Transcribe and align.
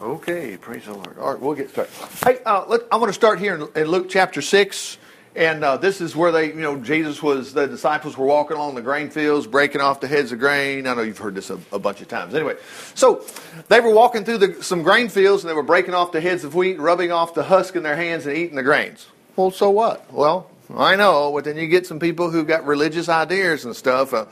Okay, 0.00 0.56
praise 0.56 0.86
the 0.86 0.92
Lord. 0.92 1.18
All 1.18 1.32
right, 1.32 1.40
we'll 1.40 1.54
get 1.54 1.70
started. 1.70 1.92
Hey, 2.24 2.38
uh, 2.44 2.64
let, 2.66 2.80
I 2.90 2.96
want 2.96 3.10
to 3.10 3.14
start 3.14 3.38
here 3.38 3.54
in, 3.54 3.82
in 3.82 3.88
Luke 3.88 4.08
chapter 4.08 4.42
6. 4.42 4.98
And 5.36 5.64
uh, 5.64 5.76
this 5.76 6.00
is 6.00 6.14
where 6.14 6.30
they, 6.30 6.48
you 6.48 6.60
know, 6.60 6.76
Jesus 6.76 7.22
was, 7.22 7.52
the 7.54 7.66
disciples 7.66 8.16
were 8.16 8.26
walking 8.26 8.56
along 8.56 8.76
the 8.76 8.82
grain 8.82 9.10
fields, 9.10 9.46
breaking 9.46 9.80
off 9.80 10.00
the 10.00 10.06
heads 10.06 10.30
of 10.30 10.38
grain. 10.38 10.86
I 10.86 10.94
know 10.94 11.02
you've 11.02 11.18
heard 11.18 11.34
this 11.34 11.50
a, 11.50 11.58
a 11.72 11.78
bunch 11.78 12.00
of 12.00 12.08
times. 12.08 12.34
Anyway, 12.34 12.56
so 12.94 13.24
they 13.68 13.80
were 13.80 13.92
walking 13.92 14.24
through 14.24 14.38
the, 14.38 14.62
some 14.62 14.82
grain 14.82 15.08
fields 15.08 15.42
and 15.42 15.50
they 15.50 15.54
were 15.54 15.64
breaking 15.64 15.94
off 15.94 16.12
the 16.12 16.20
heads 16.20 16.44
of 16.44 16.54
wheat, 16.54 16.78
rubbing 16.78 17.10
off 17.10 17.34
the 17.34 17.44
husk 17.44 17.74
in 17.74 17.82
their 17.82 17.96
hands 17.96 18.26
and 18.26 18.36
eating 18.36 18.54
the 18.54 18.62
grains. 18.62 19.06
Well, 19.34 19.50
so 19.50 19.70
what? 19.70 20.12
Well, 20.12 20.50
I 20.72 20.96
know, 20.96 21.30
but 21.32 21.44
then 21.44 21.58
you 21.58 21.66
get 21.66 21.86
some 21.86 21.98
people 21.98 22.30
who've 22.30 22.46
got 22.46 22.64
religious 22.66 23.10
ideas 23.10 23.66
and 23.66 23.76
stuff, 23.76 24.14
uh, 24.14 24.24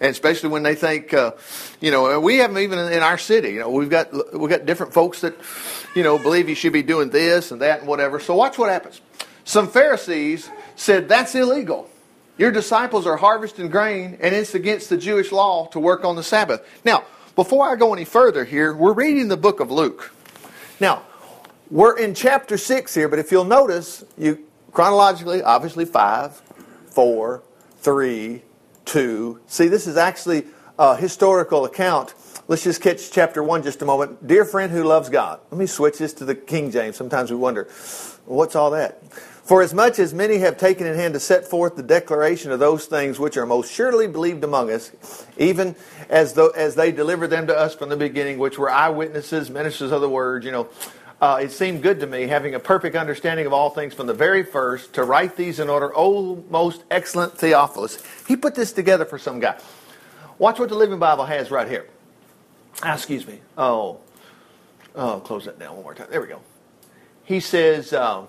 and 0.00 0.10
especially 0.10 0.50
when 0.50 0.62
they 0.62 0.74
think, 0.74 1.14
uh, 1.14 1.32
you 1.80 1.90
know, 1.90 2.20
we 2.20 2.36
have 2.38 2.52
them 2.52 2.62
even 2.62 2.78
in 2.78 3.02
our 3.02 3.16
city. 3.16 3.52
You 3.52 3.60
know, 3.60 3.70
we've 3.70 3.88
got 3.88 4.12
we've 4.38 4.50
got 4.50 4.66
different 4.66 4.92
folks 4.92 5.22
that, 5.22 5.34
you 5.94 6.02
know, 6.02 6.18
believe 6.18 6.48
you 6.48 6.54
should 6.54 6.74
be 6.74 6.82
doing 6.82 7.08
this 7.08 7.52
and 7.52 7.62
that 7.62 7.80
and 7.80 7.88
whatever. 7.88 8.20
So 8.20 8.34
watch 8.34 8.58
what 8.58 8.68
happens. 8.68 9.00
Some 9.44 9.66
Pharisees 9.66 10.50
said 10.76 11.08
that's 11.08 11.34
illegal. 11.34 11.88
Your 12.36 12.52
disciples 12.52 13.06
are 13.06 13.16
harvesting 13.16 13.68
grain, 13.68 14.18
and 14.20 14.34
it's 14.34 14.54
against 14.54 14.90
the 14.90 14.96
Jewish 14.98 15.32
law 15.32 15.66
to 15.68 15.80
work 15.80 16.04
on 16.04 16.16
the 16.16 16.22
Sabbath. 16.22 16.64
Now, 16.84 17.04
before 17.34 17.68
I 17.68 17.76
go 17.76 17.94
any 17.94 18.04
further 18.04 18.44
here, 18.44 18.74
we're 18.74 18.92
reading 18.92 19.28
the 19.28 19.36
book 19.36 19.58
of 19.58 19.70
Luke. 19.70 20.12
Now, 20.80 21.02
we're 21.70 21.98
in 21.98 22.14
chapter 22.14 22.56
6 22.56 22.94
here, 22.94 23.08
but 23.08 23.18
if 23.18 23.32
you'll 23.32 23.44
notice, 23.44 24.04
you 24.16 24.47
chronologically, 24.72 25.42
obviously 25.42 25.84
5, 25.84 26.42
4, 26.90 27.42
3, 27.78 28.42
2. 28.84 29.40
See, 29.46 29.68
this 29.68 29.86
is 29.86 29.96
actually 29.96 30.44
a 30.78 30.96
historical 30.96 31.64
account. 31.64 32.14
Let's 32.46 32.64
just 32.64 32.80
catch 32.80 33.10
chapter 33.10 33.42
1 33.42 33.62
just 33.62 33.82
a 33.82 33.84
moment. 33.84 34.26
Dear 34.26 34.44
friend 34.44 34.72
who 34.72 34.84
loves 34.84 35.10
God. 35.10 35.40
Let 35.50 35.58
me 35.58 35.66
switch 35.66 35.98
this 35.98 36.14
to 36.14 36.24
the 36.24 36.34
King 36.34 36.70
James. 36.70 36.96
Sometimes 36.96 37.30
we 37.30 37.36
wonder, 37.36 37.68
what's 38.24 38.56
all 38.56 38.70
that? 38.70 39.02
For 39.48 39.62
as 39.62 39.72
much 39.72 39.98
as 39.98 40.12
many 40.12 40.38
have 40.38 40.58
taken 40.58 40.86
in 40.86 40.94
hand 40.94 41.14
to 41.14 41.20
set 41.20 41.46
forth 41.46 41.74
the 41.74 41.82
declaration 41.82 42.52
of 42.52 42.58
those 42.58 42.84
things 42.84 43.18
which 43.18 43.36
are 43.38 43.46
most 43.46 43.72
surely 43.72 44.06
believed 44.06 44.44
among 44.44 44.70
us, 44.70 44.92
even 45.38 45.74
as 46.10 46.34
though 46.34 46.50
as 46.50 46.74
they 46.74 46.92
delivered 46.92 47.28
them 47.28 47.46
to 47.46 47.56
us 47.56 47.74
from 47.74 47.88
the 47.88 47.96
beginning, 47.96 48.38
which 48.38 48.58
were 48.58 48.70
eyewitnesses, 48.70 49.48
ministers 49.48 49.90
of 49.90 50.02
the 50.02 50.08
word, 50.08 50.44
you 50.44 50.52
know, 50.52 50.68
uh, 51.20 51.40
it 51.42 51.50
seemed 51.50 51.82
good 51.82 52.00
to 52.00 52.06
me, 52.06 52.28
having 52.28 52.54
a 52.54 52.60
perfect 52.60 52.94
understanding 52.94 53.46
of 53.46 53.52
all 53.52 53.70
things 53.70 53.94
from 53.94 54.06
the 54.06 54.14
very 54.14 54.44
first, 54.44 54.94
to 54.94 55.02
write 55.02 55.36
these 55.36 55.58
in 55.58 55.68
order. 55.68 55.92
Oh, 55.94 56.44
most 56.48 56.84
excellent 56.90 57.36
Theophilus. 57.36 58.02
He 58.26 58.36
put 58.36 58.54
this 58.54 58.72
together 58.72 59.04
for 59.04 59.18
some 59.18 59.40
guy. 59.40 59.58
Watch 60.38 60.58
what 60.58 60.68
the 60.68 60.76
Living 60.76 60.98
Bible 60.98 61.24
has 61.24 61.50
right 61.50 61.68
here. 61.68 61.88
Ah, 62.82 62.94
excuse 62.94 63.26
me. 63.26 63.40
Oh, 63.56 63.98
oh, 64.94 65.20
close 65.20 65.46
that 65.46 65.58
down 65.58 65.74
one 65.74 65.82
more 65.82 65.94
time. 65.94 66.06
There 66.10 66.20
we 66.20 66.28
go. 66.28 66.40
He 67.24 67.40
says, 67.40 67.92
uh, 67.92 68.24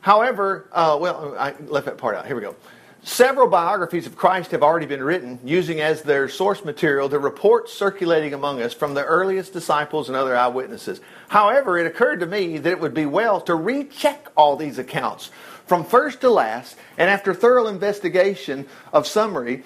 however, 0.00 0.68
uh, 0.72 0.96
well, 1.00 1.34
I 1.36 1.54
left 1.66 1.86
that 1.86 1.98
part 1.98 2.14
out. 2.14 2.26
Here 2.26 2.36
we 2.36 2.42
go. 2.42 2.54
Several 3.02 3.48
biographies 3.48 4.06
of 4.06 4.14
Christ 4.14 4.50
have 4.50 4.62
already 4.62 4.84
been 4.84 5.02
written, 5.02 5.38
using 5.42 5.80
as 5.80 6.02
their 6.02 6.28
source 6.28 6.66
material 6.66 7.08
the 7.08 7.18
reports 7.18 7.72
circulating 7.72 8.34
among 8.34 8.60
us 8.60 8.74
from 8.74 8.92
the 8.92 9.04
earliest 9.04 9.54
disciples 9.54 10.08
and 10.08 10.16
other 10.16 10.36
eyewitnesses. 10.36 11.00
However, 11.28 11.78
it 11.78 11.86
occurred 11.86 12.20
to 12.20 12.26
me 12.26 12.58
that 12.58 12.70
it 12.70 12.78
would 12.78 12.92
be 12.92 13.06
well 13.06 13.40
to 13.42 13.54
recheck 13.54 14.28
all 14.36 14.54
these 14.54 14.78
accounts 14.78 15.30
from 15.66 15.82
first 15.82 16.20
to 16.20 16.28
last, 16.28 16.76
and 16.98 17.08
after 17.08 17.32
thorough 17.32 17.68
investigation 17.68 18.66
of 18.92 19.06
summary, 19.06 19.62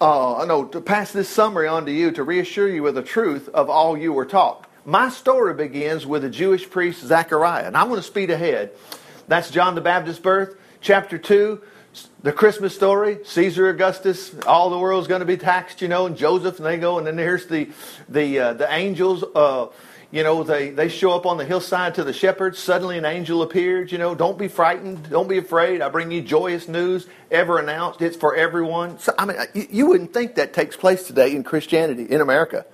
uh, 0.00 0.46
no, 0.48 0.64
to 0.64 0.80
pass 0.80 1.12
this 1.12 1.28
summary 1.28 1.68
on 1.68 1.84
to 1.84 1.92
you 1.92 2.10
to 2.12 2.22
reassure 2.22 2.70
you 2.70 2.86
of 2.86 2.94
the 2.94 3.02
truth 3.02 3.50
of 3.50 3.68
all 3.68 3.98
you 3.98 4.14
were 4.14 4.24
taught. 4.24 4.66
My 4.86 5.10
story 5.10 5.52
begins 5.52 6.06
with 6.06 6.22
the 6.22 6.30
Jewish 6.30 6.70
priest 6.70 7.04
Zechariah, 7.04 7.66
and 7.66 7.76
I'm 7.76 7.88
going 7.88 8.00
to 8.00 8.06
speed 8.06 8.30
ahead. 8.30 8.70
That's 9.26 9.50
John 9.50 9.74
the 9.74 9.82
Baptist's 9.82 10.22
birth, 10.22 10.56
chapter 10.80 11.18
2 11.18 11.60
the 12.22 12.32
Christmas 12.32 12.74
story, 12.74 13.18
Caesar 13.24 13.68
Augustus, 13.68 14.34
all 14.46 14.70
the 14.70 14.78
world's 14.78 15.08
going 15.08 15.20
to 15.20 15.26
be 15.26 15.36
taxed, 15.36 15.80
you 15.82 15.88
know, 15.88 16.06
and 16.06 16.16
Joseph, 16.16 16.58
and 16.58 16.66
they 16.66 16.76
go, 16.76 16.98
and 16.98 17.06
then 17.06 17.16
there's 17.16 17.46
the 17.46 17.70
the 18.08 18.38
uh, 18.38 18.52
the 18.54 18.72
angels. 18.72 19.24
Uh, 19.34 19.68
you 20.10 20.22
know, 20.22 20.42
they, 20.42 20.70
they 20.70 20.88
show 20.88 21.12
up 21.12 21.26
on 21.26 21.36
the 21.36 21.44
hillside 21.44 21.96
to 21.96 22.04
the 22.04 22.14
shepherds. 22.14 22.58
Suddenly 22.58 22.96
an 22.96 23.04
angel 23.04 23.42
appeared. 23.42 23.92
You 23.92 23.98
know, 23.98 24.14
don't 24.14 24.38
be 24.38 24.48
frightened. 24.48 25.10
Don't 25.10 25.28
be 25.28 25.36
afraid. 25.36 25.82
I 25.82 25.90
bring 25.90 26.10
you 26.10 26.22
joyous 26.22 26.66
news 26.66 27.06
ever 27.30 27.58
announced. 27.58 28.00
It's 28.00 28.16
for 28.16 28.34
everyone. 28.34 28.98
So, 29.00 29.12
I 29.18 29.26
mean, 29.26 29.36
you, 29.52 29.66
you 29.70 29.86
wouldn't 29.86 30.14
think 30.14 30.36
that 30.36 30.54
takes 30.54 30.76
place 30.76 31.06
today 31.06 31.36
in 31.36 31.44
Christianity, 31.44 32.04
in 32.04 32.22
America. 32.22 32.64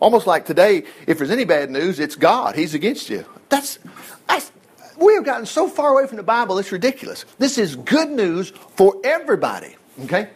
Almost 0.00 0.26
like 0.26 0.44
today, 0.44 0.82
if 1.06 1.18
there's 1.18 1.30
any 1.30 1.44
bad 1.44 1.70
news, 1.70 2.00
it's 2.00 2.16
God. 2.16 2.56
He's 2.56 2.74
against 2.74 3.10
you. 3.10 3.24
That's, 3.48 3.78
that's 4.26 4.50
we 4.96 5.14
have 5.14 5.24
gotten 5.24 5.46
so 5.46 5.68
far 5.68 5.92
away 5.92 6.06
from 6.06 6.16
the 6.16 6.22
Bible, 6.22 6.58
it's 6.58 6.72
ridiculous. 6.72 7.24
This 7.38 7.58
is 7.58 7.76
good 7.76 8.10
news 8.10 8.50
for 8.50 8.94
everybody. 9.04 9.76
Okay? 10.04 10.28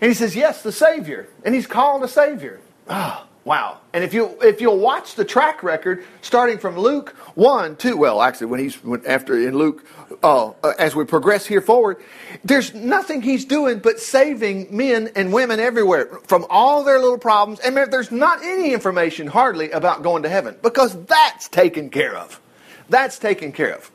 And 0.00 0.10
he 0.10 0.14
says, 0.14 0.36
Yes, 0.36 0.62
the 0.62 0.72
Savior. 0.72 1.28
And 1.44 1.54
he's 1.54 1.66
called 1.66 2.02
a 2.02 2.08
Savior. 2.08 2.60
Ah, 2.88 3.26
wow. 3.44 3.78
And 3.92 4.04
if 4.04 4.14
you 4.14 4.38
if 4.42 4.60
you'll 4.60 4.78
watch 4.78 5.14
the 5.14 5.24
track 5.24 5.62
record, 5.62 6.04
starting 6.20 6.58
from 6.58 6.78
Luke 6.78 7.10
1, 7.34 7.76
2, 7.76 7.96
well, 7.96 8.22
actually, 8.22 8.48
when 8.48 8.60
he's 8.60 8.82
went 8.84 9.06
after 9.06 9.36
in 9.36 9.56
Luke, 9.56 9.84
uh, 10.22 10.50
uh, 10.50 10.72
as 10.78 10.94
we 10.94 11.04
progress 11.04 11.46
here 11.46 11.60
forward, 11.60 11.96
there's 12.44 12.74
nothing 12.74 13.22
he's 13.22 13.44
doing 13.44 13.78
but 13.78 13.98
saving 13.98 14.68
men 14.76 15.10
and 15.16 15.32
women 15.32 15.58
everywhere 15.58 16.06
from 16.24 16.46
all 16.50 16.84
their 16.84 16.98
little 16.98 17.18
problems. 17.18 17.58
And 17.60 17.76
there's 17.76 18.12
not 18.12 18.42
any 18.44 18.72
information 18.72 19.26
hardly 19.26 19.70
about 19.70 20.02
going 20.02 20.22
to 20.24 20.28
heaven 20.28 20.56
because 20.62 20.96
that's 21.06 21.48
taken 21.48 21.90
care 21.90 22.16
of. 22.16 22.40
That's 22.88 23.18
taken 23.18 23.52
care 23.52 23.74
of. 23.74 23.90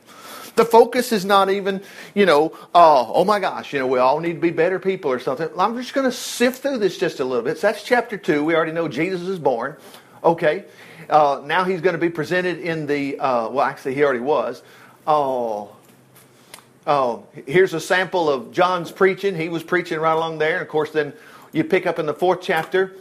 The 0.54 0.64
focus 0.64 1.12
is 1.12 1.24
not 1.24 1.50
even, 1.50 1.80
you 2.14 2.26
know, 2.26 2.50
uh, 2.74 3.06
oh 3.08 3.24
my 3.24 3.40
gosh, 3.40 3.72
you 3.72 3.78
know, 3.78 3.86
we 3.86 3.98
all 3.98 4.20
need 4.20 4.34
to 4.34 4.40
be 4.40 4.50
better 4.50 4.78
people 4.78 5.10
or 5.10 5.18
something. 5.18 5.48
I'm 5.58 5.76
just 5.78 5.94
going 5.94 6.04
to 6.04 6.14
sift 6.14 6.62
through 6.62 6.78
this 6.78 6.98
just 6.98 7.20
a 7.20 7.24
little 7.24 7.42
bit. 7.42 7.58
So 7.58 7.68
that's 7.68 7.82
chapter 7.82 8.18
2. 8.18 8.44
We 8.44 8.54
already 8.54 8.72
know 8.72 8.86
Jesus 8.86 9.22
is 9.22 9.38
born. 9.38 9.76
Okay. 10.22 10.66
Uh, 11.08 11.42
now 11.44 11.64
he's 11.64 11.80
going 11.80 11.94
to 11.94 12.00
be 12.00 12.10
presented 12.10 12.58
in 12.58 12.86
the, 12.86 13.18
uh, 13.18 13.48
well, 13.48 13.64
actually, 13.64 13.94
he 13.94 14.04
already 14.04 14.20
was. 14.20 14.62
Oh, 15.06 15.74
oh, 16.86 17.26
here's 17.46 17.72
a 17.72 17.80
sample 17.80 18.28
of 18.28 18.52
John's 18.52 18.92
preaching. 18.92 19.34
He 19.34 19.48
was 19.48 19.62
preaching 19.62 19.98
right 20.00 20.12
along 20.12 20.38
there. 20.38 20.54
And 20.54 20.62
of 20.62 20.68
course, 20.68 20.90
then 20.90 21.14
you 21.52 21.64
pick 21.64 21.86
up 21.86 21.98
in 21.98 22.04
the 22.04 22.14
fourth 22.14 22.40
chapter. 22.42 22.96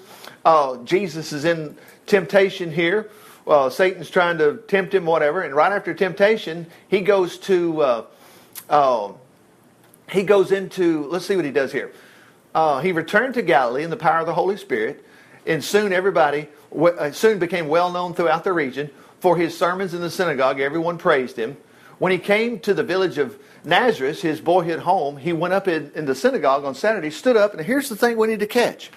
Uh, 0.46 0.78
Jesus 0.84 1.34
is 1.34 1.46
in 1.46 1.78
temptation 2.12 2.72
here 2.72 3.10
well, 3.46 3.72
Satan's 3.72 4.10
trying 4.10 4.38
to 4.38 4.58
tempt 4.68 4.94
him, 4.94 5.06
whatever. 5.06 5.42
And 5.42 5.56
right 5.56 5.72
after 5.72 5.94
temptation, 5.94 6.68
he 6.88 7.02
goes 7.02 7.38
to, 7.40 7.82
uh, 7.82 8.06
uh, 8.70 9.12
he 10.12 10.24
goes 10.24 10.52
into, 10.52 11.08
let's 11.08 11.26
see 11.26 11.36
what 11.36 11.46
he 11.46 11.52
does 11.52 11.72
here. 11.72 11.92
Uh, 12.54 12.82
he 12.82 12.92
returned 12.92 13.34
to 13.36 13.42
Galilee 13.42 13.84
in 13.84 13.90
the 13.90 13.98
power 13.98 14.20
of 14.20 14.28
the 14.28 14.34
Holy 14.34 14.58
Spirit, 14.58 15.04
and 15.48 15.64
soon 15.64 15.92
everybody, 15.92 16.48
uh, 16.76 17.12
soon 17.12 17.40
became 17.40 17.68
well 17.68 17.92
known 17.92 18.14
throughout 18.14 18.44
the 18.44 18.54
region. 18.54 18.90
For 19.20 19.38
his 19.38 19.58
sermons 19.58 19.94
in 19.94 20.02
the 20.02 20.10
synagogue, 20.10 20.60
everyone 20.60 20.98
praised 20.98 21.38
him. 21.38 21.58
When 22.00 22.12
he 22.12 22.18
came 22.18 22.60
to 22.62 22.74
the 22.74 22.84
village 22.84 23.18
of 23.18 23.38
Nazareth, 23.64 24.22
his 24.22 24.42
boyhood 24.42 24.80
home, 24.80 25.18
he 25.18 25.34
went 25.34 25.54
up 25.54 25.68
in, 25.68 25.92
in 25.94 26.06
the 26.06 26.16
synagogue 26.16 26.66
on 26.66 26.74
Saturday, 26.74 27.12
stood 27.12 27.38
up, 27.38 27.54
and 27.54 27.66
here's 27.66 27.90
the 27.90 27.96
thing 27.96 28.18
we 28.18 28.28
need 28.28 28.40
to 28.40 28.48
catch 28.48 28.92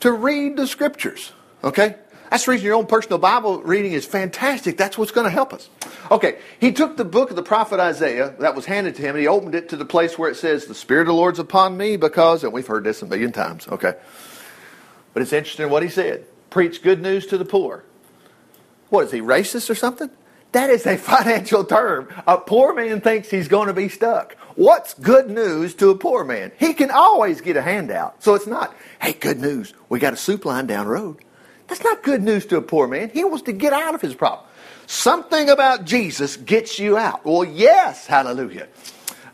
to 0.00 0.12
read 0.12 0.56
the 0.56 0.66
scriptures. 0.66 1.32
Okay? 1.62 1.96
That's 2.30 2.44
the 2.44 2.52
reason 2.52 2.64
your 2.64 2.76
own 2.76 2.86
personal 2.86 3.18
Bible 3.18 3.60
reading 3.62 3.92
is 3.92 4.06
fantastic. 4.06 4.76
That's 4.76 4.96
what's 4.96 5.10
going 5.10 5.24
to 5.24 5.30
help 5.30 5.52
us. 5.52 5.68
Okay, 6.12 6.38
he 6.60 6.70
took 6.70 6.96
the 6.96 7.04
book 7.04 7.30
of 7.30 7.36
the 7.36 7.42
prophet 7.42 7.80
Isaiah 7.80 8.34
that 8.38 8.54
was 8.54 8.66
handed 8.66 8.94
to 8.96 9.02
him 9.02 9.16
and 9.16 9.20
he 9.20 9.26
opened 9.26 9.56
it 9.56 9.68
to 9.70 9.76
the 9.76 9.84
place 9.84 10.16
where 10.16 10.30
it 10.30 10.36
says, 10.36 10.66
The 10.66 10.74
Spirit 10.74 11.02
of 11.02 11.06
the 11.08 11.14
Lord's 11.14 11.40
upon 11.40 11.76
me 11.76 11.96
because, 11.96 12.44
and 12.44 12.52
we've 12.52 12.66
heard 12.66 12.84
this 12.84 13.02
a 13.02 13.06
million 13.06 13.32
times, 13.32 13.66
okay. 13.66 13.94
But 15.12 15.22
it's 15.22 15.32
interesting 15.32 15.70
what 15.70 15.82
he 15.82 15.88
said. 15.88 16.24
Preach 16.50 16.82
good 16.82 17.02
news 17.02 17.26
to 17.26 17.38
the 17.38 17.44
poor. 17.44 17.84
What 18.90 19.06
is 19.06 19.12
he, 19.12 19.20
racist 19.20 19.68
or 19.68 19.74
something? 19.74 20.10
That 20.52 20.70
is 20.70 20.86
a 20.86 20.96
financial 20.98 21.64
term. 21.64 22.08
A 22.28 22.38
poor 22.38 22.74
man 22.74 23.00
thinks 23.00 23.28
he's 23.28 23.48
going 23.48 23.66
to 23.66 23.74
be 23.74 23.88
stuck. 23.88 24.36
What's 24.54 24.94
good 24.94 25.30
news 25.30 25.74
to 25.76 25.90
a 25.90 25.96
poor 25.96 26.24
man? 26.24 26.52
He 26.58 26.74
can 26.74 26.90
always 26.92 27.40
get 27.40 27.56
a 27.56 27.62
handout. 27.62 28.22
So 28.22 28.34
it's 28.34 28.46
not, 28.46 28.74
hey, 29.00 29.14
good 29.14 29.40
news. 29.40 29.74
We 29.88 29.98
got 29.98 30.12
a 30.12 30.16
soup 30.16 30.44
line 30.44 30.66
down 30.66 30.86
the 30.86 30.92
road. 30.92 31.24
That's 31.70 31.84
not 31.84 32.02
good 32.02 32.22
news 32.22 32.46
to 32.46 32.56
a 32.56 32.62
poor 32.62 32.88
man. 32.88 33.10
He 33.10 33.22
wants 33.24 33.44
to 33.44 33.52
get 33.52 33.72
out 33.72 33.94
of 33.94 34.00
his 34.00 34.14
problem. 34.14 34.44
Something 34.86 35.48
about 35.48 35.84
Jesus 35.84 36.36
gets 36.36 36.80
you 36.80 36.98
out. 36.98 37.24
Well, 37.24 37.44
yes, 37.44 38.06
hallelujah. 38.06 38.66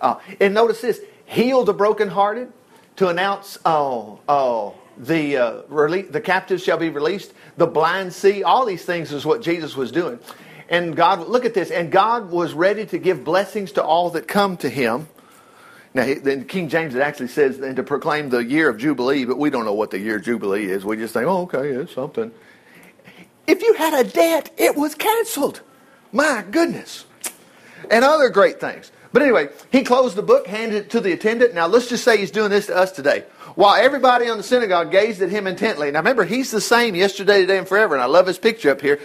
Uh, 0.00 0.16
and 0.38 0.52
notice 0.52 0.82
this 0.82 1.00
heal 1.24 1.64
the 1.64 1.72
brokenhearted, 1.72 2.52
to 2.96 3.08
announce, 3.08 3.58
oh, 3.64 4.20
oh, 4.28 4.74
the, 4.98 5.36
uh, 5.36 5.62
rele- 5.62 6.12
the 6.12 6.20
captives 6.20 6.62
shall 6.62 6.78
be 6.78 6.90
released, 6.90 7.32
the 7.56 7.66
blind 7.66 8.12
see. 8.12 8.42
All 8.42 8.66
these 8.66 8.84
things 8.84 9.12
is 9.12 9.24
what 9.24 9.42
Jesus 9.42 9.74
was 9.74 9.90
doing. 9.90 10.18
And 10.68 10.94
God, 10.94 11.26
look 11.28 11.46
at 11.46 11.54
this, 11.54 11.70
and 11.70 11.90
God 11.90 12.30
was 12.30 12.52
ready 12.52 12.84
to 12.86 12.98
give 12.98 13.24
blessings 13.24 13.72
to 13.72 13.82
all 13.82 14.10
that 14.10 14.28
come 14.28 14.56
to 14.58 14.68
him. 14.68 15.08
Now, 15.96 16.12
then 16.22 16.44
King 16.44 16.68
James 16.68 16.94
it 16.94 17.00
actually 17.00 17.28
says 17.28 17.58
and 17.58 17.74
to 17.76 17.82
proclaim 17.82 18.28
the 18.28 18.44
year 18.44 18.68
of 18.68 18.76
Jubilee, 18.76 19.24
but 19.24 19.38
we 19.38 19.48
don't 19.48 19.64
know 19.64 19.72
what 19.72 19.90
the 19.90 19.98
year 19.98 20.16
of 20.16 20.24
Jubilee 20.24 20.66
is. 20.66 20.84
We 20.84 20.98
just 20.98 21.14
think, 21.14 21.26
oh, 21.26 21.44
okay, 21.44 21.70
it's 21.70 21.94
something. 21.94 22.32
If 23.46 23.62
you 23.62 23.72
had 23.72 23.94
a 23.94 24.06
debt, 24.06 24.50
it 24.58 24.76
was 24.76 24.94
canceled. 24.94 25.62
My 26.12 26.44
goodness. 26.50 27.06
And 27.90 28.04
other 28.04 28.28
great 28.28 28.60
things. 28.60 28.92
But 29.14 29.22
anyway, 29.22 29.48
he 29.72 29.84
closed 29.84 30.16
the 30.16 30.22
book, 30.22 30.46
handed 30.46 30.76
it 30.84 30.90
to 30.90 31.00
the 31.00 31.12
attendant. 31.12 31.54
Now 31.54 31.66
let's 31.66 31.88
just 31.88 32.04
say 32.04 32.18
he's 32.18 32.30
doing 32.30 32.50
this 32.50 32.66
to 32.66 32.76
us 32.76 32.92
today. 32.92 33.24
While 33.54 33.82
everybody 33.82 34.28
on 34.28 34.36
the 34.36 34.42
synagogue 34.42 34.90
gazed 34.90 35.22
at 35.22 35.30
him 35.30 35.46
intently. 35.46 35.90
Now 35.90 36.00
remember, 36.00 36.24
he's 36.24 36.50
the 36.50 36.60
same 36.60 36.94
yesterday, 36.94 37.40
today, 37.40 37.56
and 37.56 37.66
forever. 37.66 37.94
And 37.94 38.02
I 38.02 38.06
love 38.06 38.26
his 38.26 38.36
picture 38.36 38.70
up 38.70 38.82
here. 38.82 39.00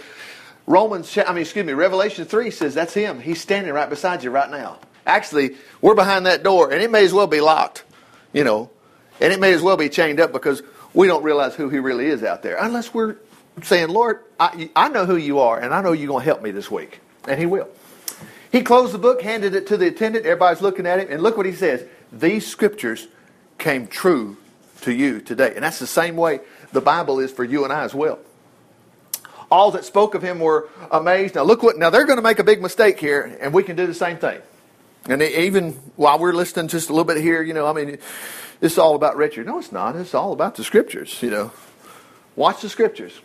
Romans, 0.66 1.16
I 1.16 1.32
mean, 1.32 1.38
excuse 1.38 1.64
me, 1.64 1.72
Revelation 1.72 2.26
3 2.26 2.50
says 2.50 2.74
that's 2.74 2.92
him. 2.92 3.18
He's 3.18 3.40
standing 3.40 3.72
right 3.72 3.88
beside 3.88 4.22
you 4.22 4.30
right 4.30 4.50
now. 4.50 4.78
Actually, 5.06 5.56
we're 5.80 5.94
behind 5.94 6.26
that 6.26 6.42
door, 6.42 6.72
and 6.72 6.82
it 6.82 6.90
may 6.90 7.04
as 7.04 7.12
well 7.12 7.26
be 7.26 7.40
locked, 7.40 7.84
you 8.32 8.44
know, 8.44 8.70
and 9.20 9.32
it 9.32 9.40
may 9.40 9.52
as 9.52 9.62
well 9.62 9.76
be 9.76 9.88
chained 9.88 10.20
up 10.20 10.32
because 10.32 10.62
we 10.94 11.06
don't 11.06 11.22
realize 11.22 11.54
who 11.54 11.68
he 11.68 11.78
really 11.78 12.06
is 12.06 12.22
out 12.22 12.42
there. 12.42 12.56
Unless 12.56 12.94
we're 12.94 13.16
saying, 13.62 13.88
Lord, 13.88 14.20
I, 14.38 14.70
I 14.74 14.88
know 14.88 15.06
who 15.06 15.16
you 15.16 15.40
are, 15.40 15.58
and 15.58 15.74
I 15.74 15.82
know 15.82 15.92
you're 15.92 16.08
going 16.08 16.20
to 16.20 16.24
help 16.24 16.42
me 16.42 16.50
this 16.50 16.70
week. 16.70 17.00
And 17.26 17.38
he 17.38 17.46
will. 17.46 17.68
He 18.50 18.62
closed 18.62 18.92
the 18.92 18.98
book, 18.98 19.22
handed 19.22 19.54
it 19.54 19.66
to 19.68 19.76
the 19.76 19.86
attendant. 19.88 20.26
Everybody's 20.26 20.60
looking 20.60 20.86
at 20.86 21.00
him, 21.00 21.08
and 21.10 21.22
look 21.22 21.36
what 21.36 21.46
he 21.46 21.52
says. 21.52 21.84
These 22.12 22.46
scriptures 22.46 23.08
came 23.58 23.86
true 23.86 24.36
to 24.82 24.92
you 24.92 25.20
today. 25.20 25.52
And 25.54 25.64
that's 25.64 25.78
the 25.78 25.86
same 25.86 26.16
way 26.16 26.40
the 26.72 26.80
Bible 26.80 27.20
is 27.20 27.32
for 27.32 27.44
you 27.44 27.64
and 27.64 27.72
I 27.72 27.84
as 27.84 27.94
well. 27.94 28.18
All 29.50 29.70
that 29.72 29.84
spoke 29.84 30.14
of 30.14 30.22
him 30.22 30.38
were 30.40 30.68
amazed. 30.90 31.34
Now 31.34 31.42
look 31.44 31.62
what 31.62 31.76
now 31.76 31.90
they're 31.90 32.06
going 32.06 32.16
to 32.16 32.22
make 32.22 32.38
a 32.38 32.44
big 32.44 32.62
mistake 32.62 32.98
here, 32.98 33.36
and 33.40 33.52
we 33.52 33.62
can 33.62 33.76
do 33.76 33.86
the 33.86 33.94
same 33.94 34.16
thing. 34.16 34.40
And 35.08 35.20
even 35.22 35.72
while 35.96 36.18
we're 36.18 36.32
listening 36.32 36.68
just 36.68 36.88
a 36.88 36.92
little 36.92 37.04
bit 37.04 37.18
here, 37.18 37.42
you 37.42 37.54
know, 37.54 37.66
I 37.66 37.72
mean, 37.72 37.98
is 38.60 38.78
all 38.78 38.94
about 38.94 39.16
Richard. 39.16 39.46
No, 39.46 39.58
it's 39.58 39.72
not. 39.72 39.96
It's 39.96 40.14
all 40.14 40.32
about 40.32 40.54
the 40.54 40.64
scriptures, 40.64 41.20
you 41.22 41.30
know. 41.30 41.50
Watch 42.36 42.62
the 42.62 42.68
scriptures. 42.68 43.20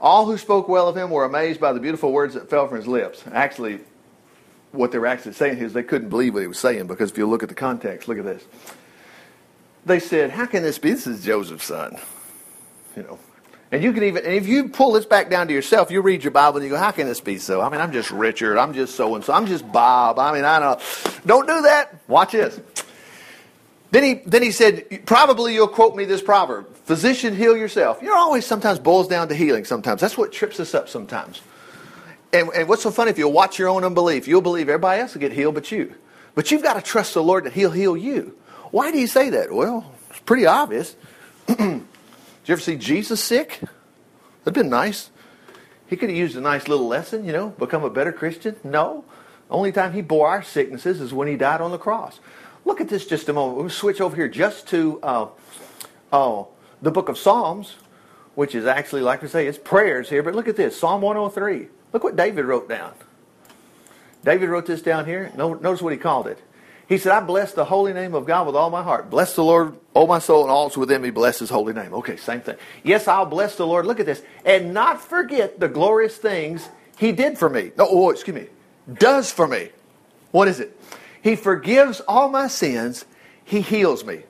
All 0.00 0.26
who 0.26 0.38
spoke 0.38 0.68
well 0.68 0.88
of 0.88 0.96
him 0.96 1.10
were 1.10 1.24
amazed 1.24 1.60
by 1.60 1.72
the 1.72 1.80
beautiful 1.80 2.12
words 2.12 2.34
that 2.34 2.48
fell 2.48 2.68
from 2.68 2.78
his 2.78 2.86
lips. 2.86 3.22
Actually, 3.32 3.80
what 4.72 4.92
they 4.92 4.98
were 4.98 5.06
actually 5.06 5.32
saying 5.32 5.58
is 5.58 5.72
they 5.72 5.82
couldn't 5.82 6.08
believe 6.08 6.34
what 6.34 6.40
he 6.40 6.46
was 6.46 6.58
saying 6.58 6.86
because 6.86 7.10
if 7.10 7.18
you 7.18 7.26
look 7.26 7.42
at 7.42 7.48
the 7.48 7.54
context, 7.54 8.08
look 8.08 8.18
at 8.18 8.24
this. 8.24 8.44
They 9.84 9.98
said, 9.98 10.30
How 10.30 10.46
can 10.46 10.62
this 10.62 10.78
be? 10.78 10.92
This 10.92 11.06
is 11.06 11.24
Joseph's 11.24 11.64
son. 11.64 11.98
You 12.96 13.02
know. 13.02 13.18
And 13.72 13.84
you 13.84 13.92
can 13.92 14.02
even, 14.02 14.24
and 14.24 14.34
if 14.34 14.48
you 14.48 14.68
pull 14.68 14.92
this 14.92 15.06
back 15.06 15.30
down 15.30 15.46
to 15.46 15.52
yourself, 15.52 15.92
you 15.92 16.00
read 16.02 16.24
your 16.24 16.32
Bible 16.32 16.56
and 16.56 16.64
you 16.64 16.70
go, 16.70 16.76
How 16.76 16.90
can 16.90 17.06
this 17.06 17.20
be 17.20 17.38
so? 17.38 17.60
I 17.60 17.68
mean, 17.68 17.80
I'm 17.80 17.92
just 17.92 18.10
Richard. 18.10 18.58
I'm 18.58 18.74
just 18.74 18.96
so 18.96 19.14
and 19.14 19.24
so. 19.24 19.32
I'm 19.32 19.46
just 19.46 19.70
Bob. 19.70 20.18
I 20.18 20.32
mean, 20.32 20.44
I 20.44 20.58
don't. 20.58 20.80
Don't 21.24 21.46
do 21.46 21.62
that. 21.62 21.94
Watch 22.08 22.32
this. 22.32 22.60
Then 23.92 24.04
he, 24.04 24.14
then 24.26 24.42
he 24.42 24.50
said, 24.50 25.06
Probably 25.06 25.54
you'll 25.54 25.68
quote 25.68 25.94
me 25.94 26.04
this 26.04 26.22
proverb 26.22 26.74
Physician, 26.84 27.36
heal 27.36 27.56
yourself. 27.56 28.02
You 28.02 28.08
know, 28.08 28.16
always 28.16 28.44
sometimes 28.44 28.80
boils 28.80 29.06
down 29.06 29.28
to 29.28 29.34
healing 29.34 29.64
sometimes. 29.64 30.00
That's 30.00 30.18
what 30.18 30.32
trips 30.32 30.58
us 30.58 30.74
up 30.74 30.88
sometimes. 30.88 31.40
And, 32.32 32.48
and 32.54 32.68
what's 32.68 32.82
so 32.82 32.90
funny, 32.90 33.10
if 33.10 33.18
you'll 33.18 33.32
watch 33.32 33.58
your 33.58 33.68
own 33.68 33.84
unbelief, 33.84 34.26
you'll 34.28 34.40
believe 34.40 34.68
everybody 34.68 35.00
else 35.00 35.14
will 35.14 35.20
get 35.20 35.32
healed 35.32 35.54
but 35.54 35.70
you. 35.70 35.94
But 36.34 36.50
you've 36.50 36.62
got 36.62 36.74
to 36.74 36.82
trust 36.82 37.14
the 37.14 37.22
Lord 37.22 37.44
that 37.44 37.52
He'll 37.52 37.72
heal 37.72 37.96
you. 37.96 38.36
Why 38.70 38.92
do 38.92 38.98
you 38.98 39.08
say 39.08 39.30
that? 39.30 39.52
Well, 39.52 39.92
it's 40.10 40.20
pretty 40.20 40.46
obvious. 40.46 40.96
You 42.50 42.54
ever 42.54 42.62
see 42.62 42.74
Jesus 42.74 43.22
sick? 43.22 43.60
That'd 44.42 44.54
been 44.54 44.70
nice. 44.70 45.10
He 45.86 45.94
could 45.96 46.08
have 46.08 46.18
used 46.18 46.36
a 46.36 46.40
nice 46.40 46.66
little 46.66 46.88
lesson, 46.88 47.24
you 47.24 47.32
know, 47.32 47.50
become 47.50 47.84
a 47.84 47.90
better 47.90 48.10
Christian. 48.10 48.56
No. 48.64 49.04
Only 49.48 49.70
time 49.70 49.92
he 49.92 50.02
bore 50.02 50.26
our 50.26 50.42
sicknesses 50.42 51.00
is 51.00 51.14
when 51.14 51.28
he 51.28 51.36
died 51.36 51.60
on 51.60 51.70
the 51.70 51.78
cross. 51.78 52.18
Look 52.64 52.80
at 52.80 52.88
this 52.88 53.06
just 53.06 53.28
a 53.28 53.32
moment. 53.32 53.58
We'll 53.58 53.70
switch 53.70 54.00
over 54.00 54.16
here 54.16 54.26
just 54.26 54.66
to 54.66 54.98
uh, 55.00 55.28
uh, 56.12 56.42
the 56.82 56.90
book 56.90 57.08
of 57.08 57.16
Psalms, 57.16 57.76
which 58.34 58.56
is 58.56 58.66
actually, 58.66 59.02
like 59.02 59.22
I 59.22 59.28
say, 59.28 59.46
it's 59.46 59.56
prayers 59.56 60.08
here. 60.08 60.24
But 60.24 60.34
look 60.34 60.48
at 60.48 60.56
this 60.56 60.76
Psalm 60.76 61.02
103. 61.02 61.68
Look 61.92 62.02
what 62.02 62.16
David 62.16 62.46
wrote 62.46 62.68
down. 62.68 62.94
David 64.24 64.48
wrote 64.48 64.66
this 64.66 64.82
down 64.82 65.06
here. 65.06 65.30
Notice 65.36 65.82
what 65.82 65.92
he 65.92 66.00
called 66.00 66.26
it. 66.26 66.42
He 66.90 66.98
said, 66.98 67.12
I 67.12 67.20
bless 67.20 67.52
the 67.52 67.64
holy 67.64 67.92
name 67.92 68.14
of 68.16 68.26
God 68.26 68.48
with 68.48 68.56
all 68.56 68.68
my 68.68 68.82
heart. 68.82 69.10
Bless 69.10 69.36
the 69.36 69.44
Lord, 69.44 69.78
O 69.94 70.08
my 70.08 70.18
soul, 70.18 70.42
and 70.42 70.50
all 70.50 70.66
that's 70.66 70.76
within 70.76 71.00
me. 71.00 71.10
Bless 71.10 71.38
his 71.38 71.48
holy 71.48 71.72
name. 71.72 71.94
Okay, 71.94 72.16
same 72.16 72.40
thing. 72.40 72.56
Yes, 72.82 73.06
I'll 73.06 73.26
bless 73.26 73.54
the 73.54 73.64
Lord. 73.64 73.86
Look 73.86 74.00
at 74.00 74.06
this. 74.06 74.20
And 74.44 74.74
not 74.74 75.00
forget 75.00 75.60
the 75.60 75.68
glorious 75.68 76.16
things 76.16 76.68
he 76.98 77.12
did 77.12 77.38
for 77.38 77.48
me. 77.48 77.70
No, 77.78 77.86
oh, 77.88 78.10
excuse 78.10 78.34
me. 78.34 78.48
Does 78.92 79.30
for 79.30 79.46
me. 79.46 79.68
What 80.32 80.48
is 80.48 80.58
it? 80.58 80.76
He 81.22 81.36
forgives 81.36 82.00
all 82.08 82.28
my 82.28 82.48
sins. 82.48 83.04
He 83.44 83.60
heals 83.60 84.04
me. 84.04 84.24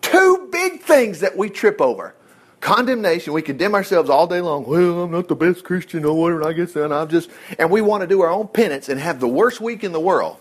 Two 0.00 0.48
big 0.52 0.82
things 0.82 1.18
that 1.18 1.36
we 1.36 1.50
trip 1.50 1.80
over. 1.80 2.14
Condemnation, 2.60 3.32
we 3.32 3.42
condemn 3.42 3.74
ourselves 3.74 4.08
all 4.08 4.28
day 4.28 4.40
long. 4.40 4.64
Well, 4.64 5.02
I'm 5.02 5.10
not 5.10 5.26
the 5.26 5.34
best 5.34 5.64
Christian 5.64 6.04
or 6.04 6.16
whatever, 6.16 6.42
and 6.42 6.48
I 6.48 6.52
guess 6.52 6.74
then 6.74 6.92
I'm 6.92 7.08
just 7.08 7.28
and 7.58 7.72
we 7.72 7.80
want 7.80 8.02
to 8.02 8.06
do 8.06 8.20
our 8.20 8.30
own 8.30 8.46
penance 8.46 8.88
and 8.88 9.00
have 9.00 9.18
the 9.18 9.26
worst 9.26 9.60
week 9.60 9.82
in 9.82 9.90
the 9.90 10.00
world 10.00 10.36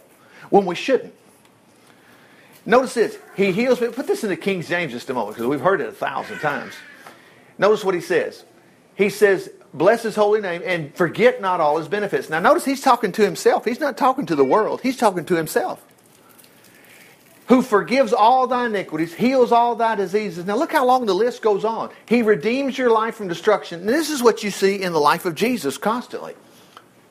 when 0.51 0.67
we 0.67 0.75
shouldn't. 0.75 1.15
Notice 2.67 2.93
this. 2.95 3.17
He 3.37 3.53
heals 3.53 3.79
me. 3.79 3.87
Put 3.87 4.07
this 4.07 4.23
in 4.25 4.29
the 4.29 4.35
King 4.35 4.61
James 4.61 4.91
just 4.91 5.09
a 5.09 5.13
moment 5.13 5.37
because 5.37 5.47
we've 5.47 5.61
heard 5.61 5.79
it 5.79 5.87
a 5.87 5.93
thousand 5.93 6.39
times. 6.39 6.73
Notice 7.57 7.83
what 7.83 7.95
he 7.95 8.01
says. 8.01 8.43
He 8.95 9.09
says, 9.09 9.49
bless 9.73 10.03
his 10.03 10.15
holy 10.15 10.41
name 10.41 10.61
and 10.65 10.93
forget 10.93 11.39
not 11.39 11.61
all 11.61 11.77
his 11.77 11.87
benefits. 11.87 12.29
Now 12.29 12.41
notice 12.41 12.65
he's 12.65 12.81
talking 12.81 13.13
to 13.13 13.23
himself. 13.23 13.63
He's 13.63 13.79
not 13.79 13.97
talking 13.97 14.25
to 14.25 14.35
the 14.35 14.43
world. 14.43 14.81
He's 14.81 14.97
talking 14.97 15.23
to 15.25 15.35
himself. 15.35 15.81
Who 17.47 17.61
forgives 17.61 18.11
all 18.11 18.47
thy 18.47 18.65
iniquities, 18.65 19.13
heals 19.13 19.53
all 19.53 19.75
thy 19.75 19.95
diseases. 19.95 20.43
Now 20.43 20.57
look 20.57 20.73
how 20.73 20.85
long 20.85 21.05
the 21.05 21.15
list 21.15 21.41
goes 21.41 21.63
on. 21.63 21.89
He 22.05 22.21
redeems 22.21 22.77
your 22.77 22.91
life 22.91 23.15
from 23.15 23.29
destruction. 23.29 23.79
And 23.79 23.89
this 23.89 24.09
is 24.09 24.21
what 24.21 24.43
you 24.43 24.51
see 24.51 24.81
in 24.81 24.91
the 24.91 24.99
life 24.99 25.25
of 25.25 25.35
Jesus 25.35 25.77
constantly 25.77 26.35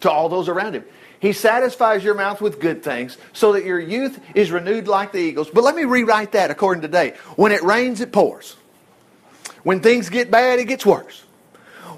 to 0.00 0.10
all 0.10 0.28
those 0.28 0.50
around 0.50 0.74
him. 0.74 0.84
He 1.26 1.32
satisfies 1.32 2.04
your 2.04 2.14
mouth 2.14 2.40
with 2.40 2.60
good 2.60 2.84
things 2.84 3.18
so 3.32 3.54
that 3.54 3.64
your 3.64 3.80
youth 3.80 4.20
is 4.36 4.52
renewed 4.52 4.86
like 4.86 5.10
the 5.10 5.18
eagles. 5.18 5.50
But 5.50 5.64
let 5.64 5.74
me 5.74 5.82
rewrite 5.82 6.30
that 6.32 6.52
according 6.52 6.82
to 6.82 6.86
today. 6.88 7.16
When 7.34 7.50
it 7.50 7.64
rains, 7.64 8.00
it 8.00 8.12
pours. 8.12 8.54
When 9.64 9.80
things 9.80 10.08
get 10.08 10.30
bad, 10.30 10.60
it 10.60 10.66
gets 10.66 10.86
worse. 10.86 11.24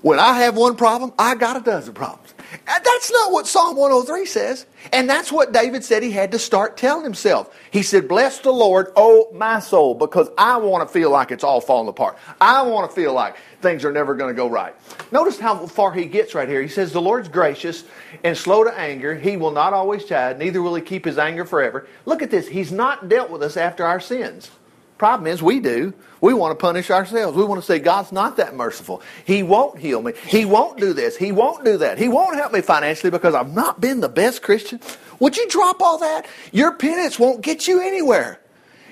When 0.00 0.19
I 0.19 0.32
have 0.38 0.56
one 0.56 0.76
problem, 0.76 1.12
I 1.19 1.34
got 1.34 1.58
a 1.58 1.60
dozen 1.60 1.92
problems. 1.92 2.27
That's 2.67 3.11
not 3.12 3.33
what 3.33 3.47
Psalm 3.47 3.77
103 3.77 4.25
says. 4.27 4.67
And 4.93 5.09
that's 5.09 5.31
what 5.31 5.53
David 5.53 5.85
said 5.85 6.03
he 6.03 6.11
had 6.11 6.33
to 6.33 6.39
start 6.39 6.77
telling 6.77 7.05
himself. 7.05 7.55
He 7.71 7.83
said, 7.83 8.09
Bless 8.09 8.39
the 8.39 8.50
Lord, 8.53 8.93
oh 8.97 9.29
my 9.35 9.61
soul, 9.61 9.95
because 9.95 10.29
I 10.39 10.56
want 10.56 10.87
to 10.87 10.93
feel 10.93 11.11
like 11.11 11.31
it's 11.31 11.45
all 11.45 11.61
falling 11.61 11.89
apart. 11.89 12.17
I 12.41 12.62
want 12.62 12.91
to 12.91 12.95
feel 12.95 13.12
like 13.12 13.37
things 13.61 13.85
are 13.85 13.93
never 13.93 14.15
going 14.15 14.35
to 14.35 14.37
go 14.37 14.49
right. 14.49 14.75
Notice 15.12 15.39
how 15.39 15.67
far 15.67 15.93
he 15.93 16.06
gets 16.06 16.35
right 16.35 16.49
here. 16.49 16.62
He 16.62 16.69
says, 16.69 16.93
The 16.93 17.03
Lord's 17.03 17.29
gracious 17.29 17.85
and 18.25 18.37
slow 18.37 18.64
to 18.64 18.78
anger. 18.78 19.14
He 19.14 19.37
will 19.37 19.50
not 19.50 19.73
always 19.73 20.05
chide, 20.05 20.38
neither 20.38 20.62
will 20.62 20.75
he 20.75 20.83
keep 20.83 21.05
his 21.05 21.19
anger 21.19 21.45
forever. 21.45 21.87
Look 22.07 22.23
at 22.23 22.31
this. 22.31 22.49
He's 22.49 22.73
not 22.73 23.09
dealt 23.09 23.31
with 23.31 23.43
us 23.43 23.57
after 23.57 23.85
our 23.85 24.00
sins. 24.00 24.50
Problem 24.99 25.28
is, 25.28 25.43
we 25.43 25.61
do. 25.61 25.95
We 26.21 26.35
want 26.35 26.59
to 26.59 26.61
punish 26.61 26.90
ourselves. 26.90 27.37
We 27.37 27.45
want 27.45 27.61
to 27.61 27.67
say, 27.67 27.78
God's 27.78 28.11
not 28.11 28.37
that 28.38 28.57
merciful. 28.57 29.00
He 29.25 29.45
won't 29.45 29.78
heal 29.78 30.02
me. 30.02 30.12
He 30.26 30.45
won't 30.45 30.78
do 30.78 30.93
this. 30.93 31.17
He 31.17 31.31
won't 31.31 31.64
do 31.64 31.78
that. 31.78 31.99
He 31.99 32.09
won't 32.09 32.37
help 32.37 32.52
me 32.52 32.61
financially 32.61 33.11
because 33.11 33.35
I've 33.35 33.55
not 33.55 33.81
been 33.81 34.00
the 34.00 34.09
best 34.09 34.43
Christian. 34.43 34.81
Would 35.21 35.37
you 35.37 35.49
drop 35.49 35.81
all 35.81 35.99
that? 35.99 36.26
Your 36.52 36.75
penance 36.75 37.19
won't 37.19 37.43
get 37.43 37.69
you 37.69 37.81
anywhere. 37.81 38.40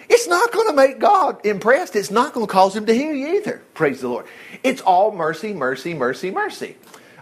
It's 0.08 0.28
not 0.28 0.52
going 0.52 0.68
to 0.68 0.74
make 0.74 1.00
God 1.00 1.44
impressed. 1.44 1.96
It's 1.96 2.12
not 2.12 2.32
going 2.32 2.46
to 2.46 2.52
cause 2.52 2.76
him 2.76 2.86
to 2.86 2.94
heal 2.94 3.12
you 3.12 3.36
either. 3.38 3.60
Praise 3.74 4.00
the 4.00 4.08
Lord. 4.08 4.26
It's 4.62 4.80
all 4.80 5.10
mercy, 5.10 5.52
mercy, 5.52 5.94
mercy, 5.94 6.30
mercy. 6.30 6.76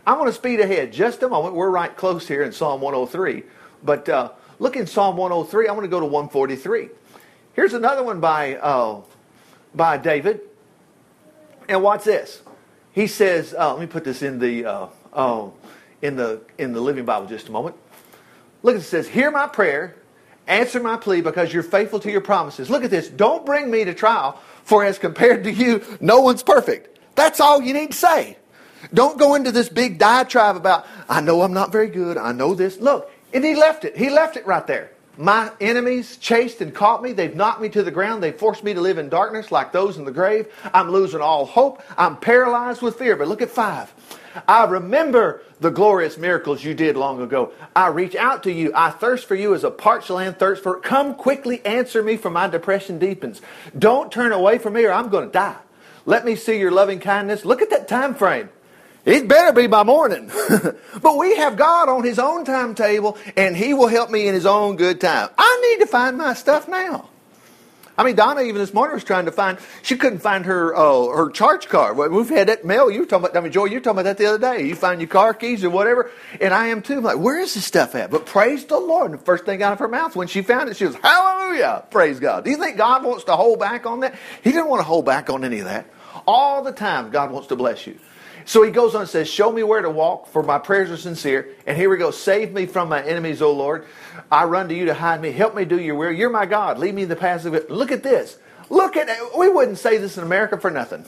I 0.07 0.13
want 0.13 0.27
to 0.27 0.35
speed 0.35 0.61
ahead 0.61 0.93
just 0.93 1.23
a 1.23 1.29
moment. 1.29 1.55
We're 1.55 1.71
right 1.71 1.95
close 1.97 2.29
here 2.29 2.43
in 2.43 2.53
Psalm 2.53 2.83
103. 2.83 3.43
But 3.83 4.09
uh, 4.11 4.33
look 4.59 4.77
in 4.77 4.87
Psalm 4.87 5.17
103. 5.17 5.69
I 5.69 5.73
want 5.73 5.85
to 5.85 5.89
go 5.89 6.01
to 6.01 6.07
143. 6.07 6.91
Here's 7.55 7.73
another 7.73 8.03
one 8.03 8.21
by, 8.21 8.57
uh, 8.57 9.03
by 9.75 9.97
David. 9.97 10.41
And 11.69 11.83
watch 11.83 12.05
this. 12.05 12.43
He 12.93 13.07
says, 13.07 13.55
uh, 13.59 13.73
let 13.73 13.81
me 13.81 13.87
put 13.87 14.05
this 14.05 14.23
in 14.23 14.39
the, 14.39 14.65
uh, 14.65 14.87
uh, 15.13 15.49
in, 16.03 16.17
the, 16.17 16.43
in 16.59 16.73
the 16.73 16.81
Living 16.81 17.05
Bible 17.05 17.27
just 17.27 17.49
a 17.49 17.53
moment. 17.53 17.77
Look, 18.63 18.77
at 18.77 18.81
it 18.81 18.85
says, 18.85 19.09
Hear 19.09 19.31
my 19.31 19.47
prayer, 19.47 19.97
answer 20.47 20.81
my 20.81 20.97
plea 20.97 21.21
because 21.21 21.53
you're 21.53 21.63
faithful 21.63 22.01
to 22.01 22.11
your 22.11 22.21
promises. 22.21 22.71
Look 22.71 22.85
at 22.85 22.91
this. 22.91 23.09
Don't 23.09 23.45
bring 23.45 23.71
me 23.71 23.85
to 23.85 23.95
trial, 23.95 24.41
for 24.65 24.85
as 24.85 24.99
compared 24.99 25.45
to 25.45 25.53
you, 25.53 25.83
no 26.01 26.21
one's 26.21 26.43
perfect. 26.43 26.99
That's 27.15 27.41
all 27.41 27.63
you 27.63 27.75
need 27.75 27.93
to 27.93 27.97
say. 27.97 28.39
Don't 28.93 29.19
go 29.19 29.35
into 29.35 29.53
this 29.53 29.69
big 29.69 29.99
diatribe 29.99 30.57
about, 30.57 30.87
I 31.09 31.21
know 31.21 31.43
I'm 31.43 31.53
not 31.53 31.73
very 31.73 31.89
good. 31.89 32.17
I 32.17 32.33
know 32.33 32.55
this. 32.55 32.79
Look, 32.79 33.11
and 33.33 33.45
he 33.45 33.55
left 33.55 33.85
it. 33.85 33.97
He 33.97 34.11
left 34.11 34.37
it 34.37 34.47
right 34.47 34.67
there. 34.67 34.91
My 35.17 35.53
enemies 35.61 36.17
chased 36.17 36.61
and 36.61 36.75
caught 36.75 37.03
me. 37.03 37.13
They've 37.13 37.35
knocked 37.35 37.61
me 37.61 37.69
to 37.71 37.83
the 37.83 37.91
ground. 37.91 38.23
They've 38.23 38.37
forced 38.37 38.65
me 38.65 38.75
to 38.75 38.81
live 38.81 38.99
in 38.99 39.09
darkness 39.09 39.53
like 39.53 39.71
those 39.71 39.97
in 39.97 40.05
the 40.05 40.11
grave. 40.11 40.53
I'm 40.73 40.91
losing 40.91 41.21
all 41.21 41.47
hope. 41.47 41.83
I'm 41.97 42.17
paralyzed 42.17 42.83
with 42.83 42.97
fear. 42.97 43.15
But 43.15 43.29
look 43.29 43.43
at 43.43 43.51
five. 43.51 43.93
I 44.49 44.65
remember 44.65 45.43
the 45.61 45.71
glorious 45.71 46.19
miracles 46.19 46.65
you 46.65 46.75
did 46.75 46.97
long 46.97 47.23
ago. 47.23 47.53
I 47.77 47.89
reach 47.89 48.17
out 48.17 48.43
to 48.43 48.53
you. 48.53 48.73
I 48.75 48.91
thirst 48.91 49.27
for 49.27 49.37
you 49.37 49.55
as 49.55 49.63
a 49.63 49.71
parched 49.71 50.11
land 50.11 50.39
thirsts 50.39 50.63
for. 50.63 50.81
Come 50.81 51.15
quickly, 51.15 51.65
answer 51.65 52.03
me, 52.03 52.17
for 52.17 52.31
my 52.31 52.49
depression 52.49 52.99
deepens. 52.99 53.41
Don't 53.79 54.11
turn 54.11 54.33
away 54.33 54.59
from 54.59 54.73
me, 54.73 54.85
or 54.85 54.93
I'm 54.93 55.09
going 55.09 55.27
to 55.27 55.33
die. 55.33 55.57
Let 56.07 56.25
me 56.25 56.35
see 56.35 56.59
your 56.59 56.73
loving 56.73 56.99
kindness. 56.99 57.45
Look 57.45 57.63
at 57.63 57.71
that 57.71 57.87
time 57.87 58.15
frame. 58.15 58.49
It 59.05 59.29
better 59.29 59.53
be 59.53 59.67
by 59.67 59.83
morning. 59.83 60.31
but 61.03 61.19
we 61.19 61.37
have 61.37 61.57
God 61.57 61.89
on 61.89 62.05
His 62.05 62.19
own 62.19 62.45
timetable, 62.45 63.19
and 63.37 63.57
He 63.57 63.75
will 63.75 63.89
help 63.89 64.11
me 64.11 64.27
in 64.27 64.35
His 64.35 64.47
own 64.47 64.77
good 64.77 65.01
time. 65.01 65.29
I 65.37 65.69
need 65.71 65.85
to 65.85 65.91
find 65.91 66.17
my 66.17 66.35
stuff 66.35 66.69
now. 66.69 67.11
I 67.97 68.03
mean, 68.03 68.17
Donna 68.17 68.41
even 68.41 68.57
this 68.57 68.75
morning 68.75 68.95
was 68.95 69.05
trying 69.05 69.27
to 69.27 69.33
find. 69.33 69.59
She 69.83 69.97
couldn't 69.97 70.19
find 70.19 70.45
her 70.47 70.75
uh, 70.75 71.07
her 71.07 71.31
charge 71.31 71.69
card. 71.69 71.97
We've 71.97 72.29
had 72.29 72.49
that 72.49 72.65
mail. 72.65 72.91
You 72.91 73.01
were 73.01 73.07
talking 73.07 73.27
about. 73.27 73.37
I 73.37 73.41
mean, 73.41 73.53
Joy, 73.53 73.67
you 73.67 73.75
were 73.75 73.81
talking 73.81 74.01
about 74.01 74.05
that 74.05 74.19
the 74.19 74.27
other 74.27 74.39
day. 74.39 74.67
You 74.67 74.75
find 74.75 75.01
your 75.01 75.09
car 75.09 75.33
keys 75.33 75.63
or 75.63 75.71
whatever, 75.71 76.11
and 76.41 76.53
I 76.53 76.69
am 76.69 76.83
too. 76.83 76.95
I'm 76.95 77.05
like, 77.05 77.19
where 77.19 77.39
is 77.39 77.55
this 77.55 77.65
stuff 77.65 77.95
at? 77.95 78.11
But 78.11 78.27
praise 78.27 78.65
the 78.65 78.79
Lord. 78.79 79.13
And 79.13 79.21
the 79.21 79.25
first 79.25 79.45
thing 79.45 79.63
out 79.63 79.73
of 79.73 79.79
her 79.79 79.87
mouth 79.87 80.17
when 80.17 80.27
she 80.27 80.43
found 80.43 80.71
it, 80.71 80.77
she 80.77 80.87
was, 80.87 80.97
"Hallelujah! 80.97 81.85
Praise 81.91 82.19
God." 82.19 82.45
Do 82.45 82.51
you 82.51 82.57
think 82.57 82.77
God 82.77 83.05
wants 83.05 83.25
to 83.25 83.37
hold 83.37 83.61
back 83.61 83.87
on 83.87 84.01
that? 84.01 84.17
He 84.43 84.51
didn't 84.51 84.69
want 84.69 84.81
to 84.81 84.85
hold 84.85 85.05
back 85.05 85.31
on 85.31 85.45
any 85.45 85.61
of 85.61 85.67
that. 85.67 85.87
All 86.27 86.63
the 86.63 86.73
time, 86.73 87.11
God 87.11 87.31
wants 87.31 87.49
to 87.49 87.57
bless 87.57 87.87
you. 87.87 87.99
So 88.47 88.63
he 88.63 88.71
goes 88.71 88.95
on 88.95 89.03
and 89.03 89.11
says, 89.11 89.29
Show 89.29 89.51
me 89.51 89.63
where 89.63 89.81
to 89.81 89.91
walk, 89.91 90.29
for 90.29 90.43
my 90.43 90.59
prayers 90.59 90.91
are 90.91 90.97
sincere. 90.97 91.49
And 91.67 91.77
here 91.77 91.89
we 91.89 91.97
go. 91.97 92.11
Save 92.11 92.53
me 92.53 92.67
from 92.67 92.89
my 92.89 93.03
enemies, 93.03 93.41
O 93.41 93.53
Lord. 93.53 93.87
I 94.31 94.45
run 94.45 94.69
to 94.69 94.75
you 94.75 94.87
to 94.87 94.95
hide 94.95 95.21
me. 95.21 95.33
Help 95.33 95.55
me 95.55 95.65
do 95.65 95.81
your 95.81 95.95
will. 95.95 96.13
You're 96.13 96.31
my 96.31 96.47
God. 96.47 96.79
Lead 96.79 96.95
me 96.95 97.05
in 97.05 97.09
the 97.09 97.17
paths 97.17 97.47
of 97.47 97.55
it. 97.55 97.71
Look 97.71 97.91
at 97.91 98.03
this. 98.03 98.39
Look 98.69 98.97
at 98.97 99.09
it. 99.09 99.39
We 99.39 99.49
wouldn't 99.49 99.79
say 99.79 99.99
this 99.99 100.19
in 100.19 100.25
America 100.25 100.59
for 100.59 100.71
nothing. 100.71 101.07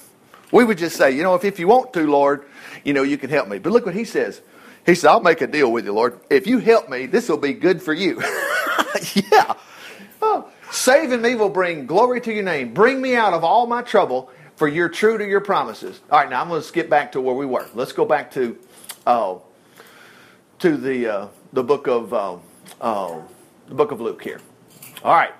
We 0.52 0.64
would 0.64 0.78
just 0.78 0.96
say, 0.96 1.10
you 1.10 1.22
know, 1.22 1.34
if, 1.34 1.44
if 1.44 1.58
you 1.58 1.68
want 1.68 1.92
to, 1.94 2.06
Lord, 2.06 2.44
you 2.84 2.92
know, 2.92 3.02
you 3.02 3.18
can 3.18 3.30
help 3.30 3.48
me. 3.48 3.58
But 3.58 3.72
look 3.72 3.84
what 3.84 3.94
he 3.94 4.04
says. 4.04 4.40
He 4.86 4.94
said, 4.94 5.10
I'll 5.10 5.20
make 5.20 5.40
a 5.40 5.46
deal 5.46 5.72
with 5.72 5.84
you, 5.84 5.92
Lord. 5.92 6.20
If 6.30 6.46
you 6.46 6.58
help 6.58 6.88
me, 6.88 7.06
this 7.06 7.28
will 7.28 7.38
be 7.38 7.52
good 7.52 7.82
for 7.82 7.92
you. 7.92 8.20
yeah. 9.14 9.54
Oh, 10.22 10.48
saving 10.70 11.20
me 11.20 11.34
will 11.34 11.48
bring 11.48 11.86
glory 11.86 12.20
to 12.20 12.32
your 12.32 12.44
name. 12.44 12.72
Bring 12.72 13.02
me 13.02 13.16
out 13.16 13.34
of 13.34 13.42
all 13.42 13.66
my 13.66 13.82
trouble 13.82 14.30
for 14.56 14.66
you're 14.66 14.88
true 14.88 15.18
to 15.18 15.24
your 15.24 15.40
promises. 15.40 16.00
All 16.10 16.18
right, 16.18 16.28
now 16.28 16.40
I'm 16.40 16.48
going 16.48 16.60
to 16.60 16.66
skip 16.66 16.90
back 16.90 17.12
to 17.12 17.20
where 17.20 17.34
we 17.34 17.46
were. 17.46 17.66
Let's 17.74 17.92
go 17.92 18.04
back 18.04 18.32
to 18.32 18.58
uh, 19.06 19.36
to 20.58 20.76
the 20.76 21.06
uh, 21.06 21.28
the 21.52 21.62
book 21.62 21.86
of 21.86 22.12
uh, 22.12 22.36
uh, 22.80 23.20
the 23.68 23.74
book 23.74 23.92
of 23.92 24.00
Luke 24.00 24.22
here. 24.22 24.40
All 25.04 25.14
right. 25.14 25.32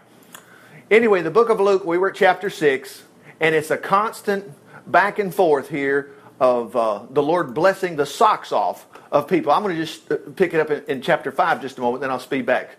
Anyway, 0.91 1.23
the 1.23 1.31
book 1.31 1.49
of 1.49 1.59
Luke, 1.59 1.85
we 1.85 1.99
were 1.99 2.11
at 2.11 2.15
chapter 2.15 2.49
six, 2.49 3.03
and 3.41 3.55
it's 3.55 3.71
a 3.71 3.77
constant 3.77 4.53
back 4.87 5.19
and 5.19 5.35
forth 5.35 5.69
here 5.69 6.13
of 6.39 6.77
uh, 6.77 7.03
the 7.11 7.23
Lord 7.23 7.55
blessing 7.55 7.97
the 7.97 8.07
socks 8.07 8.53
off 8.53 8.87
of 9.11 9.27
people. 9.27 9.51
I'm 9.51 9.63
going 9.63 9.75
to 9.75 9.85
just 9.85 10.13
uh, 10.13 10.19
pick 10.37 10.55
it 10.55 10.61
up 10.61 10.71
in, 10.71 10.85
in, 10.85 11.03
chapter 11.03 11.33
five 11.33 11.63
just 11.63 11.79
a 11.79 11.81
moment, 11.81 12.03
then 12.03 12.11
I'll 12.11 12.21
speed 12.21 12.47
back. 12.47 12.77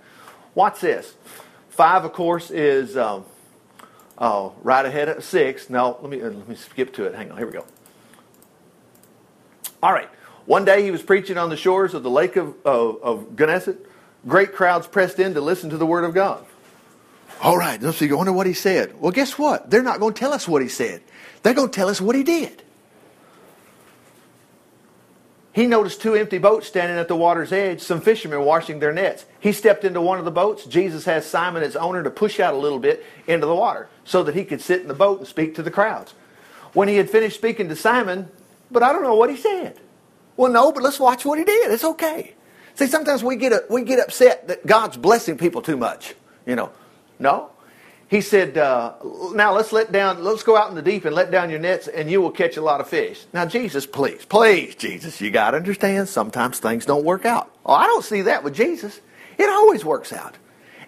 Watch 0.54 0.80
this. 0.80 1.16
Five, 1.70 2.06
of 2.06 2.14
course, 2.14 2.52
is. 2.52 2.96
Um, 2.96 3.26
Oh, 4.18 4.56
right 4.64 4.86
ahead 4.86 5.10
at 5.10 5.24
six. 5.24 5.70
No, 5.70 5.98
let 6.02 6.10
me 6.10 6.22
uh, 6.22 6.30
let 6.30 6.48
me 6.48 6.56
skip 6.56 6.94
to 6.94 7.06
it. 7.06 7.16
Hang 7.16 7.32
on. 7.32 7.38
Here 7.38 7.46
we 7.46 7.54
go. 7.54 7.66
All 9.82 9.94
right. 9.94 10.10
One 10.46 10.66
day 10.66 10.84
he 10.84 10.92
was 10.92 11.04
preaching 11.04 11.38
on 11.38 11.50
the 11.50 11.58
shores 11.58 11.94
of 11.94 12.04
the 12.04 12.10
lake 12.10 12.36
of, 12.36 12.56
of, 12.66 13.04
of 13.04 13.36
Gennesaret. 13.36 13.86
Great 14.28 14.54
crowds 14.54 14.88
pressed 14.88 15.20
in 15.20 15.34
to 15.36 15.42
listen 15.42 15.70
to 15.70 15.78
the 15.78 15.86
word 15.86 16.04
of 16.04 16.14
God. 16.14 16.46
All 17.42 17.58
right. 17.58 17.82
So 17.82 18.06
you 18.06 18.18
wonder 18.18 18.34
what 18.34 18.48
he 18.48 18.54
said. 18.54 19.00
Well, 19.00 19.12
guess 19.12 19.38
what? 19.38 19.70
They're 19.70 19.84
not 19.84 20.00
going 20.00 20.14
to 20.14 20.20
tell 20.20 20.34
us 20.34 20.48
what 20.48 20.62
he 20.62 20.68
said. 20.70 21.02
They're 21.44 21.54
going 21.54 21.70
to 21.70 21.76
tell 21.76 21.90
us 21.90 22.02
what 22.02 22.16
he 22.16 22.24
did. 22.24 22.64
He 25.58 25.66
noticed 25.66 26.04
two 26.04 26.14
empty 26.14 26.38
boats 26.38 26.68
standing 26.68 27.00
at 27.00 27.08
the 27.08 27.16
water's 27.16 27.52
edge, 27.52 27.82
some 27.82 28.00
fishermen 28.00 28.42
washing 28.42 28.78
their 28.78 28.94
nets. 28.94 29.26
He 29.40 29.52
stepped 29.52 29.84
into 29.86 30.00
one 30.00 30.20
of 30.20 30.26
the 30.26 30.30
boats. 30.30 30.66
Jesus 30.66 31.06
has 31.06 31.26
Simon, 31.26 31.64
its 31.64 31.76
owner, 31.76 32.04
to 32.04 32.12
push 32.12 32.40
out 32.40 32.54
a 32.54 32.58
little 32.58 32.78
bit 32.78 33.04
into 33.26 33.48
the 33.48 33.56
water 33.56 33.90
so 34.06 34.22
that 34.22 34.36
he 34.36 34.46
could 34.46 34.62
sit 34.62 34.82
in 34.82 34.88
the 34.88 34.94
boat 34.94 35.18
and 35.18 35.28
speak 35.28 35.56
to 35.56 35.64
the 35.64 35.72
crowds. 35.72 36.14
When 36.74 36.88
he 36.88 36.98
had 36.98 37.10
finished 37.10 37.38
speaking 37.38 37.70
to 37.70 37.76
Simon, 37.76 38.30
but 38.70 38.84
I 38.84 38.94
don't 38.94 39.02
know 39.02 39.16
what 39.16 39.32
he 39.32 39.36
said. 39.36 39.80
Well, 40.36 40.52
no, 40.52 40.72
but 40.72 40.84
let's 40.84 41.00
watch 41.00 41.26
what 41.26 41.40
he 41.40 41.44
did. 41.44 41.72
It's 41.72 41.84
okay. 41.84 42.36
See, 42.76 42.86
sometimes 42.86 43.24
we 43.24 43.36
get, 43.36 43.68
we 43.68 43.82
get 43.82 43.98
upset 43.98 44.50
that 44.50 44.68
God's 44.68 44.96
blessing 44.96 45.40
people 45.40 45.64
too 45.64 45.76
much. 45.76 46.14
You 46.46 46.56
know, 46.56 46.72
no, 47.18 47.50
he 48.10 48.22
said, 48.22 48.58
uh, 48.58 48.94
now 49.34 49.54
let's 49.54 49.74
let 49.74 49.92
down, 49.92 50.24
let's 50.24 50.44
go 50.44 50.56
out 50.56 50.70
in 50.70 50.76
the 50.76 50.82
deep 50.82 51.04
and 51.04 51.14
let 51.14 51.30
down 51.30 51.50
your 51.50 51.60
nets 51.60 51.90
and 51.90 52.10
you 52.10 52.22
will 52.22 52.32
catch 52.32 52.56
a 52.56 52.62
lot 52.62 52.80
of 52.80 52.88
fish. 52.88 53.26
Now, 53.34 53.46
Jesus, 53.46 53.86
please, 53.86 54.24
please, 54.26 54.76
Jesus, 54.76 55.20
you 55.20 55.30
got 55.30 55.52
to 55.52 55.58
understand 55.58 56.08
sometimes 56.08 56.60
things 56.60 56.86
don't 56.86 57.04
work 57.04 57.26
out. 57.26 57.52
Oh, 57.66 57.74
I 57.74 57.86
don't 57.86 58.06
see 58.06 58.22
that 58.24 58.44
with 58.44 58.56
Jesus. 58.56 59.02
It 59.38 59.50
always 59.50 59.84
works 59.84 60.14
out. 60.14 60.36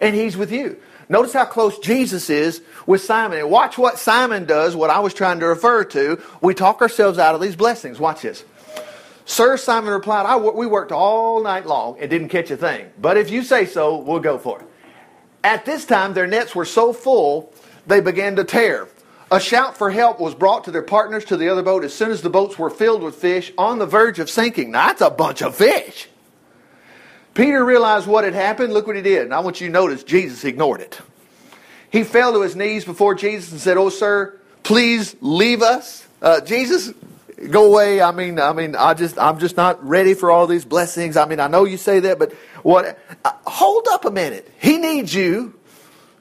And 0.00 0.16
he's 0.16 0.34
with 0.34 0.50
you. 0.50 0.78
Notice 1.10 1.34
how 1.34 1.44
close 1.44 1.78
Jesus 1.78 2.30
is 2.30 2.62
with 2.86 3.02
Simon. 3.02 3.38
And 3.38 3.50
watch 3.50 3.76
what 3.76 3.98
Simon 3.98 4.46
does, 4.46 4.74
what 4.74 4.88
I 4.88 5.00
was 5.00 5.12
trying 5.12 5.40
to 5.40 5.46
refer 5.46 5.84
to. 5.84 6.22
We 6.40 6.54
talk 6.54 6.80
ourselves 6.80 7.18
out 7.18 7.34
of 7.34 7.42
these 7.42 7.56
blessings. 7.56 8.00
Watch 8.00 8.22
this. 8.22 8.44
Sir, 9.26 9.58
Simon 9.58 9.92
replied, 9.92 10.24
I, 10.24 10.36
we 10.36 10.66
worked 10.66 10.90
all 10.90 11.42
night 11.42 11.66
long 11.66 11.98
and 12.00 12.08
didn't 12.08 12.30
catch 12.30 12.50
a 12.50 12.56
thing. 12.56 12.90
But 12.98 13.18
if 13.18 13.30
you 13.30 13.42
say 13.42 13.66
so, 13.66 13.98
we'll 13.98 14.20
go 14.20 14.38
for 14.38 14.60
it. 14.60 14.66
At 15.42 15.64
this 15.64 15.84
time, 15.84 16.14
their 16.14 16.26
nets 16.26 16.54
were 16.54 16.64
so 16.64 16.92
full, 16.92 17.52
they 17.86 18.00
began 18.00 18.36
to 18.36 18.44
tear. 18.44 18.88
A 19.32 19.40
shout 19.40 19.76
for 19.76 19.90
help 19.90 20.18
was 20.18 20.34
brought 20.34 20.64
to 20.64 20.70
their 20.70 20.82
partners 20.82 21.24
to 21.26 21.36
the 21.36 21.48
other 21.48 21.62
boat 21.62 21.84
as 21.84 21.94
soon 21.94 22.10
as 22.10 22.20
the 22.20 22.30
boats 22.30 22.58
were 22.58 22.70
filled 22.70 23.02
with 23.02 23.14
fish 23.14 23.52
on 23.56 23.78
the 23.78 23.86
verge 23.86 24.18
of 24.18 24.28
sinking. 24.28 24.72
Now, 24.72 24.88
that's 24.88 25.02
a 25.02 25.10
bunch 25.10 25.40
of 25.40 25.54
fish. 25.54 26.08
Peter 27.34 27.64
realized 27.64 28.08
what 28.08 28.24
had 28.24 28.34
happened. 28.34 28.72
Look 28.72 28.88
what 28.88 28.96
he 28.96 29.02
did. 29.02 29.22
And 29.22 29.32
I 29.32 29.40
want 29.40 29.60
you 29.60 29.68
to 29.68 29.72
notice 29.72 30.02
Jesus 30.02 30.44
ignored 30.44 30.80
it. 30.80 31.00
He 31.90 32.02
fell 32.02 32.32
to 32.32 32.42
his 32.42 32.56
knees 32.56 32.84
before 32.84 33.14
Jesus 33.14 33.52
and 33.52 33.60
said, 33.60 33.76
Oh, 33.76 33.88
sir, 33.88 34.36
please 34.64 35.14
leave 35.20 35.62
us. 35.62 36.06
Uh, 36.20 36.40
Jesus, 36.40 36.92
go 37.50 37.66
away. 37.66 38.02
I 38.02 38.10
mean, 38.10 38.38
I 38.38 38.52
mean, 38.52 38.76
I 38.76 38.94
just, 38.94 39.18
I'm 39.18 39.38
just 39.38 39.56
not 39.56 39.84
ready 39.86 40.14
for 40.14 40.30
all 40.30 40.46
these 40.46 40.64
blessings. 40.64 41.16
I 41.16 41.26
mean, 41.26 41.40
I 41.40 41.46
know 41.46 41.64
you 41.64 41.76
say 41.76 42.00
that, 42.00 42.18
but 42.18 42.32
what? 42.62 42.98
Uh, 43.24 43.32
hold 43.46 43.86
up 43.90 44.04
a 44.04 44.10
minute. 44.10 44.52
He 44.58 44.78
needs 44.78 45.14
you. 45.14 45.58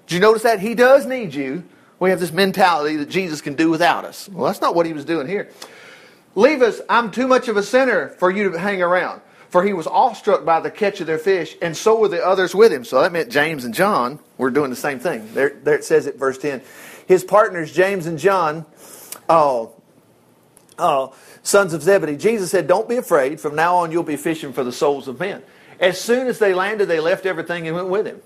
Did 0.08 0.15
you 0.15 0.22
notice 0.22 0.43
that? 0.43 0.60
He 0.60 0.75
does 0.75 1.05
need 1.05 1.34
you. 1.34 1.63
We 2.00 2.10
have 2.12 2.19
this 2.19 2.31
mentality 2.31 2.96
that 2.98 3.10
Jesus 3.10 3.41
can 3.41 3.55
do 3.55 3.69
without 3.69 4.05
us. 4.05 4.29
Well, 4.29 4.46
that's 4.46 4.62
not 4.62 4.74
what 4.74 4.86
he 4.86 4.93
was 4.93 5.05
doing 5.05 5.27
here. 5.27 5.50
Leave 6.36 6.62
us. 6.62 6.81
I'm 6.89 7.12
too 7.12 7.27
much 7.27 7.48
of 7.48 7.58
a 7.58 7.63
sinner 7.63 8.10
for 8.10 8.31
you 8.31 8.51
to 8.51 8.60
hang 8.60 8.81
around. 8.81 9.22
For 9.50 9.63
he 9.63 9.74
was 9.74 9.88
awestruck 9.88 10.46
by 10.46 10.60
the 10.60 10.69
catch 10.69 11.01
of 11.01 11.08
their 11.08 11.17
fish, 11.17 11.58
and 11.62 11.75
so 11.75 11.98
were 11.98 12.08
the 12.08 12.24
others 12.24 12.53
with 12.53 12.72
him. 12.72 12.86
So 12.86 13.01
that 13.01 13.12
meant 13.12 13.31
James 13.31 13.65
and 13.65 13.74
John 13.74 14.19
were 14.38 14.51
doing 14.51 14.69
the 14.69 14.75
same 14.75 15.00
thing. 15.00 15.34
There, 15.34 15.50
there 15.63 15.75
it 15.75 15.84
says 15.84 16.05
it, 16.05 16.17
verse 16.17 16.38
10. 16.38 16.62
His 17.08 17.24
partners, 17.24 17.74
James 17.74 18.05
and 18.05 18.19
John, 18.19 18.67
oh, 19.27 19.74
oh, 20.77 21.15
sons 21.41 21.74
of 21.74 21.81
Zebedee. 21.81 22.15
Jesus 22.15 22.51
said, 22.51 22.67
Don't 22.67 22.88
be 22.88 22.98
afraid. 22.98 23.39
From 23.39 23.55
now 23.55 23.77
on, 23.77 23.91
you'll 23.91 24.03
be 24.03 24.17
fishing 24.17 24.53
for 24.53 24.63
the 24.63 24.72
souls 24.72 25.08
of 25.08 25.19
men. 25.19 25.41
As 25.79 26.00
soon 26.00 26.27
as 26.27 26.39
they 26.39 26.53
landed, 26.53 26.88
they 26.88 27.00
left 27.00 27.25
everything 27.25 27.67
and 27.67 27.75
went 27.75 27.89
with 27.89 28.05
him. 28.05 28.21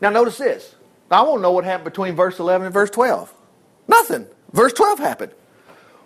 Now, 0.00 0.10
notice 0.10 0.38
this. 0.38 0.74
I 1.10 1.22
won't 1.22 1.42
know 1.42 1.52
what 1.52 1.64
happened 1.64 1.84
between 1.84 2.16
verse 2.16 2.38
11 2.38 2.66
and 2.66 2.74
verse 2.74 2.90
12. 2.90 3.32
Nothing. 3.86 4.26
Verse 4.52 4.72
12 4.72 4.98
happened. 4.98 5.32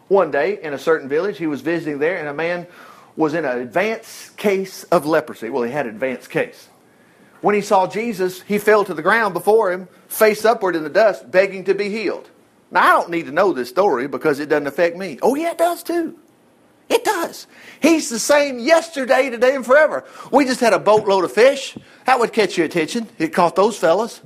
One 0.09 0.31
day 0.31 0.61
in 0.63 0.75
a 0.75 0.79
certain 0.79 1.09
village, 1.09 1.39
he 1.39 1.47
was 1.47 1.63
visiting 1.63 1.99
there, 1.99 2.19
and 2.19 2.29
a 2.29 2.35
man 2.35 2.67
was 3.17 3.33
in 3.35 3.45
an 3.45 3.59
advanced 3.59 4.37
case 4.37 4.85
of 4.85 5.07
leprosy. 5.07 5.49
Well, 5.49 5.63
he 5.63 5.73
had 5.73 5.87
an 5.87 5.95
advanced 5.95 6.31
case. 6.31 6.69
When 7.41 7.55
he 7.55 7.63
saw 7.63 7.87
Jesus, 7.87 8.43
he 8.43 8.59
fell 8.59 8.85
to 8.85 8.93
the 8.93 9.03
ground 9.03 9.33
before 9.33 9.73
him, 9.73 9.89
face 10.09 10.45
upward 10.45 10.77
in 10.77 10.83
the 10.83 10.91
dust, 10.91 11.31
begging 11.31 11.65
to 11.65 11.75
be 11.75 11.89
healed. 11.89 12.29
Now, 12.71 12.83
I 12.83 13.01
don't 13.01 13.11
need 13.11 13.27
to 13.27 13.33
know 13.33 13.53
this 13.53 13.71
story 13.71 14.07
because 14.07 14.39
it 14.39 14.49
doesn't 14.49 14.67
affect 14.67 14.97
me. 14.97 15.19
Oh, 15.23 15.35
yeah, 15.35 15.53
it 15.53 15.59
does 15.59 15.83
too. 15.83 16.19
It 16.91 17.05
does. 17.05 17.47
He's 17.81 18.11
the 18.11 18.19
same 18.19 18.59
yesterday, 18.59 19.31
today, 19.31 19.55
and 19.55 19.65
forever. 19.65 20.05
We 20.33 20.45
just 20.45 20.61
had 20.61 20.73
a 20.73 20.79
boatload 20.79 21.25
of 21.25 21.33
fish. 21.33 21.79
That 22.05 22.19
would 22.19 22.33
catch 22.33 22.59
your 22.59 22.67
attention. 22.67 23.09
It 23.17 23.29
caught 23.29 23.55
those 23.55 23.79
fellas. 23.79 24.21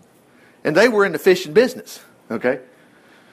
And 0.64 0.74
they 0.74 0.88
were 0.88 1.04
in 1.04 1.12
the 1.12 1.18
fishing 1.18 1.52
business. 1.52 2.00
Okay? 2.30 2.60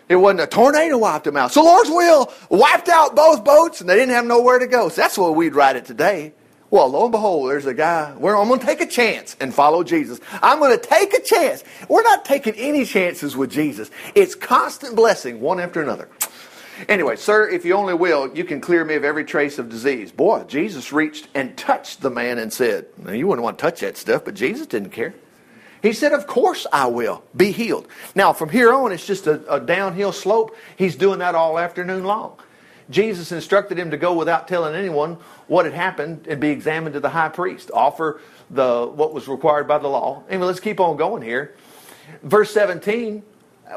It 0.09 0.17
wasn't 0.17 0.41
a 0.41 0.47
tornado 0.47 0.97
wiped 0.97 1.23
them 1.23 1.37
out. 1.37 1.53
So 1.53 1.63
Lord's 1.63 1.89
will 1.89 2.31
wiped 2.49 2.89
out 2.89 3.15
both 3.15 3.45
boats 3.45 3.79
and 3.79 3.89
they 3.89 3.95
didn't 3.95 4.13
have 4.13 4.25
nowhere 4.25 4.59
to 4.59 4.67
go. 4.67 4.89
So 4.89 5.01
that's 5.01 5.17
what 5.17 5.35
we'd 5.35 5.55
write 5.55 5.77
it 5.77 5.85
today. 5.85 6.33
Well, 6.69 6.89
lo 6.89 7.03
and 7.03 7.11
behold, 7.11 7.49
there's 7.49 7.65
a 7.65 7.73
guy 7.73 8.11
where 8.11 8.35
I'm 8.35 8.49
going 8.49 8.59
to 8.59 8.65
take 8.65 8.81
a 8.81 8.85
chance 8.85 9.37
and 9.39 9.53
follow 9.53 9.83
Jesus. 9.83 10.19
I'm 10.41 10.59
going 10.59 10.77
to 10.77 10.85
take 10.85 11.13
a 11.13 11.21
chance. 11.21 11.63
We're 11.87 12.03
not 12.03 12.25
taking 12.25 12.53
any 12.55 12.83
chances 12.85 13.35
with 13.37 13.51
Jesus. 13.51 13.89
It's 14.13 14.35
constant 14.35 14.95
blessing, 14.95 15.39
one 15.39 15.59
after 15.61 15.81
another. 15.81 16.09
Anyway, 16.87 17.15
sir, 17.15 17.49
if 17.49 17.65
you 17.65 17.73
only 17.73 17.93
will, 17.93 18.35
you 18.35 18.43
can 18.43 18.61
clear 18.61 18.83
me 18.83 18.95
of 18.95 19.03
every 19.03 19.23
trace 19.23 19.59
of 19.59 19.69
disease. 19.69 20.11
Boy, 20.11 20.43
Jesus 20.43 20.91
reached 20.91 21.27
and 21.33 21.57
touched 21.57 22.01
the 22.01 22.09
man 22.09 22.37
and 22.37 22.51
said, 22.51 22.87
now, 22.97 23.11
You 23.11 23.27
wouldn't 23.27 23.43
want 23.43 23.57
to 23.57 23.61
touch 23.61 23.81
that 23.81 23.97
stuff, 23.97 24.25
but 24.25 24.33
Jesus 24.33 24.67
didn't 24.67 24.91
care. 24.91 25.13
He 25.81 25.93
said, 25.93 26.13
Of 26.13 26.27
course 26.27 26.65
I 26.71 26.87
will. 26.87 27.23
Be 27.35 27.51
healed. 27.51 27.87
Now, 28.15 28.33
from 28.33 28.49
here 28.49 28.73
on, 28.73 28.91
it's 28.91 29.05
just 29.05 29.27
a, 29.27 29.53
a 29.53 29.59
downhill 29.59 30.11
slope. 30.11 30.55
He's 30.75 30.95
doing 30.95 31.19
that 31.19 31.35
all 31.35 31.59
afternoon 31.59 32.03
long. 32.03 32.39
Jesus 32.89 33.31
instructed 33.31 33.79
him 33.79 33.91
to 33.91 33.97
go 33.97 34.13
without 34.13 34.47
telling 34.47 34.75
anyone 34.75 35.17
what 35.47 35.65
had 35.65 35.73
happened 35.73 36.27
and 36.27 36.41
be 36.41 36.49
examined 36.49 36.93
to 36.93 36.99
the 36.99 37.09
high 37.09 37.29
priest, 37.29 37.71
offer 37.73 38.19
the 38.49 38.85
what 38.85 39.13
was 39.13 39.27
required 39.27 39.67
by 39.67 39.77
the 39.77 39.87
law. 39.87 40.23
Anyway, 40.29 40.47
let's 40.47 40.59
keep 40.59 40.79
on 40.79 40.97
going 40.97 41.21
here. 41.21 41.55
Verse 42.21 42.51
17 42.51 43.23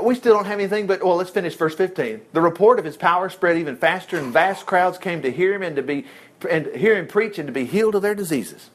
we 0.03 0.15
still 0.15 0.35
don't 0.35 0.47
have 0.47 0.59
anything 0.59 0.87
but, 0.87 1.03
well, 1.03 1.17
let's 1.17 1.31
finish 1.31 1.55
verse 1.57 1.75
15. 1.75 2.21
The 2.33 2.41
report 2.41 2.79
of 2.79 2.85
his 2.85 2.97
power 2.97 3.29
spread 3.29 3.59
even 3.59 3.77
faster, 3.77 4.19
and 4.19 4.33
vast 4.33 4.67
crowds 4.67 4.99
came 4.99 5.23
to 5.23 5.31
hear 5.31 5.55
him 5.55 5.63
and 5.63 5.77
to 5.77 5.83
be 5.83 6.07
and 6.51 6.67
hear 6.75 6.97
him 6.97 7.07
preach 7.07 7.39
and 7.39 7.47
to 7.47 7.53
be 7.53 7.65
healed 7.65 7.95
of 7.95 8.03
their 8.03 8.15
diseases. 8.15 8.71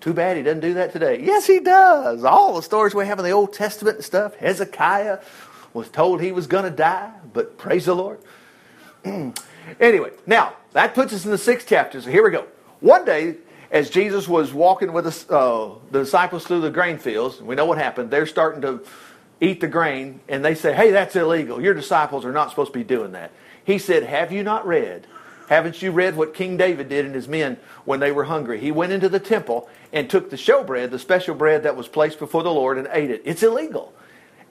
Too 0.00 0.12
bad 0.12 0.36
he 0.36 0.42
doesn't 0.42 0.60
do 0.60 0.74
that 0.74 0.92
today. 0.92 1.20
Yes, 1.22 1.46
he 1.46 1.60
does. 1.60 2.24
All 2.24 2.54
the 2.54 2.62
stories 2.62 2.94
we 2.94 3.06
have 3.06 3.18
in 3.18 3.24
the 3.24 3.30
Old 3.30 3.52
Testament 3.52 3.96
and 3.96 4.04
stuff. 4.04 4.34
Hezekiah 4.36 5.18
was 5.72 5.88
told 5.88 6.20
he 6.20 6.32
was 6.32 6.46
going 6.46 6.64
to 6.64 6.70
die, 6.70 7.12
but 7.32 7.58
praise 7.58 7.86
the 7.86 7.94
Lord. 7.94 8.18
anyway, 9.80 10.10
now 10.26 10.54
that 10.72 10.94
puts 10.94 11.12
us 11.12 11.24
in 11.24 11.30
the 11.30 11.38
sixth 11.38 11.66
chapter. 11.68 12.00
So 12.00 12.10
here 12.10 12.24
we 12.24 12.30
go. 12.30 12.46
One 12.80 13.04
day, 13.04 13.36
as 13.70 13.90
Jesus 13.90 14.26
was 14.26 14.52
walking 14.52 14.92
with 14.92 15.04
the, 15.04 15.34
uh, 15.34 15.74
the 15.90 16.00
disciples 16.00 16.44
through 16.44 16.62
the 16.62 16.70
grain 16.70 16.98
fields, 16.98 17.40
we 17.40 17.54
know 17.54 17.66
what 17.66 17.78
happened. 17.78 18.10
They're 18.10 18.26
starting 18.26 18.62
to 18.62 18.82
eat 19.40 19.60
the 19.60 19.68
grain, 19.68 20.20
and 20.28 20.44
they 20.44 20.54
say, 20.54 20.72
Hey, 20.74 20.90
that's 20.90 21.16
illegal. 21.16 21.60
Your 21.60 21.74
disciples 21.74 22.24
are 22.24 22.32
not 22.32 22.50
supposed 22.50 22.72
to 22.72 22.78
be 22.78 22.84
doing 22.84 23.12
that. 23.12 23.32
He 23.64 23.78
said, 23.78 24.04
Have 24.04 24.32
you 24.32 24.42
not 24.42 24.66
read? 24.66 25.06
Haven't 25.48 25.82
you 25.82 25.90
read 25.90 26.16
what 26.16 26.32
King 26.32 26.56
David 26.56 26.88
did 26.88 27.04
and 27.04 27.14
his 27.14 27.26
men 27.26 27.56
when 27.84 27.98
they 27.98 28.12
were 28.12 28.24
hungry? 28.24 28.60
He 28.60 28.70
went 28.70 28.92
into 28.92 29.08
the 29.08 29.18
temple 29.18 29.68
and 29.92 30.08
took 30.08 30.30
the 30.30 30.36
showbread, 30.36 30.90
the 30.90 30.98
special 30.98 31.34
bread 31.34 31.64
that 31.64 31.76
was 31.76 31.88
placed 31.88 32.20
before 32.20 32.44
the 32.44 32.52
Lord, 32.52 32.78
and 32.78 32.88
ate 32.92 33.10
it. 33.10 33.22
It's 33.24 33.42
illegal 33.42 33.92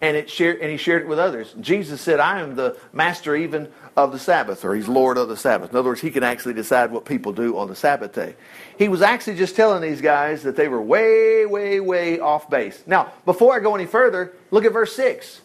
and 0.01 0.15
it 0.15 0.29
shared 0.29 0.59
and 0.61 0.71
he 0.71 0.77
shared 0.77 1.01
it 1.03 1.07
with 1.07 1.19
others. 1.19 1.53
Jesus 1.59 2.01
said, 2.01 2.19
"I 2.19 2.39
am 2.39 2.55
the 2.55 2.77
master 2.93 3.35
even 3.35 3.69
of 3.97 4.11
the 4.11 4.19
Sabbath," 4.19 4.63
or 4.63 4.75
he's 4.75 4.87
Lord 4.87 5.17
of 5.17 5.27
the 5.27 5.37
Sabbath. 5.37 5.71
In 5.71 5.77
other 5.77 5.89
words, 5.89 6.01
he 6.01 6.11
can 6.11 6.23
actually 6.23 6.53
decide 6.53 6.91
what 6.91 7.05
people 7.05 7.33
do 7.33 7.57
on 7.57 7.67
the 7.67 7.75
Sabbath 7.75 8.13
day. 8.13 8.35
He 8.77 8.87
was 8.87 9.01
actually 9.01 9.35
just 9.35 9.55
telling 9.55 9.81
these 9.81 10.01
guys 10.01 10.43
that 10.43 10.55
they 10.55 10.67
were 10.67 10.81
way, 10.81 11.45
way, 11.45 11.79
way 11.79 12.19
off 12.19 12.49
base. 12.49 12.81
Now, 12.87 13.11
before 13.25 13.55
I 13.55 13.59
go 13.59 13.75
any 13.75 13.85
further, 13.85 14.33
look 14.51 14.65
at 14.65 14.71
verse 14.71 14.95
six. 14.95 15.41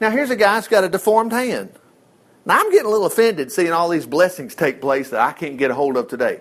Now, 0.00 0.10
here's 0.10 0.30
a 0.30 0.36
guy 0.36 0.54
that's 0.54 0.68
got 0.68 0.84
a 0.84 0.88
deformed 0.88 1.32
hand. 1.32 1.70
Now, 2.44 2.60
I'm 2.60 2.70
getting 2.70 2.86
a 2.86 2.90
little 2.90 3.06
offended 3.06 3.50
seeing 3.50 3.72
all 3.72 3.88
these 3.88 4.06
blessings 4.06 4.54
take 4.54 4.80
place 4.80 5.10
that 5.10 5.20
I 5.20 5.32
can't 5.32 5.56
get 5.56 5.70
a 5.70 5.74
hold 5.74 5.96
of 5.96 6.08
today. 6.08 6.40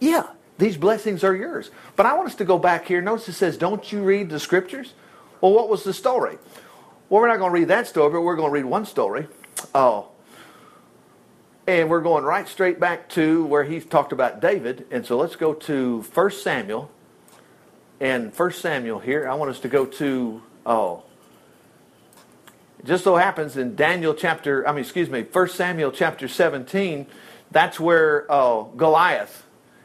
Yeah, 0.00 0.26
these 0.58 0.76
blessings 0.76 1.24
are 1.24 1.34
yours. 1.34 1.70
But 1.96 2.06
I 2.06 2.14
want 2.14 2.28
us 2.28 2.34
to 2.36 2.44
go 2.44 2.58
back 2.58 2.86
here. 2.86 3.00
Notice 3.02 3.28
it 3.28 3.34
says, 3.34 3.56
Don't 3.56 3.90
you 3.92 4.02
read 4.02 4.30
the 4.30 4.38
scriptures? 4.38 4.94
Well, 5.42 5.52
what 5.52 5.68
was 5.68 5.82
the 5.82 5.92
story? 5.92 6.38
Well, 7.08 7.20
we're 7.20 7.28
not 7.28 7.38
going 7.38 7.52
to 7.52 7.58
read 7.58 7.68
that 7.68 7.88
story, 7.88 8.10
but 8.10 8.22
we're 8.22 8.36
going 8.36 8.48
to 8.48 8.54
read 8.54 8.64
one 8.64 8.86
story. 8.86 9.26
Oh. 9.74 10.08
And 11.66 11.90
we're 11.90 12.00
going 12.00 12.24
right 12.24 12.48
straight 12.48 12.78
back 12.78 13.08
to 13.10 13.44
where 13.46 13.64
he 13.64 13.80
talked 13.80 14.12
about 14.12 14.40
David. 14.40 14.86
And 14.92 15.04
so 15.04 15.18
let's 15.18 15.34
go 15.34 15.52
to 15.52 16.02
1 16.14 16.30
Samuel. 16.30 16.90
And 18.00 18.32
1 18.32 18.52
Samuel 18.52 19.00
here, 19.00 19.28
I 19.28 19.34
want 19.34 19.50
us 19.50 19.58
to 19.60 19.68
go 19.68 19.84
to, 19.84 20.42
oh, 20.64 21.02
just 22.84 23.02
so 23.02 23.16
happens 23.16 23.56
in 23.56 23.74
Daniel 23.74 24.14
chapter, 24.14 24.66
I 24.66 24.70
mean, 24.70 24.80
excuse 24.80 25.10
me, 25.10 25.22
1 25.22 25.48
Samuel 25.48 25.90
chapter 25.90 26.28
17, 26.28 27.06
that's 27.50 27.80
where 27.80 28.26
oh, 28.30 28.72
Goliath 28.76 29.44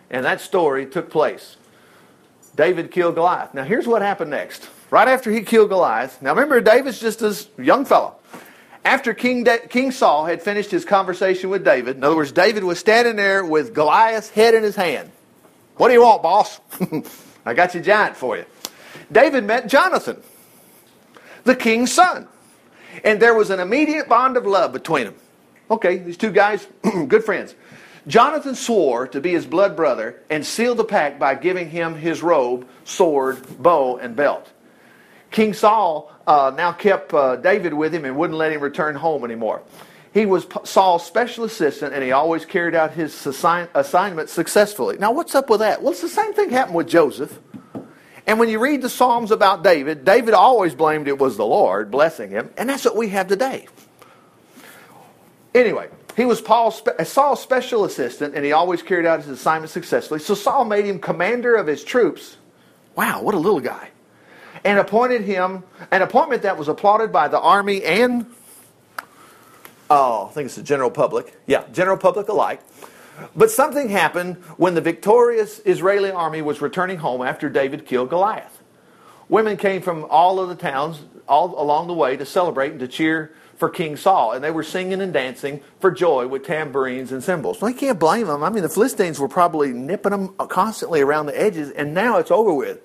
and 0.09 0.23
that 0.23 0.39
story 0.39 0.85
took 0.85 1.09
place. 1.09 1.57
David 2.55 2.91
killed 2.91 3.15
Goliath. 3.15 3.53
Now, 3.55 3.63
here's 3.63 3.87
what 3.87 4.01
happened 4.03 4.31
next 4.31 4.69
right 4.89 5.07
after 5.07 5.31
he 5.31 5.41
killed 5.41 5.69
Goliath. 5.69 6.21
Now 6.21 6.31
remember, 6.31 6.61
David's 6.61 6.99
just 6.99 7.19
this 7.19 7.47
young 7.57 7.85
fellow. 7.85 8.15
After 8.85 9.13
King, 9.13 9.43
da- 9.43 9.67
King 9.67 9.91
Saul 9.91 10.25
had 10.25 10.41
finished 10.41 10.71
his 10.71 10.85
conversation 10.85 11.49
with 11.49 11.65
David, 11.65 11.97
in 11.97 12.03
other 12.03 12.15
words, 12.15 12.31
David 12.31 12.63
was 12.63 12.79
standing 12.79 13.17
there 13.17 13.43
with 13.43 13.73
Goliath's 13.73 14.29
head 14.29 14.53
in 14.53 14.63
his 14.63 14.75
hand. 14.75 15.11
What 15.75 15.89
do 15.89 15.93
you 15.93 16.01
want, 16.01 16.23
boss? 16.23 16.59
I 17.45 17.53
got 17.53 17.73
your 17.73 17.83
giant 17.83 18.15
for 18.15 18.37
you. 18.37 18.45
David 19.11 19.43
met 19.43 19.67
Jonathan, 19.67 20.21
the 21.43 21.55
king's 21.55 21.91
son. 21.91 22.27
And 23.03 23.21
there 23.21 23.33
was 23.33 23.49
an 23.49 23.59
immediate 23.59 24.09
bond 24.09 24.37
of 24.37 24.45
love 24.45 24.73
between 24.73 25.05
them. 25.05 25.15
Okay, 25.69 25.97
these 25.97 26.17
two 26.17 26.31
guys, 26.31 26.65
good 27.07 27.23
friends. 27.23 27.55
Jonathan 28.07 28.55
swore 28.55 29.07
to 29.09 29.19
be 29.19 29.31
his 29.31 29.45
blood 29.45 29.75
brother 29.75 30.21
and 30.29 30.45
sealed 30.45 30.77
the 30.77 30.85
pact 30.85 31.19
by 31.19 31.35
giving 31.35 31.69
him 31.69 31.95
his 31.95 32.23
robe, 32.23 32.67
sword, 32.85 33.45
bow, 33.61 33.97
and 33.97 34.15
belt. 34.15 34.49
King 35.31 35.53
Saul 35.53 36.11
uh, 36.25 36.53
now 36.55 36.71
kept 36.71 37.13
uh, 37.13 37.35
David 37.35 37.73
with 37.73 37.93
him 37.93 38.05
and 38.05 38.17
wouldn't 38.17 38.37
let 38.37 38.51
him 38.51 38.61
return 38.61 38.95
home 38.95 39.23
anymore. 39.23 39.61
He 40.13 40.25
was 40.25 40.47
Saul's 40.63 41.05
special 41.05 41.43
assistant 41.43 41.93
and 41.93 42.03
he 42.03 42.11
always 42.11 42.45
carried 42.45 42.75
out 42.75 42.91
his 42.93 43.25
assign- 43.25 43.69
assignment 43.73 44.29
successfully. 44.29 44.97
Now, 44.97 45.11
what's 45.11 45.35
up 45.35 45.49
with 45.49 45.59
that? 45.59 45.81
Well, 45.81 45.91
it's 45.91 46.01
the 46.01 46.09
same 46.09 46.33
thing 46.33 46.49
happened 46.49 46.75
with 46.75 46.87
Joseph. 46.87 47.39
And 48.25 48.39
when 48.39 48.49
you 48.49 48.59
read 48.59 48.81
the 48.81 48.89
Psalms 48.89 49.31
about 49.31 49.63
David, 49.63 50.03
David 50.03 50.33
always 50.33 50.75
blamed 50.75 51.07
it 51.07 51.17
was 51.17 51.37
the 51.37 51.45
Lord 51.45 51.91
blessing 51.91 52.29
him, 52.29 52.49
and 52.57 52.69
that's 52.69 52.83
what 52.83 52.97
we 52.97 53.07
have 53.09 53.27
today. 53.27 53.67
Anyway, 55.55 55.87
he 56.17 56.25
was 56.25 56.41
Paul's, 56.41 56.81
Saul's 57.05 57.41
special 57.41 57.85
assistant, 57.85 58.35
and 58.35 58.43
he 58.43 58.51
always 58.51 58.81
carried 58.81 59.05
out 59.05 59.19
his 59.19 59.29
assignment 59.29 59.71
successfully. 59.71 60.19
So 60.19 60.33
Saul 60.33 60.65
made 60.65 60.83
him 60.83 60.99
commander 60.99 61.55
of 61.55 61.67
his 61.67 61.85
troops. 61.85 62.35
Wow, 62.95 63.21
what 63.21 63.33
a 63.33 63.39
little 63.39 63.61
guy 63.61 63.91
and 64.63 64.79
appointed 64.79 65.21
him 65.21 65.63
an 65.91 66.01
appointment 66.01 66.43
that 66.43 66.57
was 66.57 66.67
applauded 66.67 67.11
by 67.11 67.27
the 67.27 67.39
army 67.39 67.83
and 67.83 68.25
oh, 69.89 70.27
I 70.29 70.33
think 70.33 70.47
it's 70.47 70.55
the 70.55 70.63
general 70.63 70.91
public. 70.91 71.33
Yeah, 71.45 71.63
general 71.71 71.97
public 71.97 72.27
alike. 72.27 72.61
But 73.35 73.49
something 73.49 73.89
happened 73.89 74.35
when 74.57 74.75
the 74.75 74.81
victorious 74.81 75.59
Israeli 75.65 76.11
army 76.11 76.41
was 76.41 76.61
returning 76.61 76.97
home 76.97 77.21
after 77.21 77.49
David 77.49 77.85
killed 77.85 78.09
Goliath. 78.09 78.61
Women 79.29 79.57
came 79.57 79.81
from 79.81 80.05
all 80.09 80.39
of 80.39 80.49
the 80.49 80.55
towns 80.55 81.03
all 81.27 81.59
along 81.61 81.87
the 81.87 81.93
way 81.93 82.15
to 82.15 82.25
celebrate 82.25 82.71
and 82.71 82.79
to 82.79 82.87
cheer 82.87 83.33
for 83.57 83.69
King 83.69 83.97
Saul, 83.97 84.33
and 84.33 84.43
they 84.43 84.51
were 84.51 84.63
singing 84.63 85.01
and 85.01 85.11
dancing 85.11 85.61
for 85.79 85.89
joy 85.89 86.27
with 86.27 86.45
tambourines 86.45 87.11
and 87.11 87.23
cymbals. 87.23 87.59
Well, 87.59 87.71
you 87.71 87.77
can't 87.77 87.99
blame 87.99 88.27
them. 88.27 88.43
I 88.43 88.49
mean, 88.49 88.61
the 88.61 88.69
Philistines 88.69 89.19
were 89.19 89.27
probably 89.27 89.73
nipping 89.73 90.11
them 90.11 90.29
constantly 90.35 91.01
around 91.01 91.25
the 91.25 91.39
edges, 91.39 91.71
and 91.71 91.93
now 91.93 92.17
it's 92.17 92.29
over 92.29 92.53
with. 92.53 92.79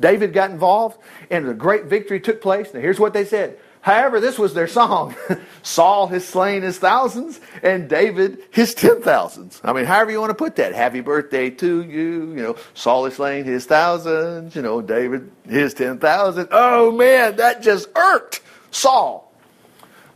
David 0.00 0.32
got 0.32 0.50
involved, 0.50 0.98
and 1.30 1.48
a 1.48 1.54
great 1.54 1.84
victory 1.84 2.20
took 2.20 2.40
place. 2.40 2.72
Now, 2.74 2.80
here's 2.80 3.00
what 3.00 3.12
they 3.12 3.24
said. 3.24 3.58
However, 3.86 4.18
this 4.18 4.36
was 4.36 4.52
their 4.52 4.66
song. 4.66 5.14
Saul 5.62 6.08
has 6.08 6.26
slain 6.26 6.62
his 6.62 6.76
thousands, 6.76 7.40
and 7.62 7.88
David 7.88 8.42
his 8.50 8.74
ten 8.74 9.00
thousands. 9.00 9.60
I 9.62 9.72
mean, 9.72 9.84
however 9.84 10.10
you 10.10 10.20
want 10.20 10.30
to 10.30 10.34
put 10.34 10.56
that. 10.56 10.74
Happy 10.74 11.00
birthday 11.00 11.50
to 11.50 11.82
you. 11.82 12.32
You 12.32 12.42
know, 12.42 12.56
Saul 12.74 13.04
has 13.04 13.14
slain 13.14 13.44
his 13.44 13.64
thousands. 13.64 14.56
You 14.56 14.62
know, 14.62 14.82
David 14.82 15.30
his 15.48 15.72
ten 15.72 15.98
thousand. 15.98 16.48
Oh 16.50 16.90
man, 16.90 17.36
that 17.36 17.62
just 17.62 17.88
irked 17.94 18.42
Saul. 18.72 19.32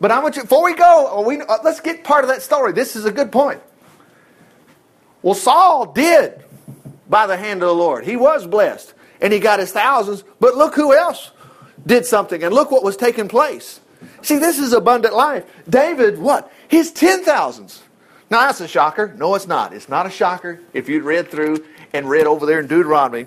But 0.00 0.10
I 0.10 0.18
want 0.18 0.34
you 0.34 0.42
before 0.42 0.64
we 0.64 0.74
go, 0.74 1.22
we, 1.24 1.40
uh, 1.40 1.58
let's 1.62 1.78
get 1.80 2.02
part 2.02 2.24
of 2.24 2.30
that 2.30 2.42
story. 2.42 2.72
This 2.72 2.96
is 2.96 3.04
a 3.04 3.12
good 3.12 3.30
point. 3.30 3.62
Well, 5.22 5.34
Saul 5.34 5.92
did 5.92 6.42
by 7.08 7.28
the 7.28 7.36
hand 7.36 7.62
of 7.62 7.68
the 7.68 7.74
Lord. 7.74 8.04
He 8.04 8.16
was 8.16 8.46
blessed 8.48 8.94
and 9.20 9.32
he 9.32 9.38
got 9.38 9.60
his 9.60 9.72
thousands. 9.72 10.24
But 10.38 10.56
look 10.56 10.74
who 10.74 10.94
else 10.94 11.30
did 11.86 12.06
something, 12.06 12.42
and 12.42 12.54
look 12.54 12.70
what 12.70 12.84
was 12.84 12.96
taking 12.96 13.28
place. 13.28 13.80
See, 14.22 14.38
this 14.38 14.58
is 14.58 14.72
abundant 14.72 15.14
life. 15.14 15.44
David, 15.68 16.18
what? 16.18 16.52
His 16.68 16.92
ten 16.92 17.24
thousands. 17.24 17.82
Now 18.30 18.46
that's 18.46 18.60
a 18.60 18.68
shocker. 18.68 19.14
No, 19.16 19.34
it's 19.34 19.46
not. 19.46 19.72
It's 19.72 19.88
not 19.88 20.06
a 20.06 20.10
shocker 20.10 20.60
if 20.72 20.88
you'd 20.88 21.02
read 21.02 21.28
through 21.28 21.64
and 21.92 22.08
read 22.08 22.26
over 22.26 22.46
there 22.46 22.60
in 22.60 22.66
Deuteronomy 22.66 23.26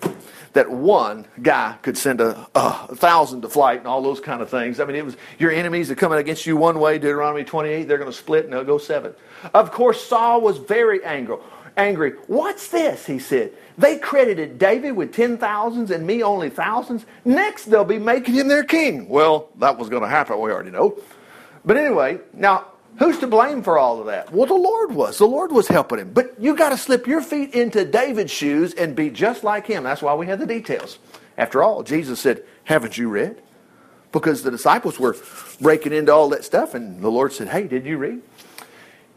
that 0.53 0.69
one 0.69 1.25
guy 1.41 1.75
could 1.81 1.97
send 1.97 2.21
a, 2.21 2.47
a, 2.55 2.95
thousand 2.95 3.41
to 3.41 3.49
flight 3.49 3.79
and 3.79 3.87
all 3.87 4.01
those 4.01 4.19
kind 4.19 4.41
of 4.41 4.49
things. 4.49 4.79
I 4.79 4.85
mean, 4.85 4.95
it 4.95 5.03
was 5.03 5.17
your 5.39 5.51
enemies 5.51 5.91
are 5.91 5.95
coming 5.95 6.19
against 6.19 6.45
you 6.45 6.55
one 6.55 6.79
way, 6.79 6.99
Deuteronomy 6.99 7.43
28, 7.43 7.87
they're 7.87 7.97
going 7.97 8.09
to 8.09 8.15
split 8.15 8.45
and 8.45 8.53
they'll 8.53 8.63
go 8.63 8.77
seven. 8.77 9.13
Of 9.53 9.71
course, 9.71 10.03
Saul 10.03 10.41
was 10.41 10.57
very 10.57 11.03
angry. 11.03 11.37
Angry. 11.75 12.11
What's 12.27 12.67
this? 12.67 13.05
He 13.05 13.19
said. 13.19 13.51
They 13.77 13.97
credited 13.97 14.59
David 14.59 14.91
with 14.91 15.13
ten 15.13 15.37
thousands 15.37 15.89
and 15.89 16.05
me 16.05 16.21
only 16.21 16.49
thousands. 16.49 17.05
Next, 17.25 17.65
they'll 17.65 17.83
be 17.83 17.97
making 17.99 18.35
him 18.35 18.47
their 18.47 18.63
king. 18.63 19.09
Well, 19.09 19.49
that 19.57 19.77
was 19.77 19.89
going 19.89 20.03
to 20.03 20.09
happen, 20.09 20.39
we 20.39 20.51
already 20.51 20.69
know. 20.71 20.99
But 21.65 21.77
anyway, 21.77 22.19
now, 22.33 22.67
who's 22.99 23.17
to 23.19 23.27
blame 23.27 23.63
for 23.63 23.79
all 23.79 23.99
of 23.99 24.05
that? 24.07 24.31
Well, 24.31 24.45
the 24.45 24.53
Lord 24.53 24.91
was. 24.91 25.17
The 25.17 25.25
Lord 25.25 25.51
was 25.51 25.67
helping 25.67 25.99
him. 25.99 26.13
But 26.13 26.39
you 26.39 26.55
got 26.55 26.69
to 26.69 26.77
slip 26.77 27.07
your 27.07 27.21
feet 27.21 27.55
into 27.55 27.85
David's 27.85 28.31
shoes 28.31 28.73
and 28.75 28.95
be 28.95 29.09
just 29.09 29.43
like 29.43 29.65
him. 29.65 29.83
That's 29.83 30.01
why 30.01 30.13
we 30.13 30.27
had 30.27 30.39
the 30.39 30.45
details. 30.45 30.99
After 31.37 31.63
all, 31.63 31.81
Jesus 31.81 32.19
said, 32.19 32.43
Haven't 32.65 32.97
you 32.97 33.09
read? 33.09 33.41
Because 34.11 34.43
the 34.43 34.51
disciples 34.51 34.99
were 34.99 35.17
breaking 35.59 35.93
into 35.93 36.13
all 36.13 36.29
that 36.29 36.45
stuff, 36.45 36.75
and 36.75 37.01
the 37.01 37.09
Lord 37.09 37.33
said, 37.33 37.47
Hey, 37.47 37.67
did 37.67 37.85
you 37.85 37.97
read? 37.97 38.21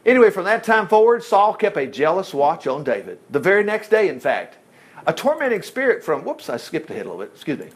Anyway, 0.07 0.31
from 0.31 0.45
that 0.45 0.63
time 0.63 0.87
forward, 0.87 1.23
Saul 1.25 1.53
kept 1.53 1.77
a 1.77 1.87
jealous 1.87 2.33
watch 2.33 2.69
on 2.69 2.85
David. 2.85 3.19
The 3.31 3.41
very 3.41 3.65
next 3.65 3.89
day, 3.89 4.09
in 4.09 4.21
fact, 4.21 4.57
a 5.05 5.13
tormenting 5.13 5.63
spirit 5.63 6.05
from, 6.05 6.25
whoops, 6.25 6.49
I 6.49 6.57
skipped 6.59 6.89
ahead 6.91 7.07
a 7.07 7.11
little 7.11 7.25
bit, 7.25 7.33
excuse 7.35 7.59
me. 7.59 7.71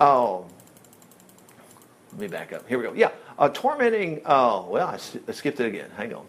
Oh, 0.00 0.46
let 2.12 2.20
me 2.20 2.26
back 2.26 2.52
up. 2.52 2.68
Here 2.68 2.76
we 2.76 2.84
go. 2.84 2.92
Yeah, 2.92 3.12
a 3.38 3.48
tormenting, 3.48 4.20
oh, 4.26 4.66
well, 4.68 4.88
I, 4.88 4.98
I 5.28 5.32
skipped 5.32 5.60
it 5.60 5.66
again. 5.66 5.90
Hang 5.96 6.14
on. 6.14 6.26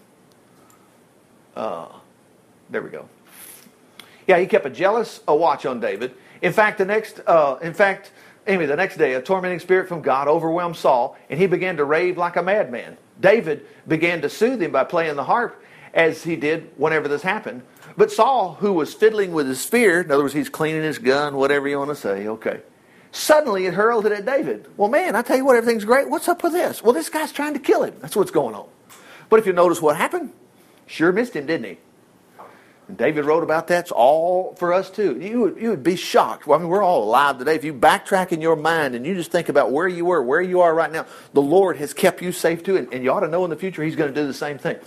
Uh, 1.56 1.88
there 2.70 2.84
we 2.84 2.92
go. 2.92 3.10
Yeah, 4.28 4.38
he 4.40 4.46
kept 4.46 4.66
a 4.68 4.70
jealous 4.70 5.22
a 5.28 5.36
watch 5.36 5.66
on 5.66 5.80
David. 5.80 6.14
In 6.44 6.54
fact, 6.54 6.78
the 6.78 6.86
next, 6.86 7.20
uh, 7.26 7.58
in 7.64 7.74
fact, 7.74 8.12
anyway, 8.48 8.66
the 8.66 8.76
next 8.76 8.98
day, 8.98 9.14
a 9.14 9.22
tormenting 9.22 9.60
spirit 9.60 9.88
from 9.88 10.02
God 10.02 10.28
overwhelmed 10.28 10.76
Saul, 10.76 11.18
and 11.30 11.40
he 11.40 11.48
began 11.48 11.78
to 11.78 11.86
rave 11.86 12.18
like 12.18 12.36
a 12.36 12.44
madman. 12.44 12.98
David 13.20 13.66
began 13.88 14.22
to 14.22 14.30
soothe 14.30 14.62
him 14.62 14.72
by 14.72 14.84
playing 14.84 15.16
the 15.16 15.24
harp, 15.24 15.62
as 15.94 16.24
he 16.24 16.36
did 16.36 16.70
whenever 16.76 17.08
this 17.08 17.22
happened. 17.22 17.62
But 17.96 18.12
Saul, 18.12 18.56
who 18.56 18.74
was 18.74 18.94
fiddling 18.94 19.32
with 19.32 19.48
his 19.48 19.62
spear, 19.62 20.02
in 20.02 20.12
other 20.12 20.24
words, 20.24 20.34
he's 20.34 20.50
cleaning 20.50 20.84
his 20.84 20.98
gun, 20.98 21.38
whatever 21.38 21.68
you 21.68 21.78
want 21.78 21.92
to 21.92 21.96
say, 21.96 22.28
okay. 22.28 22.62
Suddenly 23.12 23.66
it 23.66 23.74
hurled 23.74 24.06
it 24.06 24.12
at 24.12 24.26
David. 24.26 24.68
Well, 24.76 24.90
man, 24.90 25.16
I 25.16 25.22
tell 25.22 25.38
you 25.38 25.46
what, 25.46 25.56
everything's 25.56 25.86
great. 25.86 26.10
What's 26.10 26.28
up 26.28 26.44
with 26.44 26.52
this? 26.52 26.84
Well, 26.84 26.92
this 26.92 27.08
guy's 27.08 27.32
trying 27.32 27.54
to 27.54 27.60
kill 27.60 27.84
him. 27.84 27.96
That's 28.02 28.16
what's 28.16 28.32
going 28.32 28.56
on. 28.56 28.68
But 29.30 29.40
if 29.40 29.46
you 29.46 29.54
notice 29.54 29.82
what 29.82 29.96
happened, 29.96 30.34
sure 30.86 31.14
missed 31.14 31.34
him, 31.34 31.46
didn't 31.46 31.66
he? 31.66 31.78
And 32.88 32.98
David 32.98 33.26
wrote 33.26 33.44
about 33.44 33.68
that. 33.68 33.86
It's 33.86 33.92
all 33.92 34.54
for 34.56 34.72
us 34.72 34.90
too. 34.92 35.20
You 35.20 35.42
would, 35.42 35.58
you 35.58 35.70
would 35.72 35.84
be 35.84 35.96
shocked. 35.96 36.46
Well, 36.46 36.60
I 36.60 36.62
mean, 36.62 36.70
we're 36.70 36.84
all 36.84 37.04
alive 37.04 37.40
today. 37.40 37.56
If 37.56 37.64
you 37.64 37.74
backtrack 37.74 38.32
in 38.32 38.42
your 38.42 38.56
mind 38.56 38.94
and 38.94 39.06
you 39.06 39.16
just 39.16 39.32
think 39.32 39.50
about 39.50 39.72
where 39.72 39.88
you 39.88 40.06
were, 40.06 40.22
where 40.22 40.42
you 40.42 40.62
are 40.62 40.74
right 40.74 40.92
now, 40.92 41.06
the 41.34 41.42
Lord 41.42 41.78
has 41.78 41.94
kept 41.94 42.22
you 42.22 42.32
safe 42.32 42.64
too. 42.64 42.78
And, 42.78 42.94
and 42.94 43.04
you 43.04 43.12
ought 43.12 43.22
to 43.22 43.28
know 43.28 43.44
in 43.44 43.50
the 43.50 43.56
future 43.56 43.84
He's 43.84 43.96
going 43.96 44.14
to 44.14 44.22
do 44.22 44.28
the 44.28 44.34
same 44.34 44.58
thing. 44.58 44.78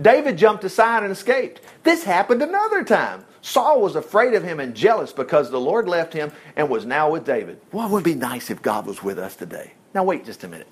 David 0.00 0.36
jumped 0.36 0.62
aside 0.64 1.02
and 1.02 1.10
escaped. 1.10 1.60
This 1.82 2.04
happened 2.04 2.42
another 2.42 2.84
time. 2.84 3.24
Saul 3.40 3.80
was 3.80 3.96
afraid 3.96 4.34
of 4.34 4.42
him 4.42 4.60
and 4.60 4.74
jealous 4.74 5.12
because 5.12 5.50
the 5.50 5.60
Lord 5.60 5.88
left 5.88 6.12
him 6.12 6.32
and 6.56 6.68
was 6.68 6.84
now 6.84 7.10
with 7.10 7.24
David. 7.24 7.60
Well, 7.72 7.86
it 7.86 7.90
would 7.90 8.04
be 8.04 8.14
nice 8.14 8.50
if 8.50 8.62
God 8.62 8.86
was 8.86 9.02
with 9.02 9.18
us 9.18 9.36
today. 9.36 9.72
Now, 9.94 10.04
wait 10.04 10.24
just 10.24 10.44
a 10.44 10.48
minute. 10.48 10.68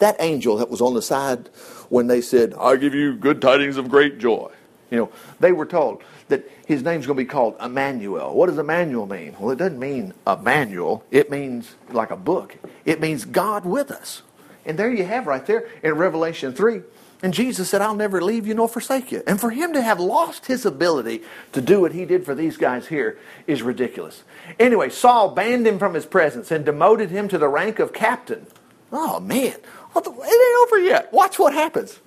That 0.00 0.16
angel 0.18 0.56
that 0.56 0.68
was 0.68 0.80
on 0.80 0.94
the 0.94 1.02
side 1.02 1.48
when 1.88 2.08
they 2.08 2.20
said, 2.20 2.54
I 2.58 2.76
give 2.76 2.94
you 2.94 3.14
good 3.14 3.40
tidings 3.40 3.76
of 3.76 3.88
great 3.88 4.18
joy. 4.18 4.50
You 4.90 4.98
know, 4.98 5.12
they 5.40 5.52
were 5.52 5.66
told, 5.66 6.02
that 6.28 6.50
his 6.66 6.82
name's 6.82 7.06
going 7.06 7.16
to 7.16 7.22
be 7.22 7.28
called 7.28 7.56
Emmanuel. 7.60 8.34
What 8.34 8.46
does 8.46 8.58
Emmanuel 8.58 9.06
mean? 9.06 9.36
Well, 9.38 9.50
it 9.50 9.56
doesn't 9.56 9.78
mean 9.78 10.12
a 10.26 10.36
manual. 10.36 11.04
It 11.10 11.30
means 11.30 11.74
like 11.90 12.10
a 12.10 12.16
book. 12.16 12.56
It 12.84 13.00
means 13.00 13.24
God 13.24 13.64
with 13.64 13.90
us. 13.90 14.22
And 14.64 14.78
there 14.78 14.92
you 14.92 15.04
have 15.04 15.26
right 15.26 15.46
there 15.46 15.68
in 15.82 15.94
Revelation 15.94 16.52
3. 16.52 16.80
And 17.22 17.32
Jesus 17.32 17.70
said, 17.70 17.80
I'll 17.80 17.94
never 17.94 18.20
leave 18.20 18.46
you 18.46 18.54
nor 18.54 18.68
forsake 18.68 19.10
you. 19.10 19.22
And 19.26 19.40
for 19.40 19.50
him 19.50 19.72
to 19.72 19.80
have 19.80 19.98
lost 19.98 20.46
his 20.46 20.66
ability 20.66 21.22
to 21.52 21.60
do 21.62 21.80
what 21.80 21.92
he 21.92 22.04
did 22.04 22.26
for 22.26 22.34
these 22.34 22.56
guys 22.56 22.88
here 22.88 23.18
is 23.46 23.62
ridiculous. 23.62 24.22
Anyway, 24.58 24.90
Saul 24.90 25.30
banned 25.30 25.66
him 25.66 25.78
from 25.78 25.94
his 25.94 26.04
presence 26.04 26.50
and 26.50 26.64
demoted 26.64 27.10
him 27.10 27.28
to 27.28 27.38
the 27.38 27.48
rank 27.48 27.78
of 27.78 27.92
captain. 27.92 28.46
Oh, 28.92 29.18
man. 29.20 29.56
It 29.94 30.06
ain't 30.06 30.66
over 30.66 30.78
yet. 30.78 31.12
Watch 31.12 31.38
what 31.38 31.54
happens. 31.54 32.00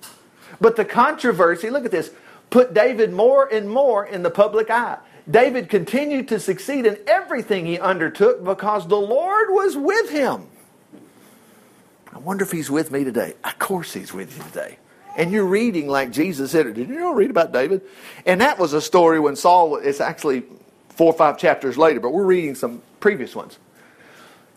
But 0.60 0.76
the 0.76 0.84
controversy, 0.84 1.70
look 1.70 1.84
at 1.84 1.90
this 1.90 2.12
put 2.50 2.74
David 2.74 3.12
more 3.12 3.46
and 3.46 3.68
more 3.68 4.04
in 4.04 4.22
the 4.22 4.30
public 4.30 4.70
eye. 4.70 4.98
David 5.30 5.68
continued 5.68 6.28
to 6.28 6.40
succeed 6.40 6.86
in 6.86 6.98
everything 7.06 7.66
he 7.66 7.78
undertook 7.78 8.42
because 8.44 8.88
the 8.88 9.00
Lord 9.00 9.50
was 9.50 9.76
with 9.76 10.10
him. 10.10 10.48
I 12.12 12.18
wonder 12.18 12.42
if 12.42 12.50
he's 12.50 12.70
with 12.70 12.90
me 12.90 13.04
today. 13.04 13.34
Of 13.44 13.58
course 13.58 13.92
he's 13.92 14.12
with 14.12 14.36
you 14.36 14.42
today. 14.44 14.78
And 15.16 15.30
you're 15.32 15.46
reading 15.46 15.88
like 15.88 16.10
Jesus 16.10 16.50
said. 16.50 16.74
Did 16.74 16.88
you 16.88 16.98
know 16.98 17.14
read 17.14 17.30
about 17.30 17.52
David? 17.52 17.82
And 18.26 18.40
that 18.40 18.58
was 18.58 18.72
a 18.72 18.80
story 18.80 19.20
when 19.20 19.36
Saul, 19.36 19.76
it's 19.76 20.00
actually 20.00 20.44
four 20.88 21.12
or 21.12 21.16
five 21.16 21.38
chapters 21.38 21.78
later, 21.78 22.00
but 22.00 22.10
we're 22.10 22.24
reading 22.26 22.54
some 22.54 22.82
previous 22.98 23.34
ones. 23.34 23.58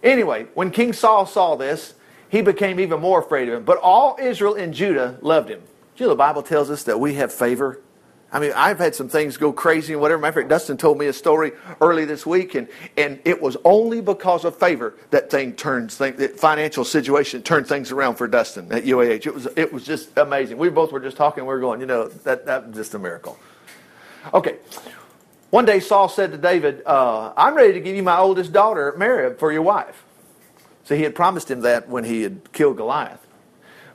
Anyway, 0.02 0.48
when 0.54 0.72
King 0.72 0.94
Saul 0.94 1.26
saw 1.26 1.56
this, 1.56 1.94
he 2.30 2.42
became 2.42 2.80
even 2.80 3.00
more 3.00 3.20
afraid 3.20 3.48
of 3.48 3.56
him. 3.56 3.64
But 3.64 3.78
all 3.78 4.18
Israel 4.20 4.56
and 4.56 4.74
Judah 4.74 5.18
loved 5.22 5.50
him. 5.50 5.62
You 5.98 6.06
know, 6.06 6.10
the 6.10 6.16
Bible 6.16 6.42
tells 6.42 6.70
us 6.70 6.84
that 6.84 7.00
we 7.00 7.16
have 7.16 7.32
favor. 7.32 7.80
I 8.32 8.40
mean, 8.40 8.52
I've 8.56 8.80
had 8.80 8.96
some 8.96 9.10
things 9.10 9.38
go 9.38 9.54
crazy 9.54 9.94
and 9.94 10.02
whatever. 10.02 10.20
Matter 10.20 10.30
of 10.30 10.36
fact, 10.44 10.50
Dustin 10.50 10.76
told 10.76 10.98
me 10.98 11.06
a 11.06 11.14
story 11.14 11.52
early 11.80 12.06
this 12.06 12.26
week, 12.26 12.56
and, 12.56 12.68
and 12.98 13.20
it 13.26 13.40
was 13.40 13.58
only 13.64 14.02
because 14.02 14.44
of 14.44 14.58
favor 14.58 14.96
that 15.12 15.30
thing 15.30 15.54
turns 15.54 15.96
thing, 15.96 16.16
that 16.16 16.40
financial 16.40 16.84
situation 16.84 17.44
turned 17.44 17.68
things 17.68 17.92
around 17.92 18.16
for 18.16 18.28
Dustin 18.28 18.72
at 18.72 18.86
UAH. 18.86 19.28
It 19.28 19.34
was 19.36 19.48
it 19.56 19.72
was 19.72 19.86
just 19.86 20.18
amazing. 20.18 20.58
We 20.58 20.70
both 20.70 20.92
were 20.92 21.00
just 21.00 21.16
talking. 21.16 21.44
We 21.44 21.50
were 21.50 21.60
going, 21.60 21.80
you 21.80 21.86
know, 21.86 22.08
that 22.08 22.48
that 22.48 22.68
was 22.68 22.76
just 22.76 22.96
a 22.96 23.00
miracle. 23.00 23.38
Okay. 24.34 24.58
One 25.52 25.66
day 25.66 25.80
Saul 25.80 26.10
said 26.10 26.32
to 26.32 26.38
David, 26.40 26.82
uh, 26.88 27.34
"I'm 27.38 27.54
ready 27.54 27.74
to 27.74 27.80
give 27.80 27.96
you 27.96 28.02
my 28.02 28.18
oldest 28.18 28.52
daughter, 28.52 28.96
Merab, 28.98 29.38
for 29.38 29.52
your 29.52 29.62
wife." 29.62 30.04
So 30.86 30.96
he 30.96 31.04
had 31.04 31.14
promised 31.14 31.52
him 31.52 31.62
that 31.62 31.88
when 31.88 32.04
he 32.04 32.24
had 32.24 32.52
killed 32.52 32.78
Goliath. 32.78 33.20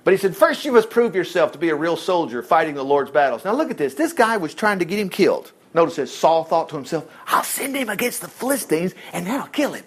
But 0.09 0.15
he 0.15 0.19
said, 0.21 0.35
First, 0.35 0.65
you 0.65 0.73
must 0.73 0.89
prove 0.89 1.15
yourself 1.15 1.53
to 1.53 1.59
be 1.59 1.69
a 1.69 1.75
real 1.75 1.95
soldier 1.95 2.43
fighting 2.43 2.75
the 2.75 2.83
Lord's 2.83 3.11
battles. 3.11 3.45
Now, 3.45 3.53
look 3.53 3.71
at 3.71 3.77
this. 3.77 3.93
This 3.93 4.15
guy 4.15 4.39
was 4.39 4.55
trying 4.55 4.79
to 4.79 4.87
get 4.87 4.99
him 4.99 5.11
killed. 5.11 5.53
Notice 5.75 5.97
this 5.97 6.17
Saul 6.17 6.45
thought 6.45 6.71
to 6.71 6.77
himself, 6.77 7.07
I'll 7.27 7.43
send 7.43 7.77
him 7.77 7.91
against 7.91 8.23
the 8.23 8.29
Philistines 8.29 8.95
and 9.13 9.27
then 9.27 9.39
I'll 9.39 9.49
kill 9.49 9.75
him. 9.75 9.85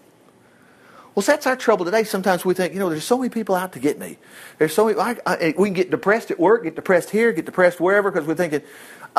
Well, 1.15 1.23
that's 1.25 1.47
our 1.47 1.55
trouble 1.55 1.85
today. 1.85 2.03
Sometimes 2.03 2.45
we 2.45 2.53
think, 2.53 2.71
you 2.71 2.79
know, 2.79 2.87
there's 2.87 3.03
so 3.03 3.17
many 3.17 3.31
people 3.31 3.55
out 3.55 3.73
to 3.73 3.79
get 3.79 3.97
me. 3.97 4.19
There's 4.59 4.75
so 4.75 4.85
many, 4.85 4.99
I, 4.99 5.17
I, 5.25 5.55
we 5.57 5.69
can 5.69 5.73
get 5.73 5.89
depressed 5.89 6.29
at 6.29 6.39
work, 6.39 6.65
get 6.65 6.75
depressed 6.75 7.09
here, 7.09 7.33
get 7.33 7.47
depressed 7.47 7.79
wherever 7.79 8.11
because 8.11 8.27
we're 8.27 8.35
thinking, 8.35 8.61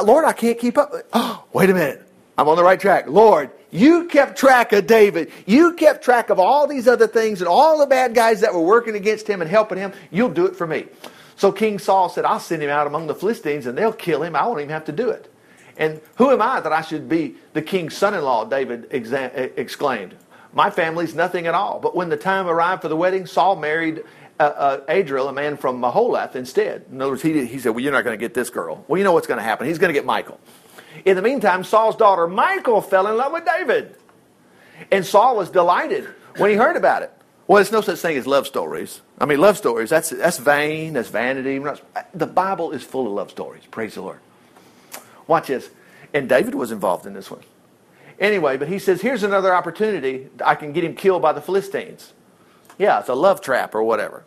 Lord, 0.01 0.25
I 0.25 0.33
can't 0.33 0.57
keep 0.57 0.79
up. 0.79 0.93
Oh, 1.12 1.47
wait 1.53 1.69
a 1.69 1.75
minute. 1.75 2.12
I'm 2.38 2.49
on 2.49 2.57
the 2.57 2.64
right 2.64 2.81
track. 2.81 3.09
Lord, 3.09 3.51
you 3.71 4.07
kept 4.07 4.38
track 4.38 4.73
of 4.73 4.87
David. 4.87 5.31
You 5.47 5.75
kept 5.75 6.05
track 6.05 6.31
of 6.31 6.38
all 6.38 6.66
these 6.66 6.88
other 6.88 7.07
things 7.07 7.40
and 7.40 7.49
all 7.49 7.79
the 7.79 7.87
bad 7.87 8.14
guys 8.14 8.40
that 8.40 8.55
were 8.55 8.61
working 8.61 8.95
against 8.95 9.27
him 9.27 9.40
and 9.40 9.51
helping 9.51 9.79
him. 9.79 9.92
You'll 10.11 10.31
do 10.31 10.47
it 10.47 10.57
for 10.57 10.66
me. 10.66 10.87
So 11.37 11.53
King 11.53 11.79
Saul 11.79 12.09
said, 12.09 12.25
I'll 12.25 12.40
send 12.40 12.62
him 12.62 12.71
out 12.71 12.87
among 12.87 13.07
the 13.07 13.14
Philistines 13.14 13.66
and 13.66 13.77
they'll 13.77 13.92
kill 13.92 14.23
him. 14.23 14.37
I 14.37 14.47
won't 14.47 14.61
even 14.61 14.71
have 14.71 14.85
to 14.87 14.92
do 14.92 15.11
it. 15.11 15.33
And 15.77 16.01
who 16.16 16.31
am 16.31 16.42
I 16.42 16.61
that 16.61 16.73
I 16.73 16.83
should 16.83 17.09
be 17.09 17.37
the 17.55 17.62
king's 17.62 17.97
son 17.97 18.14
in 18.14 18.23
law? 18.23 18.45
David 18.45 18.88
exclaimed. 18.90 20.14
My 20.53 20.71
family's 20.71 21.14
nothing 21.14 21.47
at 21.47 21.55
all. 21.55 21.81
But 21.81 21.97
when 21.97 22.11
the 22.11 22.16
time 22.16 22.47
arrived 22.47 22.83
for 22.83 22.88
the 22.88 22.97
wedding, 22.97 23.27
Saul 23.27 23.57
married 23.57 24.05
uh, 24.38 24.42
uh, 24.42 24.81
Adriel, 24.88 25.29
a 25.29 25.33
man 25.33 25.57
from 25.57 25.81
Meholath, 25.81 26.37
instead. 26.37 26.85
In 26.90 27.01
other 27.01 27.12
words, 27.12 27.23
he, 27.23 27.47
he 27.47 27.59
said, 27.59 27.71
Well, 27.71 27.81
you're 27.81 27.92
not 27.92 28.05
going 28.05 28.18
to 28.18 28.21
get 28.21 28.35
this 28.35 28.51
girl. 28.51 28.85
Well, 28.87 28.99
you 28.99 29.05
know 29.05 29.12
what's 29.12 29.27
going 29.27 29.38
to 29.38 29.45
happen. 29.45 29.66
He's 29.66 29.79
going 29.79 29.88
to 29.88 29.99
get 29.99 30.05
Michal. 30.05 30.38
In 31.05 31.17
the 31.17 31.23
meantime, 31.23 31.65
Saul's 31.65 31.97
daughter 31.97 32.29
Michal 32.29 32.81
fell 32.81 33.07
in 33.07 33.17
love 33.17 33.33
with 33.33 33.45
David. 33.45 33.97
And 34.91 35.05
Saul 35.05 35.37
was 35.37 35.51
delighted 35.51 36.09
when 36.37 36.51
he 36.51 36.57
heard 36.57 36.77
about 36.77 37.03
it. 37.03 37.12
Well, 37.47 37.57
there's 37.57 37.73
no 37.73 37.81
such 37.81 37.99
thing 37.99 38.17
as 38.17 38.27
love 38.27 38.47
stories. 38.47 39.01
I 39.19 39.27
mean, 39.27 39.41
love 39.41 39.59
stories, 39.59 39.91
that's, 39.91 40.11
that's 40.11 40.38
vain, 40.38 40.95
that's 40.95 41.09
vanity. 41.09 41.62
The 42.15 42.27
Bible 42.27 42.73
is 42.73 42.83
full 42.83 43.07
of 43.07 43.12
love 43.12 43.31
stories. 43.31 43.65
Praise 43.71 43.95
the 43.95 44.03
Lord. 44.03 44.21
Watch 45.27 45.49
this. 45.49 45.71
And 46.15 46.29
David 46.29 46.55
was 46.55 46.73
involved 46.73 47.07
in 47.07 47.15
this 47.15 47.31
one. 47.31 47.43
Anyway, 48.19 48.57
but 48.57 48.69
he 48.69 48.79
says, 48.79 49.01
here's 49.01 49.23
another 49.23 49.55
opportunity. 49.55 50.29
I 50.45 50.55
can 50.55 50.73
get 50.73 50.85
him 50.85 50.95
killed 50.95 51.23
by 51.23 51.33
the 51.33 51.41
Philistines. 51.41 52.12
Yeah, 52.79 53.01
it's 53.01 53.09
a 53.09 53.15
love 53.15 53.41
trap 53.41 53.75
or 53.75 53.83
whatever. 53.83 54.25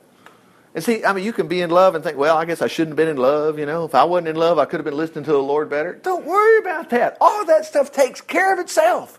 And 0.76 0.84
see, 0.84 1.06
I 1.06 1.14
mean, 1.14 1.24
you 1.24 1.32
can 1.32 1.48
be 1.48 1.62
in 1.62 1.70
love 1.70 1.96
and 1.96 2.04
think, 2.04 2.18
well, 2.18 2.36
I 2.36 2.44
guess 2.44 2.62
I 2.62 2.68
shouldn't 2.68 2.92
have 2.92 2.98
been 2.98 3.08
in 3.08 3.16
love. 3.16 3.58
You 3.58 3.66
know, 3.66 3.86
if 3.86 3.96
I 3.96 4.04
wasn't 4.04 4.28
in 4.28 4.36
love, 4.36 4.60
I 4.60 4.66
could 4.66 4.82
have 4.82 4.86
been 4.86 4.98
listening 4.98 5.24
to 5.24 5.32
the 5.32 5.42
Lord 5.42 5.70
better. 5.70 5.94
Don't 5.94 6.26
worry 6.26 6.60
about 6.60 6.90
that. 6.90 7.18
All 7.22 7.46
that 7.46 7.64
stuff 7.66 7.94
takes 7.94 8.20
care 8.20 8.52
of 8.54 8.60
itself. 8.60 9.18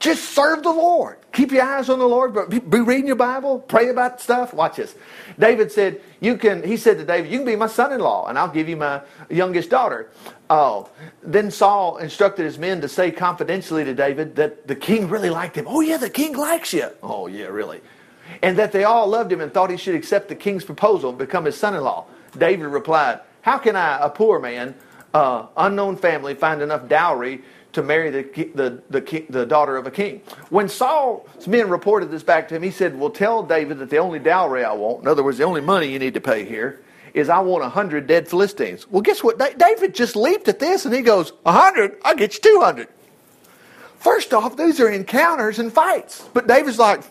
Just 0.00 0.34
serve 0.34 0.64
the 0.64 0.72
Lord. 0.72 1.18
Keep 1.32 1.52
your 1.52 1.62
eyes 1.62 1.88
on 1.88 2.00
the 2.00 2.08
Lord. 2.08 2.34
But 2.34 2.50
be 2.50 2.80
reading 2.80 3.06
your 3.06 3.14
Bible. 3.14 3.60
Pray 3.60 3.88
about 3.88 4.20
stuff. 4.20 4.52
Watch 4.52 4.76
this. 4.76 4.96
David 5.38 5.70
said, 5.70 6.00
"You 6.18 6.36
can." 6.36 6.64
He 6.64 6.76
said 6.76 6.98
to 6.98 7.04
David, 7.04 7.30
"You 7.30 7.38
can 7.38 7.46
be 7.46 7.54
my 7.54 7.68
son-in-law, 7.68 8.26
and 8.26 8.36
I'll 8.36 8.48
give 8.48 8.68
you 8.68 8.76
my 8.76 9.02
youngest 9.30 9.70
daughter." 9.70 10.10
Oh, 10.50 10.90
then 11.22 11.52
Saul 11.52 11.98
instructed 11.98 12.44
his 12.44 12.58
men 12.58 12.80
to 12.80 12.88
say 12.88 13.12
confidentially 13.12 13.84
to 13.84 13.94
David 13.94 14.34
that 14.34 14.66
the 14.66 14.74
king 14.74 15.08
really 15.08 15.30
liked 15.30 15.56
him. 15.56 15.66
Oh 15.68 15.80
yeah, 15.80 15.96
the 15.96 16.10
king 16.10 16.36
likes 16.36 16.74
you. 16.74 16.88
Oh 17.00 17.28
yeah, 17.28 17.46
really 17.46 17.80
and 18.42 18.58
that 18.58 18.72
they 18.72 18.84
all 18.84 19.06
loved 19.06 19.32
him 19.32 19.40
and 19.40 19.52
thought 19.52 19.70
he 19.70 19.76
should 19.76 19.94
accept 19.94 20.28
the 20.28 20.34
king's 20.34 20.64
proposal 20.64 21.10
and 21.10 21.18
become 21.18 21.44
his 21.44 21.56
son 21.56 21.74
in 21.74 21.82
law. 21.82 22.06
David 22.36 22.66
replied, 22.66 23.20
How 23.42 23.58
can 23.58 23.76
I, 23.76 23.98
a 24.04 24.10
poor 24.10 24.38
man, 24.38 24.74
uh, 25.12 25.46
unknown 25.56 25.96
family, 25.96 26.34
find 26.34 26.60
enough 26.60 26.88
dowry 26.88 27.42
to 27.74 27.82
marry 27.82 28.10
the, 28.10 28.22
the, 28.54 28.82
the, 28.90 29.26
the, 29.28 29.46
daughter 29.46 29.76
of 29.76 29.86
a 29.86 29.90
king. 29.90 30.22
When 30.48 30.68
Saul's 30.68 31.46
men 31.46 31.68
reported 31.68 32.10
this 32.10 32.22
back 32.22 32.48
to 32.48 32.56
him, 32.56 32.62
he 32.62 32.70
said, 32.70 32.98
Well, 32.98 33.10
tell 33.10 33.42
David 33.42 33.78
that 33.78 33.90
the 33.90 33.98
only 33.98 34.18
dowry 34.18 34.64
I 34.64 34.72
want, 34.72 35.02
in 35.02 35.08
other 35.08 35.22
words, 35.22 35.38
the 35.38 35.44
only 35.44 35.60
money 35.60 35.92
you 35.92 35.98
need 35.98 36.14
to 36.14 36.20
pay 36.20 36.44
here, 36.44 36.80
is 37.14 37.28
I 37.28 37.40
want 37.40 37.64
a 37.64 37.68
hundred 37.68 38.06
dead 38.06 38.28
Philistines. 38.28 38.88
Well, 38.88 39.02
guess 39.02 39.22
what? 39.22 39.38
David 39.58 39.94
just 39.94 40.16
leaped 40.16 40.48
at 40.48 40.58
this 40.58 40.84
and 40.84 40.94
he 40.94 41.02
goes, 41.02 41.32
A 41.44 41.52
hundred? 41.52 41.98
I'll 42.04 42.16
get 42.16 42.34
you 42.34 42.40
two 42.40 42.60
hundred. 42.60 42.88
First 43.98 44.34
off, 44.34 44.56
these 44.56 44.80
are 44.80 44.90
encounters 44.90 45.58
and 45.58 45.72
fights. 45.72 46.28
But 46.34 46.46
David's 46.46 46.78
like, 46.78 47.02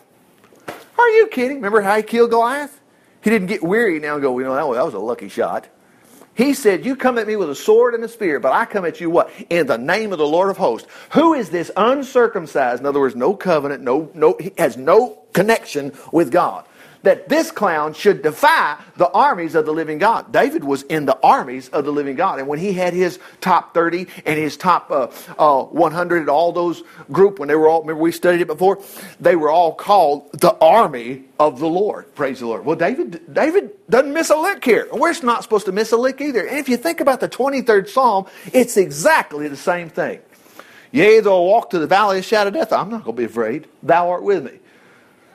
are 1.02 1.10
you 1.10 1.26
kidding? 1.28 1.56
Remember 1.56 1.80
how 1.80 1.96
he 1.96 2.02
killed 2.02 2.30
Goliath? 2.30 2.80
He 3.22 3.30
didn't 3.30 3.48
get 3.48 3.62
weary 3.62 3.98
now 4.00 4.14
and 4.14 4.22
go, 4.22 4.38
you 4.38 4.44
know, 4.44 4.54
that 4.54 4.84
was 4.84 4.94
a 4.94 4.98
lucky 4.98 5.28
shot. 5.28 5.68
He 6.34 6.52
said, 6.52 6.84
You 6.84 6.96
come 6.96 7.16
at 7.18 7.26
me 7.26 7.36
with 7.36 7.48
a 7.48 7.54
sword 7.54 7.94
and 7.94 8.02
a 8.04 8.08
spear, 8.08 8.40
but 8.40 8.52
I 8.52 8.64
come 8.64 8.84
at 8.84 9.00
you 9.00 9.08
what? 9.08 9.30
In 9.48 9.66
the 9.66 9.78
name 9.78 10.12
of 10.12 10.18
the 10.18 10.26
Lord 10.26 10.50
of 10.50 10.56
hosts. 10.56 10.88
Who 11.12 11.34
is 11.34 11.50
this 11.50 11.70
uncircumcised? 11.76 12.80
In 12.80 12.86
other 12.86 13.00
words, 13.00 13.14
no 13.14 13.34
covenant, 13.34 13.82
no, 13.82 14.10
no, 14.14 14.36
he 14.38 14.52
has 14.58 14.76
no 14.76 15.22
connection 15.32 15.92
with 16.12 16.32
God. 16.32 16.66
That 17.04 17.28
this 17.28 17.50
clown 17.50 17.94
should 17.94 18.22
defy 18.22 18.76
the 18.96 19.08
armies 19.10 19.54
of 19.54 19.66
the 19.66 19.72
living 19.72 19.98
God. 19.98 20.32
David 20.32 20.64
was 20.64 20.82
in 20.84 21.06
the 21.06 21.18
armies 21.22 21.68
of 21.68 21.84
the 21.84 21.92
living 21.92 22.16
God. 22.16 22.38
And 22.38 22.48
when 22.48 22.58
he 22.58 22.72
had 22.72 22.92
his 22.92 23.18
top 23.40 23.74
30 23.74 24.06
and 24.26 24.38
his 24.38 24.56
top 24.56 24.90
uh, 24.90 25.08
uh, 25.38 25.64
100, 25.64 26.28
all 26.28 26.52
those 26.52 26.82
group, 27.12 27.38
when 27.38 27.48
they 27.48 27.54
were 27.54 27.68
all, 27.68 27.82
remember 27.82 28.02
we 28.02 28.12
studied 28.12 28.40
it 28.40 28.46
before? 28.46 28.82
They 29.20 29.36
were 29.36 29.50
all 29.50 29.74
called 29.74 30.32
the 30.32 30.54
army 30.60 31.24
of 31.38 31.60
the 31.60 31.68
Lord. 31.68 32.14
Praise 32.14 32.40
the 32.40 32.46
Lord. 32.46 32.64
Well, 32.64 32.76
David, 32.76 33.32
David 33.32 33.70
doesn't 33.88 34.12
miss 34.12 34.30
a 34.30 34.36
lick 34.36 34.64
here. 34.64 34.88
We're 34.92 35.14
not 35.22 35.42
supposed 35.42 35.66
to 35.66 35.72
miss 35.72 35.92
a 35.92 35.96
lick 35.96 36.20
either. 36.20 36.46
And 36.46 36.58
if 36.58 36.68
you 36.68 36.76
think 36.76 37.00
about 37.00 37.20
the 37.20 37.28
23rd 37.28 37.88
Psalm, 37.88 38.26
it's 38.52 38.76
exactly 38.76 39.48
the 39.48 39.56
same 39.56 39.90
thing. 39.90 40.20
Yea, 40.90 41.20
though 41.20 41.44
I 41.44 41.46
walk 41.46 41.70
to 41.70 41.78
the 41.78 41.88
valley 41.88 42.18
of 42.18 42.24
the 42.24 42.28
shadow 42.28 42.48
of 42.48 42.54
death, 42.54 42.72
I'm 42.72 42.88
not 42.88 43.04
going 43.04 43.16
to 43.16 43.20
be 43.20 43.26
afraid. 43.26 43.66
Thou 43.82 44.10
art 44.10 44.22
with 44.22 44.44
me. 44.44 44.60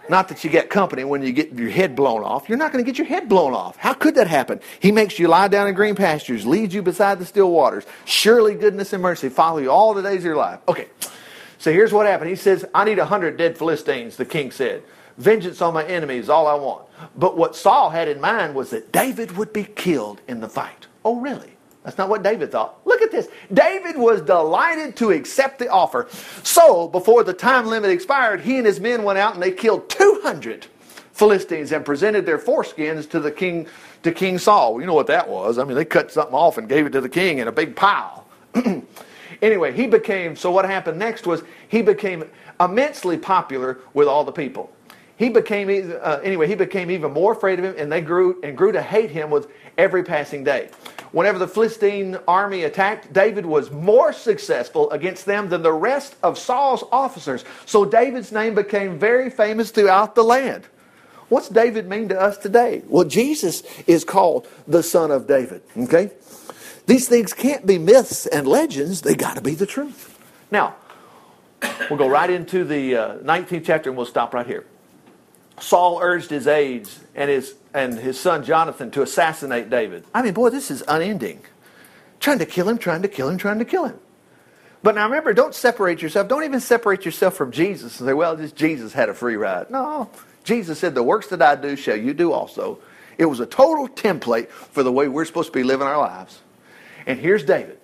Not 0.10 0.28
that 0.30 0.44
you 0.44 0.50
get 0.50 0.72
company 0.72 1.04
when 1.04 1.22
you 1.22 1.32
get 1.32 1.54
your 1.54 1.70
head 1.70 1.96
blown 1.96 2.24
off. 2.24 2.50
You're 2.50 2.58
not 2.58 2.72
going 2.74 2.84
to 2.84 2.92
get 2.92 2.98
your 2.98 3.08
head 3.08 3.30
blown 3.30 3.54
off. 3.54 3.78
How 3.78 3.94
could 3.94 4.16
that 4.16 4.28
happen? 4.28 4.60
He 4.80 4.92
makes 4.92 5.20
you 5.20 5.28
lie 5.28 5.48
down 5.48 5.68
in 5.68 5.76
green 5.76 5.96
pastures, 5.96 6.48
leads 6.48 6.74
you 6.74 6.82
beside 6.82 7.20
the 7.20 7.26
still 7.26 7.52
waters. 7.52 7.86
Surely 8.06 8.56
goodness 8.56 8.92
and 8.92 9.04
mercy 9.04 9.30
follow 9.30 9.60
you 9.60 9.72
all 9.72 9.94
the 9.94 10.02
days 10.02 10.18
of 10.18 10.26
your 10.26 10.36
life. 10.36 10.60
Okay, 10.68 10.88
so 11.60 11.72
here's 11.72 11.94
what 11.94 12.08
happened. 12.08 12.32
He 12.32 12.36
says, 12.36 12.66
I 12.74 12.86
need 12.86 12.98
a 12.98 13.06
hundred 13.06 13.38
dead 13.38 13.58
Philistines, 13.58 14.18
the 14.18 14.26
king 14.26 14.50
said. 14.50 14.82
Vengeance 15.18 15.62
on 15.62 15.74
my 15.74 15.86
enemies, 15.86 16.28
all 16.28 16.48
I 16.48 16.56
want. 16.56 16.88
But 17.16 17.38
what 17.38 17.56
Saul 17.56 17.92
had 17.92 18.08
in 18.08 18.20
mind 18.20 18.56
was 18.56 18.72
that 18.72 18.92
David 18.92 19.38
would 19.38 19.54
be 19.54 19.66
killed 19.66 20.22
in 20.28 20.40
the 20.40 20.50
fight. 20.50 20.88
Oh, 21.06 21.20
really? 21.20 21.52
That's 21.90 21.98
not 21.98 22.10
what 22.10 22.22
David 22.22 22.52
thought. 22.52 22.80
Look 22.86 23.02
at 23.02 23.10
this. 23.10 23.30
David 23.52 23.98
was 23.98 24.22
delighted 24.22 24.96
to 24.98 25.10
accept 25.10 25.58
the 25.58 25.70
offer. 25.70 26.08
So, 26.44 26.88
before 26.88 27.24
the 27.24 27.34
time 27.34 27.66
limit 27.66 27.90
expired, 27.90 28.42
he 28.42 28.58
and 28.58 28.68
his 28.68 28.80
men 28.80 29.02
went 29.02 29.18
out 29.18 29.34
and 29.34 29.42
they 29.42 29.52
killed 29.52 29.90
200 29.90 30.68
Philistines 31.14 31.72
and 31.72 31.84
presented 31.84 32.28
their 32.28 32.38
foreskins 32.38 33.10
to 33.10 33.20
the 33.20 33.32
king 33.32 33.66
to 34.04 34.12
King 34.12 34.38
Saul. 34.38 34.80
You 34.80 34.86
know 34.86 34.94
what 34.94 35.08
that 35.08 35.28
was. 35.28 35.58
I 35.58 35.64
mean, 35.64 35.74
they 35.74 35.84
cut 35.84 36.12
something 36.12 36.36
off 36.36 36.60
and 36.60 36.70
gave 36.70 36.86
it 36.86 36.92
to 36.92 37.02
the 37.02 37.10
king 37.10 37.40
in 37.40 37.48
a 37.48 37.52
big 37.52 37.76
pile. 37.76 38.28
anyway, 39.42 39.74
he 39.74 39.88
became 39.88 40.36
so 40.36 40.52
what 40.52 40.66
happened 40.66 41.00
next 41.00 41.26
was 41.26 41.42
he 41.70 41.82
became 41.82 42.24
immensely 42.60 43.18
popular 43.18 43.80
with 43.96 44.08
all 44.08 44.24
the 44.24 44.32
people. 44.32 44.72
He 45.18 45.30
became 45.30 45.92
uh, 46.02 46.20
anyway, 46.24 46.46
he 46.46 46.54
became 46.54 46.92
even 46.92 47.12
more 47.12 47.34
afraid 47.34 47.58
of 47.58 47.66
him 47.66 47.74
and 47.80 47.92
they 47.92 48.00
grew 48.00 48.40
and 48.44 48.56
grew 48.56 48.72
to 48.74 48.82
hate 48.84 49.10
him 49.10 49.32
with 49.32 49.48
every 49.80 50.04
passing 50.04 50.44
day 50.44 50.70
whenever 51.12 51.40
the 51.40 51.48
Philistine 51.48 52.18
army 52.28 52.64
attacked, 52.64 53.12
David 53.14 53.46
was 53.46 53.72
more 53.72 54.14
successful 54.14 54.90
against 54.92 55.26
them 55.26 55.50
than 55.50 55.62
the 55.62 55.74
rest 55.74 56.16
of 56.24 56.38
Saul's 56.38 56.84
officers. 56.92 57.44
So 57.66 57.86
David's 57.86 58.32
name 58.32 58.56
became 58.56 59.00
very 59.00 59.30
famous 59.30 59.72
throughout 59.72 60.16
the 60.16 60.24
land. 60.24 60.68
What's 61.30 61.50
David 61.50 61.88
mean 61.88 62.10
to 62.10 62.20
us 62.20 62.38
today? 62.38 62.82
Well, 62.88 63.06
Jesus 63.06 63.62
is 63.86 64.04
called 64.04 64.48
the 64.68 64.82
Son 64.82 65.12
of 65.12 65.28
David. 65.28 65.62
Okay? 65.78 66.12
These 66.88 67.08
things 67.08 67.34
can't 67.34 67.66
be 67.68 67.78
myths 67.78 68.26
and 68.26 68.48
legends, 68.48 69.02
they 69.02 69.14
got 69.14 69.36
to 69.36 69.42
be 69.42 69.54
the 69.54 69.68
truth. 69.68 70.18
Now, 70.50 70.76
we'll 71.90 72.00
go 72.00 72.10
right 72.10 72.30
into 72.30 72.64
the 72.64 72.96
uh, 72.96 73.18
19th 73.18 73.64
chapter 73.64 73.90
and 73.90 73.98
we'll 73.98 74.08
stop 74.08 74.34
right 74.34 74.48
here. 74.48 74.66
Saul 75.62 76.00
urged 76.02 76.30
his 76.30 76.48
aides 76.48 77.00
and 77.16 77.30
his, 77.30 77.56
and 77.74 77.94
his 77.94 78.20
son 78.20 78.44
Jonathan 78.44 78.92
to 78.92 79.02
assassinate 79.02 79.70
David. 79.70 80.06
I 80.14 80.22
mean, 80.22 80.34
boy, 80.34 80.50
this 80.50 80.72
is 80.72 80.84
unending. 80.88 81.42
Trying 82.20 82.40
to 82.40 82.46
kill 82.46 82.68
him, 82.68 82.78
trying 82.78 83.02
to 83.02 83.08
kill 83.08 83.30
him, 83.30 83.38
trying 83.38 83.60
to 83.60 83.66
kill 83.66 83.86
him. 83.86 84.00
But 84.82 84.96
now 84.96 85.06
remember, 85.06 85.34
don't 85.34 85.54
separate 85.54 86.02
yourself. 86.02 86.28
Don't 86.28 86.44
even 86.44 86.60
separate 86.60 87.06
yourself 87.06 87.36
from 87.36 87.52
Jesus 87.52 88.00
and 88.00 88.08
say, 88.08 88.14
well, 88.14 88.36
just 88.38 88.56
Jesus 88.56 88.94
had 88.94 89.10
a 89.10 89.14
free 89.14 89.36
ride. 89.36 89.70
No. 89.70 90.10
Jesus 90.44 90.80
said, 90.80 90.96
the 90.96 91.04
works 91.04 91.28
that 91.28 91.42
I 91.42 91.56
do 91.56 91.76
shall 91.76 91.98
you 91.98 92.14
do 92.14 92.32
also. 92.32 92.80
It 93.18 93.26
was 93.26 93.42
a 93.42 93.46
total 93.46 93.90
template 93.90 94.50
for 94.50 94.84
the 94.84 94.92
way 94.92 95.10
we're 95.10 95.26
supposed 95.26 95.52
to 95.52 95.58
be 95.58 95.64
living 95.64 95.86
our 95.86 95.98
lives. 95.98 96.40
And 97.06 97.20
here's 97.20 97.44
David. 97.44 97.78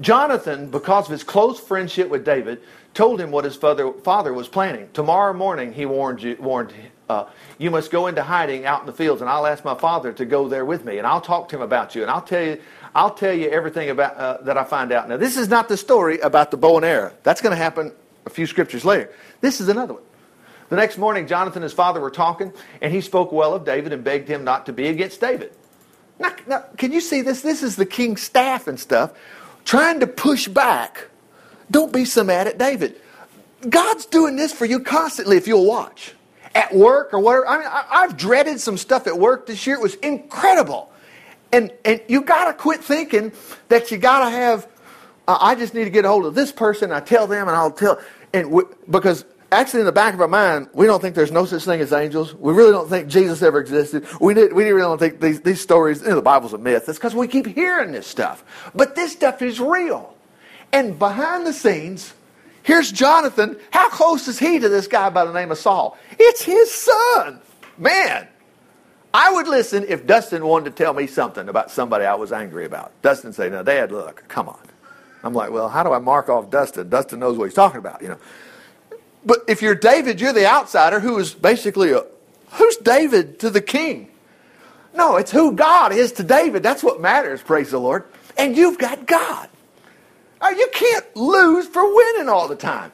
Jonathan, 0.00 0.70
because 0.70 1.06
of 1.06 1.12
his 1.12 1.22
close 1.22 1.60
friendship 1.60 2.08
with 2.08 2.24
David, 2.24 2.60
told 2.94 3.20
him 3.20 3.30
what 3.30 3.44
his 3.44 3.56
father, 3.56 3.92
father 3.92 4.32
was 4.32 4.48
planning. 4.48 4.88
Tomorrow 4.92 5.34
morning, 5.34 5.72
he 5.72 5.86
warned, 5.86 6.22
you, 6.22 6.36
warned 6.40 6.72
uh, 7.08 7.26
you 7.58 7.70
must 7.70 7.90
go 7.90 8.06
into 8.06 8.22
hiding 8.22 8.64
out 8.64 8.80
in 8.80 8.86
the 8.86 8.92
fields, 8.92 9.20
and 9.20 9.30
I'll 9.30 9.46
ask 9.46 9.64
my 9.64 9.74
father 9.74 10.12
to 10.12 10.24
go 10.24 10.48
there 10.48 10.64
with 10.64 10.84
me, 10.84 10.98
and 10.98 11.06
I'll 11.06 11.20
talk 11.20 11.48
to 11.50 11.56
him 11.56 11.62
about 11.62 11.94
you, 11.94 12.02
and 12.02 12.10
I'll 12.10 12.22
tell 12.22 12.42
you, 12.42 12.60
I'll 12.94 13.14
tell 13.14 13.32
you 13.32 13.48
everything 13.50 13.90
about 13.90 14.16
uh, 14.16 14.38
that 14.42 14.56
I 14.56 14.64
find 14.64 14.92
out. 14.92 15.08
Now, 15.08 15.16
this 15.16 15.36
is 15.36 15.48
not 15.48 15.68
the 15.68 15.76
story 15.76 16.18
about 16.20 16.50
the 16.50 16.56
bow 16.56 16.76
and 16.76 16.84
arrow. 16.84 17.12
That's 17.22 17.40
going 17.40 17.50
to 17.50 17.62
happen 17.62 17.92
a 18.26 18.30
few 18.30 18.46
scriptures 18.46 18.84
later. 18.84 19.10
This 19.40 19.60
is 19.60 19.68
another 19.68 19.94
one. 19.94 20.02
The 20.70 20.76
next 20.76 20.96
morning, 20.96 21.26
Jonathan 21.26 21.58
and 21.58 21.64
his 21.64 21.72
father 21.72 22.00
were 22.00 22.10
talking, 22.10 22.52
and 22.80 22.92
he 22.92 23.00
spoke 23.00 23.32
well 23.32 23.54
of 23.54 23.64
David 23.64 23.92
and 23.92 24.02
begged 24.02 24.28
him 24.28 24.44
not 24.44 24.66
to 24.66 24.72
be 24.72 24.88
against 24.88 25.20
David. 25.20 25.52
Now, 26.18 26.34
now 26.46 26.64
can 26.78 26.90
you 26.90 27.00
see 27.00 27.20
this? 27.20 27.42
This 27.42 27.62
is 27.62 27.76
the 27.76 27.86
king's 27.86 28.22
staff 28.22 28.66
and 28.66 28.80
stuff 28.80 29.12
trying 29.64 30.00
to 30.00 30.06
push 30.06 30.48
back. 30.48 31.08
Don't 31.70 31.92
be 31.92 32.04
so 32.04 32.24
mad 32.24 32.46
at 32.46 32.58
David. 32.58 33.00
God's 33.68 34.06
doing 34.06 34.36
this 34.36 34.52
for 34.52 34.66
you 34.66 34.80
constantly 34.80 35.36
if 35.36 35.46
you'll 35.46 35.66
watch 35.66 36.14
at 36.54 36.74
work 36.74 37.12
or 37.12 37.18
whatever. 37.18 37.48
I 37.48 37.58
mean, 37.58 37.66
I, 37.66 38.02
have 38.02 38.16
dreaded 38.16 38.60
some 38.60 38.76
stuff 38.76 39.06
at 39.06 39.18
work 39.18 39.46
this 39.46 39.66
year. 39.66 39.76
It 39.76 39.82
was 39.82 39.94
incredible. 39.96 40.92
And, 41.52 41.72
and 41.84 42.00
you 42.08 42.22
got 42.22 42.46
to 42.46 42.54
quit 42.54 42.82
thinking 42.82 43.32
that 43.68 43.90
you 43.90 43.98
got 43.98 44.24
to 44.24 44.30
have, 44.30 44.68
uh, 45.26 45.38
I 45.40 45.54
just 45.54 45.74
need 45.74 45.84
to 45.84 45.90
get 45.90 46.04
a 46.04 46.08
hold 46.08 46.26
of 46.26 46.34
this 46.34 46.52
person. 46.52 46.92
I 46.92 47.00
tell 47.00 47.26
them 47.26 47.48
and 47.48 47.56
I'll 47.56 47.70
tell. 47.70 48.00
And 48.32 48.50
we, 48.50 48.64
because 48.90 49.24
actually 49.54 49.80
in 49.80 49.86
the 49.86 49.92
back 49.92 50.14
of 50.14 50.20
our 50.20 50.28
mind, 50.28 50.68
we 50.74 50.86
don't 50.86 51.00
think 51.00 51.14
there's 51.14 51.32
no 51.32 51.44
such 51.44 51.64
thing 51.64 51.80
as 51.80 51.92
angels. 51.92 52.34
We 52.34 52.52
really 52.52 52.72
don't 52.72 52.88
think 52.88 53.08
Jesus 53.08 53.42
ever 53.42 53.60
existed. 53.60 54.06
We, 54.20 54.34
did, 54.34 54.52
we 54.52 54.64
really 54.64 54.80
don't 54.80 54.98
think 54.98 55.20
these, 55.20 55.40
these 55.40 55.60
stories, 55.60 56.02
you 56.02 56.08
know, 56.08 56.16
the 56.16 56.22
Bible's 56.22 56.52
a 56.52 56.58
myth. 56.58 56.88
It's 56.88 56.98
because 56.98 57.14
we 57.14 57.28
keep 57.28 57.46
hearing 57.46 57.92
this 57.92 58.06
stuff. 58.06 58.44
But 58.74 58.94
this 58.94 59.12
stuff 59.12 59.42
is 59.42 59.60
real. 59.60 60.14
And 60.72 60.98
behind 60.98 61.46
the 61.46 61.52
scenes, 61.52 62.14
Here's 62.64 62.90
Jonathan. 62.90 63.58
How 63.70 63.90
close 63.90 64.26
is 64.26 64.38
he 64.38 64.58
to 64.58 64.68
this 64.70 64.88
guy 64.88 65.10
by 65.10 65.26
the 65.26 65.34
name 65.34 65.52
of 65.52 65.58
Saul? 65.58 65.98
It's 66.18 66.42
his 66.42 66.72
son. 66.72 67.38
Man, 67.76 68.26
I 69.12 69.32
would 69.32 69.46
listen 69.46 69.84
if 69.86 70.06
Dustin 70.06 70.44
wanted 70.46 70.74
to 70.74 70.82
tell 70.82 70.94
me 70.94 71.06
something 71.06 71.48
about 71.50 71.70
somebody 71.70 72.06
I 72.06 72.14
was 72.14 72.32
angry 72.32 72.64
about. 72.64 72.90
Dustin 73.02 73.34
say, 73.34 73.50
"Now, 73.50 73.62
Dad, 73.62 73.92
look, 73.92 74.24
come 74.28 74.48
on." 74.48 74.58
I'm 75.22 75.34
like, 75.34 75.50
"Well, 75.50 75.68
how 75.68 75.82
do 75.82 75.92
I 75.92 75.98
mark 75.98 76.30
off 76.30 76.48
Dustin? 76.50 76.88
Dustin 76.88 77.18
knows 77.20 77.36
what 77.36 77.44
he's 77.44 77.54
talking 77.54 77.78
about, 77.78 78.00
you 78.00 78.08
know." 78.08 78.18
But 79.24 79.44
if 79.48 79.62
you're 79.62 79.74
David, 79.74 80.20
you're 80.20 80.32
the 80.32 80.46
outsider 80.46 81.00
who 81.00 81.18
is 81.18 81.32
basically 81.34 81.92
a 81.92 82.04
who's 82.50 82.76
David 82.76 83.38
to 83.40 83.50
the 83.50 83.60
king? 83.60 84.10
No, 84.94 85.16
it's 85.16 85.32
who 85.32 85.52
God 85.52 85.92
is 85.92 86.12
to 86.12 86.22
David. 86.22 86.62
That's 86.62 86.82
what 86.82 87.00
matters, 87.00 87.42
praise 87.42 87.70
the 87.70 87.80
Lord. 87.80 88.04
And 88.36 88.56
you've 88.56 88.78
got 88.78 89.06
God. 89.06 89.48
Uh, 90.40 90.52
you 90.56 90.68
can't 90.72 91.16
lose 91.16 91.66
for 91.66 91.94
winning 91.94 92.28
all 92.28 92.48
the 92.48 92.56
time. 92.56 92.92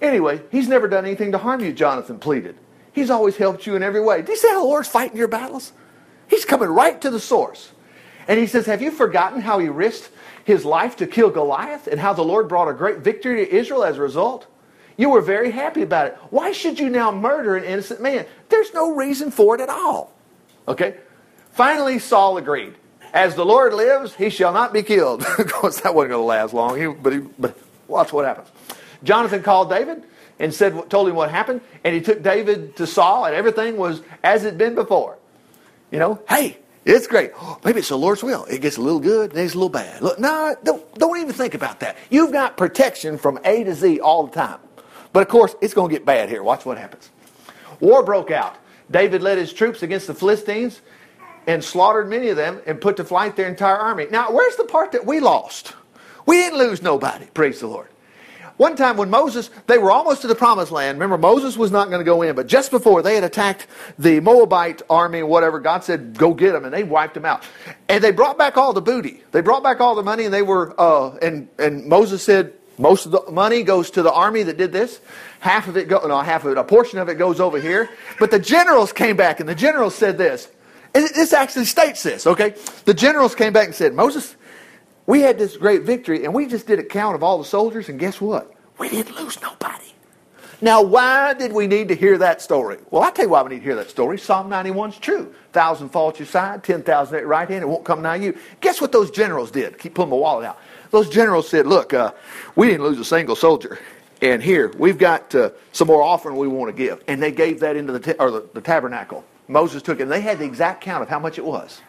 Anyway, 0.00 0.40
he's 0.50 0.68
never 0.68 0.88
done 0.88 1.04
anything 1.04 1.32
to 1.32 1.38
harm 1.38 1.60
you, 1.60 1.72
Jonathan 1.72 2.18
pleaded. 2.18 2.56
He's 2.92 3.10
always 3.10 3.36
helped 3.36 3.66
you 3.66 3.76
in 3.76 3.82
every 3.82 4.00
way. 4.00 4.22
Do 4.22 4.32
you 4.32 4.38
see 4.38 4.48
how 4.48 4.60
the 4.60 4.66
Lord's 4.66 4.88
fighting 4.88 5.16
your 5.16 5.28
battles? 5.28 5.72
He's 6.28 6.44
coming 6.44 6.68
right 6.68 7.00
to 7.00 7.10
the 7.10 7.20
source. 7.20 7.72
And 8.26 8.38
he 8.38 8.46
says, 8.46 8.66
Have 8.66 8.80
you 8.82 8.90
forgotten 8.90 9.40
how 9.40 9.58
he 9.58 9.68
risked 9.68 10.10
his 10.44 10.64
life 10.64 10.96
to 10.96 11.06
kill 11.06 11.30
Goliath 11.30 11.86
and 11.86 12.00
how 12.00 12.12
the 12.12 12.24
Lord 12.24 12.48
brought 12.48 12.68
a 12.68 12.72
great 12.72 12.98
victory 12.98 13.44
to 13.44 13.54
Israel 13.54 13.84
as 13.84 13.98
a 13.98 14.02
result? 14.02 14.46
You 14.96 15.10
were 15.10 15.20
very 15.20 15.50
happy 15.50 15.82
about 15.82 16.06
it. 16.08 16.18
Why 16.30 16.52
should 16.52 16.78
you 16.78 16.90
now 16.90 17.10
murder 17.10 17.56
an 17.56 17.64
innocent 17.64 18.00
man? 18.00 18.26
There's 18.48 18.72
no 18.74 18.94
reason 18.94 19.30
for 19.30 19.54
it 19.54 19.60
at 19.60 19.68
all. 19.68 20.12
Okay? 20.68 20.96
Finally, 21.52 21.98
Saul 21.98 22.36
agreed. 22.36 22.74
As 23.12 23.34
the 23.34 23.44
Lord 23.44 23.74
lives, 23.74 24.14
he 24.14 24.30
shall 24.30 24.52
not 24.52 24.72
be 24.72 24.82
killed. 24.82 25.24
of 25.38 25.52
course, 25.52 25.80
that 25.80 25.94
wasn't 25.94 26.10
going 26.10 26.22
to 26.22 26.26
last 26.26 26.54
long. 26.54 26.78
He, 26.78 26.86
but, 26.86 27.12
he, 27.12 27.18
but 27.38 27.58
watch 27.88 28.12
what 28.12 28.24
happens. 28.24 28.48
Jonathan 29.02 29.42
called 29.42 29.70
David 29.70 30.04
and 30.38 30.54
said, 30.54 30.88
told 30.88 31.08
him 31.08 31.14
what 31.14 31.30
happened, 31.30 31.60
and 31.84 31.94
he 31.94 32.00
took 32.00 32.22
David 32.22 32.76
to 32.76 32.86
Saul, 32.86 33.26
and 33.26 33.34
everything 33.34 33.76
was 33.76 34.00
as 34.22 34.44
it 34.44 34.48
had 34.48 34.58
been 34.58 34.74
before. 34.74 35.18
You 35.90 35.98
know, 35.98 36.22
hey, 36.28 36.58
it's 36.84 37.06
great. 37.06 37.32
Oh, 37.36 37.58
maybe 37.64 37.80
it's 37.80 37.88
the 37.88 37.98
Lord's 37.98 38.22
will. 38.22 38.44
It 38.46 38.60
gets 38.60 38.76
a 38.78 38.80
little 38.80 39.00
good, 39.00 39.32
then 39.32 39.44
it's 39.44 39.54
a 39.54 39.58
little 39.58 39.68
bad. 39.68 40.00
Look, 40.00 40.18
no, 40.18 40.56
don't, 40.64 40.94
don't 40.94 41.18
even 41.18 41.32
think 41.32 41.54
about 41.54 41.80
that. 41.80 41.96
You've 42.08 42.32
got 42.32 42.56
protection 42.56 43.18
from 43.18 43.38
A 43.44 43.64
to 43.64 43.74
Z 43.74 44.00
all 44.00 44.26
the 44.26 44.32
time. 44.32 44.60
But 45.12 45.22
of 45.22 45.28
course, 45.28 45.54
it's 45.60 45.74
going 45.74 45.88
to 45.88 45.94
get 45.94 46.04
bad 46.04 46.28
here. 46.28 46.42
Watch 46.42 46.64
what 46.64 46.78
happens. 46.78 47.10
War 47.80 48.02
broke 48.02 48.30
out. 48.30 48.56
David 48.90 49.22
led 49.22 49.38
his 49.38 49.52
troops 49.52 49.82
against 49.82 50.06
the 50.06 50.14
Philistines 50.14 50.80
and 51.46 51.62
slaughtered 51.62 52.08
many 52.08 52.28
of 52.28 52.36
them 52.36 52.60
and 52.66 52.80
put 52.80 52.96
to 52.96 53.04
flight 53.04 53.36
their 53.36 53.48
entire 53.48 53.76
army. 53.76 54.06
Now, 54.10 54.30
where's 54.30 54.56
the 54.56 54.64
part 54.64 54.92
that 54.92 55.06
we 55.06 55.20
lost? 55.20 55.74
We 56.26 56.36
didn't 56.36 56.58
lose 56.58 56.82
nobody, 56.82 57.26
praise 57.26 57.60
the 57.60 57.66
Lord. 57.66 57.88
One 58.56 58.76
time 58.76 58.98
when 58.98 59.08
Moses, 59.08 59.48
they 59.66 59.78
were 59.78 59.90
almost 59.90 60.20
to 60.20 60.26
the 60.26 60.34
promised 60.34 60.70
land. 60.70 60.98
Remember, 60.98 61.16
Moses 61.16 61.56
was 61.56 61.70
not 61.70 61.88
going 61.88 62.00
to 62.00 62.04
go 62.04 62.20
in, 62.20 62.36
but 62.36 62.46
just 62.46 62.70
before 62.70 63.00
they 63.00 63.14
had 63.14 63.24
attacked 63.24 63.66
the 63.98 64.20
Moabite 64.20 64.82
army, 64.90 65.22
whatever, 65.22 65.60
God 65.60 65.82
said, 65.82 66.18
go 66.18 66.34
get 66.34 66.52
them, 66.52 66.66
and 66.66 66.74
they 66.74 66.84
wiped 66.84 67.14
them 67.14 67.24
out. 67.24 67.42
And 67.88 68.04
they 68.04 68.10
brought 68.12 68.36
back 68.36 68.58
all 68.58 68.74
the 68.74 68.82
booty. 68.82 69.22
They 69.32 69.40
brought 69.40 69.62
back 69.62 69.80
all 69.80 69.94
the 69.94 70.02
money, 70.02 70.26
and 70.26 70.34
they 70.34 70.42
were, 70.42 70.78
uh, 70.78 71.16
and, 71.22 71.48
and 71.58 71.86
Moses 71.86 72.22
said, 72.22 72.52
Most 72.80 73.04
of 73.04 73.12
the 73.12 73.30
money 73.30 73.62
goes 73.62 73.90
to 73.90 74.02
the 74.02 74.10
army 74.10 74.42
that 74.42 74.56
did 74.56 74.72
this. 74.72 75.00
Half 75.40 75.68
of 75.68 75.76
it 75.76 75.86
go 75.86 76.06
no, 76.06 76.18
half 76.20 76.44
of 76.46 76.52
it, 76.52 76.58
a 76.58 76.64
portion 76.64 76.98
of 76.98 77.10
it 77.10 77.16
goes 77.16 77.38
over 77.38 77.60
here. 77.60 77.90
But 78.18 78.30
the 78.30 78.38
generals 78.38 78.90
came 78.90 79.16
back 79.16 79.38
and 79.38 79.48
the 79.48 79.54
generals 79.54 79.94
said 79.94 80.16
this. 80.16 80.48
And 80.94 81.06
this 81.14 81.34
actually 81.34 81.66
states 81.66 82.02
this, 82.02 82.26
okay? 82.26 82.54
The 82.86 82.94
generals 82.94 83.34
came 83.34 83.52
back 83.52 83.66
and 83.66 83.74
said, 83.74 83.94
Moses, 83.94 84.34
we 85.06 85.20
had 85.20 85.38
this 85.38 85.58
great 85.58 85.82
victory 85.82 86.24
and 86.24 86.32
we 86.32 86.46
just 86.46 86.66
did 86.66 86.78
a 86.78 86.82
count 86.82 87.14
of 87.14 87.22
all 87.22 87.38
the 87.38 87.44
soldiers, 87.44 87.88
and 87.90 87.98
guess 88.00 88.20
what? 88.20 88.52
We 88.78 88.88
didn't 88.88 89.14
lose 89.14 89.40
nobody. 89.42 89.84
Now, 90.62 90.82
why 90.82 91.34
did 91.34 91.52
we 91.52 91.66
need 91.66 91.88
to 91.88 91.94
hear 91.94 92.18
that 92.18 92.42
story? 92.42 92.78
Well, 92.90 93.02
I'll 93.02 93.12
tell 93.12 93.26
you 93.26 93.30
why 93.30 93.42
we 93.42 93.50
need 93.50 93.58
to 93.60 93.64
hear 93.64 93.76
that 93.76 93.88
story. 93.88 94.18
Psalm 94.18 94.48
91 94.48 94.90
is 94.90 94.98
true. 94.98 95.34
Thousand 95.52 95.90
fall 95.90 96.10
at 96.10 96.18
your 96.18 96.26
side, 96.26 96.64
10,000 96.64 97.14
at 97.14 97.20
your 97.20 97.28
right 97.28 97.48
hand, 97.48 97.62
it 97.62 97.66
won't 97.66 97.84
come 97.84 98.02
nigh 98.02 98.16
you. 98.16 98.36
Guess 98.60 98.80
what 98.80 98.92
those 98.92 99.10
generals 99.10 99.50
did? 99.50 99.78
Keep 99.78 99.94
pulling 99.94 100.10
my 100.10 100.16
wallet 100.16 100.46
out. 100.46 100.58
Those 100.90 101.08
generals 101.08 101.48
said, 101.48 101.66
look, 101.66 101.94
uh, 101.94 102.12
we 102.56 102.66
didn't 102.66 102.84
lose 102.84 102.98
a 102.98 103.04
single 103.04 103.36
soldier. 103.36 103.78
And 104.22 104.42
here, 104.42 104.72
we've 104.76 104.98
got 104.98 105.34
uh, 105.34 105.50
some 105.72 105.88
more 105.88 106.02
offering 106.02 106.36
we 106.36 106.48
want 106.48 106.74
to 106.74 106.76
give. 106.76 107.02
And 107.08 107.22
they 107.22 107.32
gave 107.32 107.60
that 107.60 107.76
into 107.76 107.92
the, 107.92 108.00
ta- 108.00 108.22
or 108.22 108.30
the, 108.30 108.48
the 108.52 108.60
tabernacle. 108.60 109.24
Moses 109.48 109.82
took 109.82 109.98
it, 109.98 110.04
and 110.04 110.12
they 110.12 110.20
had 110.20 110.38
the 110.38 110.44
exact 110.44 110.82
count 110.82 111.02
of 111.02 111.08
how 111.08 111.18
much 111.18 111.38
it 111.38 111.44
was. 111.44 111.80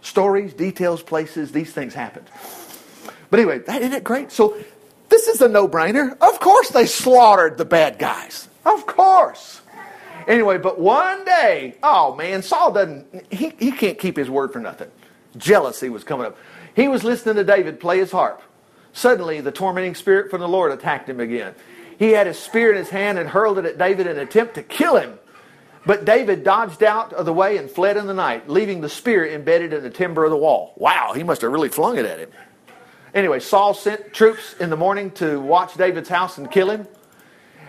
Stories, 0.00 0.54
details, 0.54 1.02
places, 1.02 1.52
these 1.52 1.72
things 1.72 1.92
happened. 1.92 2.26
But 3.30 3.40
anyway, 3.40 3.58
that, 3.60 3.82
isn't 3.82 3.94
it 3.94 4.04
great? 4.04 4.32
So 4.32 4.56
this 5.08 5.28
is 5.28 5.42
a 5.42 5.48
no 5.48 5.68
brainer. 5.68 6.12
Of 6.20 6.40
course, 6.40 6.70
they 6.70 6.86
slaughtered 6.86 7.58
the 7.58 7.64
bad 7.64 7.98
guys. 7.98 8.48
Of 8.64 8.86
course. 8.86 9.60
Anyway, 10.26 10.58
but 10.58 10.78
one 10.78 11.24
day, 11.24 11.74
oh 11.82 12.14
man, 12.14 12.42
Saul 12.42 12.72
doesn't, 12.72 13.32
he, 13.32 13.52
he 13.58 13.72
can't 13.72 13.98
keep 13.98 14.16
his 14.16 14.28
word 14.28 14.52
for 14.52 14.60
nothing. 14.60 14.90
Jealousy 15.36 15.88
was 15.88 16.04
coming 16.04 16.26
up. 16.26 16.36
He 16.78 16.86
was 16.86 17.02
listening 17.02 17.34
to 17.34 17.42
David 17.42 17.80
play 17.80 17.98
his 17.98 18.12
harp. 18.12 18.40
Suddenly, 18.92 19.40
the 19.40 19.50
tormenting 19.50 19.96
spirit 19.96 20.30
from 20.30 20.40
the 20.40 20.48
Lord 20.48 20.70
attacked 20.70 21.08
him 21.08 21.18
again. 21.18 21.56
He 21.98 22.12
had 22.12 22.28
his 22.28 22.38
spear 22.38 22.70
in 22.70 22.76
his 22.76 22.90
hand 22.90 23.18
and 23.18 23.28
hurled 23.28 23.58
it 23.58 23.64
at 23.64 23.78
David 23.78 24.06
in 24.06 24.16
an 24.16 24.22
attempt 24.22 24.54
to 24.54 24.62
kill 24.62 24.96
him. 24.96 25.18
But 25.84 26.04
David 26.04 26.44
dodged 26.44 26.84
out 26.84 27.12
of 27.12 27.26
the 27.26 27.32
way 27.32 27.56
and 27.56 27.68
fled 27.68 27.96
in 27.96 28.06
the 28.06 28.14
night, 28.14 28.48
leaving 28.48 28.80
the 28.80 28.88
spear 28.88 29.26
embedded 29.26 29.72
in 29.72 29.82
the 29.82 29.90
timber 29.90 30.24
of 30.24 30.30
the 30.30 30.36
wall. 30.36 30.72
Wow, 30.76 31.14
he 31.16 31.24
must 31.24 31.40
have 31.40 31.50
really 31.50 31.68
flung 31.68 31.98
it 31.98 32.06
at 32.06 32.20
him. 32.20 32.30
Anyway, 33.12 33.40
Saul 33.40 33.74
sent 33.74 34.14
troops 34.14 34.54
in 34.60 34.70
the 34.70 34.76
morning 34.76 35.10
to 35.12 35.40
watch 35.40 35.74
David's 35.74 36.08
house 36.08 36.38
and 36.38 36.48
kill 36.48 36.70
him. 36.70 36.86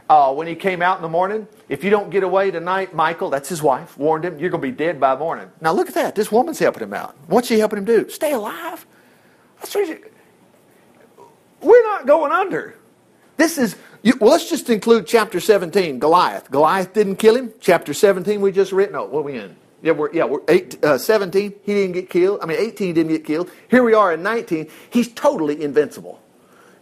Uh, 0.08 0.32
when 0.36 0.46
he 0.46 0.54
came 0.54 0.84
out 0.84 0.98
in 0.98 1.02
the 1.02 1.10
morning, 1.10 1.48
if 1.68 1.84
you 1.84 1.90
don't 1.90 2.12
get 2.12 2.22
away 2.22 2.52
tonight, 2.52 2.94
Michael, 2.94 3.32
that's 3.32 3.50
his 3.50 3.64
wife, 3.64 3.98
warned 3.98 4.24
him, 4.24 4.38
you're 4.38 4.52
going 4.52 4.62
to 4.62 4.68
be 4.68 4.72
dead 4.72 5.00
by 5.00 5.16
morning. 5.16 5.50
Now 5.62 5.72
look 5.72 5.88
at 5.88 5.96
that. 5.96 6.14
This 6.14 6.32
woman's 6.32 6.60
helping 6.60 6.84
him 6.84 6.94
out. 6.94 7.16
What's 7.26 7.48
she 7.48 7.58
helping 7.58 7.80
him 7.80 7.86
do? 7.86 8.08
Stay 8.10 8.34
alive. 8.34 8.86
We're 11.62 11.84
not 11.84 12.08
going 12.08 12.32
under. 12.32 12.76
This 13.38 13.58
is, 13.58 13.76
you, 14.02 14.18
well, 14.20 14.32
let's 14.32 14.50
just 14.50 14.70
include 14.70 15.08
chapter 15.08 15.40
17, 15.40 16.00
Goliath. 16.00 16.52
Goliath 16.52 16.94
didn't 16.94 17.18
kill 17.18 17.36
him. 17.36 17.54
Chapter 17.60 17.94
17, 17.94 18.42
we 18.42 18.52
just 18.52 18.72
read. 18.72 18.92
No, 18.92 19.06
what 19.06 19.20
are 19.20 19.24
we 19.24 19.38
in? 19.38 19.56
Yeah, 19.82 19.94
we're, 19.94 20.12
yeah, 20.14 20.26
we're 20.26 20.42
eight, 20.50 20.84
uh, 20.84 20.98
17, 20.98 21.54
he 21.64 21.74
didn't 21.74 21.94
get 21.94 22.10
killed. 22.10 22.40
I 22.42 22.46
mean, 22.46 22.58
18 22.60 22.96
didn't 22.96 23.12
get 23.12 23.24
killed. 23.24 23.50
Here 23.70 23.82
we 23.82 23.94
are 23.94 24.14
in 24.14 24.22
19, 24.24 24.70
he's 24.90 25.08
totally 25.08 25.62
invincible. 25.62 26.22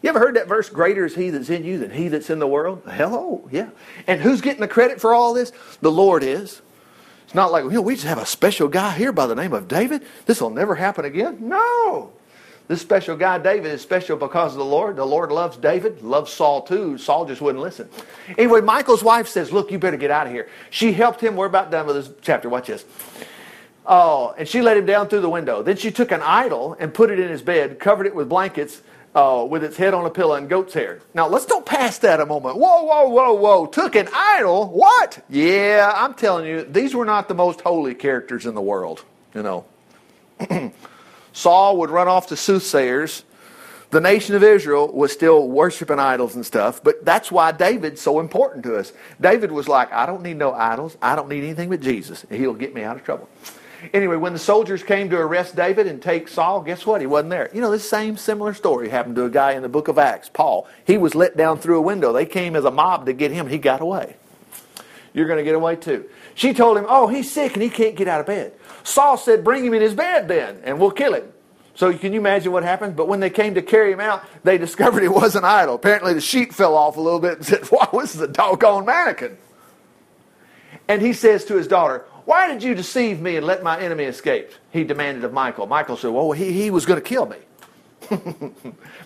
You 0.01 0.09
ever 0.09 0.19
heard 0.19 0.35
that 0.35 0.47
verse, 0.47 0.69
greater 0.69 1.05
is 1.05 1.15
he 1.15 1.29
that's 1.29 1.49
in 1.49 1.63
you 1.63 1.77
than 1.77 1.91
he 1.91 2.07
that's 2.07 2.29
in 2.29 2.39
the 2.39 2.47
world? 2.47 2.81
Hello, 2.85 3.47
yeah. 3.51 3.69
And 4.07 4.21
who's 4.21 4.41
getting 4.41 4.61
the 4.61 4.67
credit 4.67 5.01
for 5.01 5.13
all 5.13 5.33
this? 5.33 5.51
The 5.81 5.91
Lord 5.91 6.23
is. 6.23 6.61
It's 7.25 7.35
not 7.35 7.51
like, 7.51 7.65
you 7.65 7.71
know, 7.71 7.81
we 7.81 7.95
just 7.95 8.07
have 8.07 8.19
a 8.19 8.25
special 8.25 8.67
guy 8.67 8.97
here 8.97 9.11
by 9.11 9.27
the 9.27 9.35
name 9.35 9.53
of 9.53 9.67
David. 9.67 10.03
This 10.25 10.39
will 10.39 10.49
never 10.49 10.75
happen 10.75 11.03
again. 11.03 11.37
No. 11.41 12.13
This 12.67 12.81
special 12.81 13.15
guy, 13.15 13.37
David, 13.37 13.71
is 13.71 13.81
special 13.81 14.17
because 14.17 14.51
of 14.51 14.57
the 14.57 14.65
Lord. 14.65 14.97
The 14.97 15.05
Lord 15.05 15.31
loves 15.31 15.55
David, 15.55 16.01
loves 16.01 16.33
Saul 16.33 16.63
too. 16.63 16.97
Saul 16.97 17.25
just 17.25 17.41
wouldn't 17.41 17.63
listen. 17.63 17.87
Anyway, 18.37 18.59
Michael's 18.59 19.03
wife 19.03 19.29
says, 19.29 19.53
Look, 19.53 19.71
you 19.71 19.79
better 19.79 19.95
get 19.95 20.11
out 20.11 20.27
of 20.27 20.33
here. 20.33 20.49
She 20.69 20.91
helped 20.91 21.21
him. 21.21 21.37
We're 21.37 21.45
about 21.45 21.71
done 21.71 21.87
with 21.87 21.95
this 21.95 22.09
chapter. 22.21 22.49
Watch 22.49 22.67
this. 22.67 22.83
Oh, 23.85 24.35
and 24.37 24.45
she 24.45 24.61
let 24.61 24.75
him 24.75 24.85
down 24.85 25.07
through 25.07 25.21
the 25.21 25.29
window. 25.29 25.63
Then 25.63 25.77
she 25.77 25.91
took 25.91 26.11
an 26.11 26.21
idol 26.21 26.75
and 26.77 26.93
put 26.93 27.09
it 27.09 27.19
in 27.19 27.29
his 27.29 27.41
bed, 27.41 27.79
covered 27.79 28.05
it 28.05 28.13
with 28.13 28.27
blankets, 28.27 28.81
uh, 29.15 29.47
with 29.49 29.63
its 29.63 29.77
head 29.77 29.93
on 29.93 30.05
a 30.05 30.09
pillow 30.09 30.35
and 30.35 30.49
goat's 30.49 30.73
hair. 30.73 30.99
Now, 31.13 31.29
let's 31.29 31.45
don't 31.45 31.65
pass 31.65 31.97
that 31.99 32.19
a 32.19 32.25
moment. 32.25 32.57
Whoa, 32.57 32.83
whoa, 32.83 33.07
whoa, 33.07 33.33
whoa. 33.33 33.65
Took 33.65 33.95
an 33.95 34.09
idol? 34.13 34.67
What? 34.67 35.23
Yeah, 35.29 35.93
I'm 35.95 36.13
telling 36.15 36.45
you, 36.45 36.63
these 36.63 36.93
were 36.93 37.05
not 37.05 37.29
the 37.29 37.33
most 37.33 37.61
holy 37.61 37.95
characters 37.95 38.45
in 38.45 38.55
the 38.55 38.61
world, 38.61 39.05
you 39.33 39.41
know. 39.41 39.65
Saul 41.37 41.77
would 41.77 41.91
run 41.91 42.07
off 42.07 42.25
to 42.27 42.35
soothsayers. 42.35 43.23
The 43.91 44.01
nation 44.01 44.33
of 44.33 44.41
Israel 44.41 44.91
was 44.91 45.11
still 45.11 45.47
worshiping 45.47 45.99
idols 45.99 46.33
and 46.33 46.43
stuff, 46.43 46.83
but 46.83 47.05
that's 47.05 47.31
why 47.31 47.51
David's 47.51 48.01
so 48.01 48.19
important 48.19 48.63
to 48.63 48.75
us. 48.75 48.91
David 49.21 49.51
was 49.51 49.67
like, 49.67 49.93
I 49.93 50.07
don't 50.07 50.23
need 50.23 50.37
no 50.37 50.51
idols. 50.51 50.97
I 50.99 51.15
don't 51.15 51.29
need 51.29 51.43
anything 51.43 51.69
but 51.69 51.79
Jesus. 51.79 52.25
He'll 52.31 52.55
get 52.55 52.73
me 52.73 52.81
out 52.81 52.95
of 52.95 53.03
trouble. 53.03 53.29
Anyway, 53.93 54.15
when 54.15 54.33
the 54.33 54.39
soldiers 54.39 54.81
came 54.81 55.11
to 55.11 55.15
arrest 55.15 55.55
David 55.55 55.85
and 55.85 56.01
take 56.01 56.27
Saul, 56.27 56.61
guess 56.61 56.87
what? 56.87 57.01
He 57.01 57.07
wasn't 57.07 57.29
there. 57.29 57.51
You 57.53 57.61
know, 57.61 57.69
this 57.69 57.87
same 57.87 58.17
similar 58.17 58.55
story 58.55 58.89
happened 58.89 59.15
to 59.17 59.25
a 59.25 59.29
guy 59.29 59.51
in 59.51 59.61
the 59.61 59.69
book 59.69 59.87
of 59.87 59.99
Acts, 59.99 60.29
Paul. 60.29 60.67
He 60.85 60.97
was 60.97 61.13
let 61.13 61.37
down 61.37 61.59
through 61.59 61.77
a 61.77 61.81
window. 61.81 62.11
They 62.11 62.25
came 62.25 62.55
as 62.55 62.65
a 62.65 62.71
mob 62.71 63.05
to 63.05 63.13
get 63.13 63.29
him. 63.29 63.47
He 63.47 63.59
got 63.59 63.79
away. 63.79 64.15
You're 65.13 65.27
going 65.27 65.37
to 65.37 65.43
get 65.43 65.55
away 65.55 65.75
too. 65.75 66.09
She 66.37 66.53
told 66.53 66.77
him, 66.77 66.85
Oh, 66.87 67.07
he's 67.07 67.31
sick 67.31 67.55
and 67.55 67.63
he 67.63 67.69
can't 67.69 67.95
get 67.95 68.07
out 68.07 68.19
of 68.19 68.27
bed. 68.27 68.53
Saul 68.83 69.17
said, 69.17 69.43
Bring 69.43 69.65
him 69.65 69.73
in 69.73 69.81
his 69.81 69.95
bed 69.95 70.27
then, 70.27 70.61
and 70.63 70.79
we'll 70.79 70.91
kill 70.91 71.15
him. 71.15 71.33
So 71.73 71.91
can 71.97 72.13
you 72.13 72.19
imagine 72.19 72.51
what 72.51 72.61
happened? 72.61 72.95
But 72.95 73.07
when 73.07 73.19
they 73.19 73.31
came 73.31 73.55
to 73.55 73.63
carry 73.63 73.91
him 73.91 73.99
out, 73.99 74.23
they 74.43 74.57
discovered 74.59 75.01
he 75.01 75.07
wasn't 75.07 75.45
idle. 75.45 75.73
Apparently 75.73 76.13
the 76.13 76.21
sheet 76.21 76.53
fell 76.53 76.75
off 76.75 76.95
a 76.95 77.01
little 77.01 77.19
bit 77.19 77.37
and 77.37 77.45
said, 77.45 77.63
this 77.91 78.13
is 78.13 78.21
a 78.21 78.27
doggone 78.27 78.85
mannequin. 78.85 79.35
And 80.87 81.01
he 81.01 81.11
says 81.11 81.43
to 81.45 81.55
his 81.55 81.67
daughter, 81.67 82.05
Why 82.25 82.47
did 82.47 82.61
you 82.61 82.75
deceive 82.75 83.19
me 83.19 83.35
and 83.35 83.43
let 83.43 83.63
my 83.63 83.79
enemy 83.79 84.03
escape? 84.03 84.51
He 84.69 84.83
demanded 84.83 85.23
of 85.23 85.33
Michael. 85.33 85.65
Michael 85.65 85.97
said, 85.97 86.11
Well, 86.11 86.33
he, 86.33 86.51
he 86.51 86.69
was 86.69 86.85
going 86.85 87.01
to 87.01 87.05
kill 87.05 87.25
me. 87.25 87.37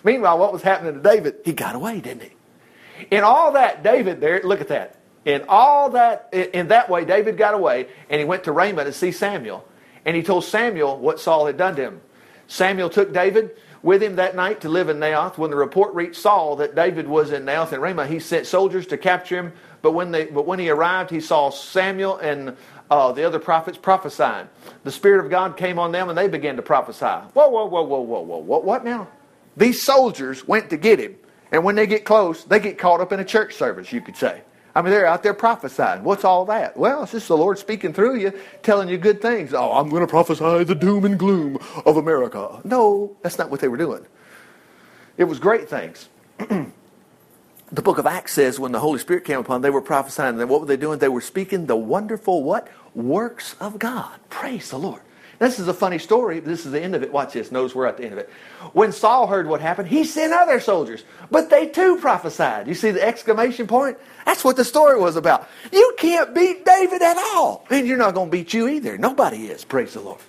Meanwhile, 0.04 0.38
what 0.38 0.52
was 0.52 0.60
happening 0.60 0.92
to 0.92 1.00
David? 1.00 1.36
He 1.46 1.54
got 1.54 1.74
away, 1.74 2.02
didn't 2.02 2.24
he? 2.24 3.06
In 3.10 3.24
all 3.24 3.52
that, 3.52 3.82
David, 3.82 4.20
there, 4.20 4.42
look 4.44 4.60
at 4.60 4.68
that. 4.68 5.01
In 5.24 5.44
all 5.48 5.90
that, 5.90 6.28
in 6.32 6.68
that 6.68 6.90
way, 6.90 7.04
David 7.04 7.36
got 7.36 7.54
away 7.54 7.86
and 8.10 8.18
he 8.18 8.24
went 8.24 8.44
to 8.44 8.52
Ramah 8.52 8.84
to 8.84 8.92
see 8.92 9.12
Samuel. 9.12 9.64
And 10.04 10.16
he 10.16 10.22
told 10.22 10.44
Samuel 10.44 10.98
what 10.98 11.20
Saul 11.20 11.46
had 11.46 11.56
done 11.56 11.76
to 11.76 11.82
him. 11.82 12.00
Samuel 12.48 12.90
took 12.90 13.12
David 13.12 13.52
with 13.82 14.02
him 14.02 14.16
that 14.16 14.34
night 14.34 14.60
to 14.62 14.68
live 14.68 14.88
in 14.88 14.98
Naioth. 14.98 15.38
When 15.38 15.50
the 15.50 15.56
report 15.56 15.94
reached 15.94 16.16
Saul 16.16 16.56
that 16.56 16.74
David 16.74 17.06
was 17.06 17.32
in 17.32 17.44
Naioth 17.44 17.72
and 17.72 17.80
Ramah, 17.80 18.06
he 18.06 18.18
sent 18.18 18.46
soldiers 18.46 18.86
to 18.88 18.98
capture 18.98 19.38
him. 19.38 19.52
But 19.80 19.92
when, 19.92 20.10
they, 20.10 20.26
but 20.26 20.46
when 20.46 20.58
he 20.58 20.70
arrived, 20.70 21.10
he 21.10 21.20
saw 21.20 21.50
Samuel 21.50 22.18
and 22.18 22.56
uh, 22.90 23.12
the 23.12 23.24
other 23.24 23.38
prophets 23.38 23.78
prophesying. 23.78 24.48
The 24.84 24.92
Spirit 24.92 25.24
of 25.24 25.30
God 25.30 25.56
came 25.56 25.78
on 25.78 25.92
them 25.92 26.08
and 26.08 26.18
they 26.18 26.28
began 26.28 26.56
to 26.56 26.62
prophesy. 26.62 27.06
Whoa, 27.06 27.48
whoa, 27.48 27.66
whoa, 27.66 27.82
whoa, 27.82 28.00
whoa, 28.00 28.20
whoa. 28.20 28.38
What, 28.38 28.64
what 28.64 28.84
now? 28.84 29.08
These 29.56 29.82
soldiers 29.82 30.46
went 30.46 30.70
to 30.70 30.76
get 30.76 30.98
him. 30.98 31.16
And 31.50 31.64
when 31.64 31.74
they 31.74 31.86
get 31.86 32.04
close, 32.04 32.44
they 32.44 32.60
get 32.60 32.78
caught 32.78 33.00
up 33.00 33.12
in 33.12 33.20
a 33.20 33.24
church 33.24 33.54
service, 33.54 33.92
you 33.92 34.00
could 34.00 34.16
say. 34.16 34.42
I 34.74 34.80
mean, 34.82 34.90
they're 34.90 35.06
out 35.06 35.22
there 35.22 35.34
prophesying. 35.34 36.02
What's 36.02 36.24
all 36.24 36.46
that? 36.46 36.76
Well, 36.76 37.02
it's 37.02 37.12
just 37.12 37.28
the 37.28 37.36
Lord 37.36 37.58
speaking 37.58 37.92
through 37.92 38.16
you, 38.16 38.32
telling 38.62 38.88
you 38.88 38.96
good 38.96 39.20
things. 39.20 39.52
Oh, 39.52 39.72
I'm 39.72 39.90
going 39.90 40.00
to 40.00 40.06
prophesy 40.06 40.64
the 40.64 40.74
doom 40.74 41.04
and 41.04 41.18
gloom 41.18 41.58
of 41.84 41.98
America. 41.98 42.60
No, 42.64 43.16
that's 43.22 43.38
not 43.38 43.50
what 43.50 43.60
they 43.60 43.68
were 43.68 43.76
doing. 43.76 44.06
It 45.18 45.24
was 45.24 45.38
great 45.38 45.68
things. 45.68 46.08
the 46.38 46.72
book 47.82 47.98
of 47.98 48.06
Acts 48.06 48.32
says 48.32 48.58
when 48.58 48.72
the 48.72 48.80
Holy 48.80 48.98
Spirit 48.98 49.24
came 49.24 49.38
upon, 49.38 49.60
they 49.60 49.70
were 49.70 49.82
prophesying. 49.82 50.40
And 50.40 50.48
what 50.48 50.60
were 50.60 50.66
they 50.66 50.78
doing? 50.78 50.98
They 50.98 51.08
were 51.08 51.20
speaking 51.20 51.66
the 51.66 51.76
wonderful 51.76 52.42
what? 52.42 52.68
Works 52.94 53.56
of 53.60 53.78
God. 53.78 54.20
Praise 54.30 54.70
the 54.70 54.78
Lord. 54.78 55.02
This 55.42 55.58
is 55.58 55.66
a 55.66 55.74
funny 55.74 55.98
story. 55.98 56.38
This 56.38 56.64
is 56.64 56.70
the 56.70 56.80
end 56.80 56.94
of 56.94 57.02
it. 57.02 57.12
Watch 57.12 57.32
this. 57.32 57.50
Notice 57.50 57.74
we're 57.74 57.86
at 57.86 57.96
the 57.96 58.04
end 58.04 58.12
of 58.12 58.18
it. 58.20 58.30
When 58.74 58.92
Saul 58.92 59.26
heard 59.26 59.48
what 59.48 59.60
happened, 59.60 59.88
he 59.88 60.04
sent 60.04 60.32
other 60.32 60.60
soldiers, 60.60 61.02
but 61.32 61.50
they 61.50 61.66
too 61.66 61.96
prophesied. 61.96 62.68
You 62.68 62.74
see 62.74 62.92
the 62.92 63.04
exclamation 63.04 63.66
point? 63.66 63.98
That's 64.24 64.44
what 64.44 64.54
the 64.54 64.64
story 64.64 65.00
was 65.00 65.16
about. 65.16 65.48
You 65.72 65.96
can't 65.98 66.32
beat 66.32 66.64
David 66.64 67.02
at 67.02 67.16
all, 67.16 67.66
and 67.70 67.88
you're 67.88 67.96
not 67.96 68.14
going 68.14 68.28
to 68.28 68.30
beat 68.30 68.54
you 68.54 68.68
either. 68.68 68.96
Nobody 68.96 69.48
is. 69.48 69.64
Praise 69.64 69.94
the 69.94 70.00
Lord. 70.00 70.20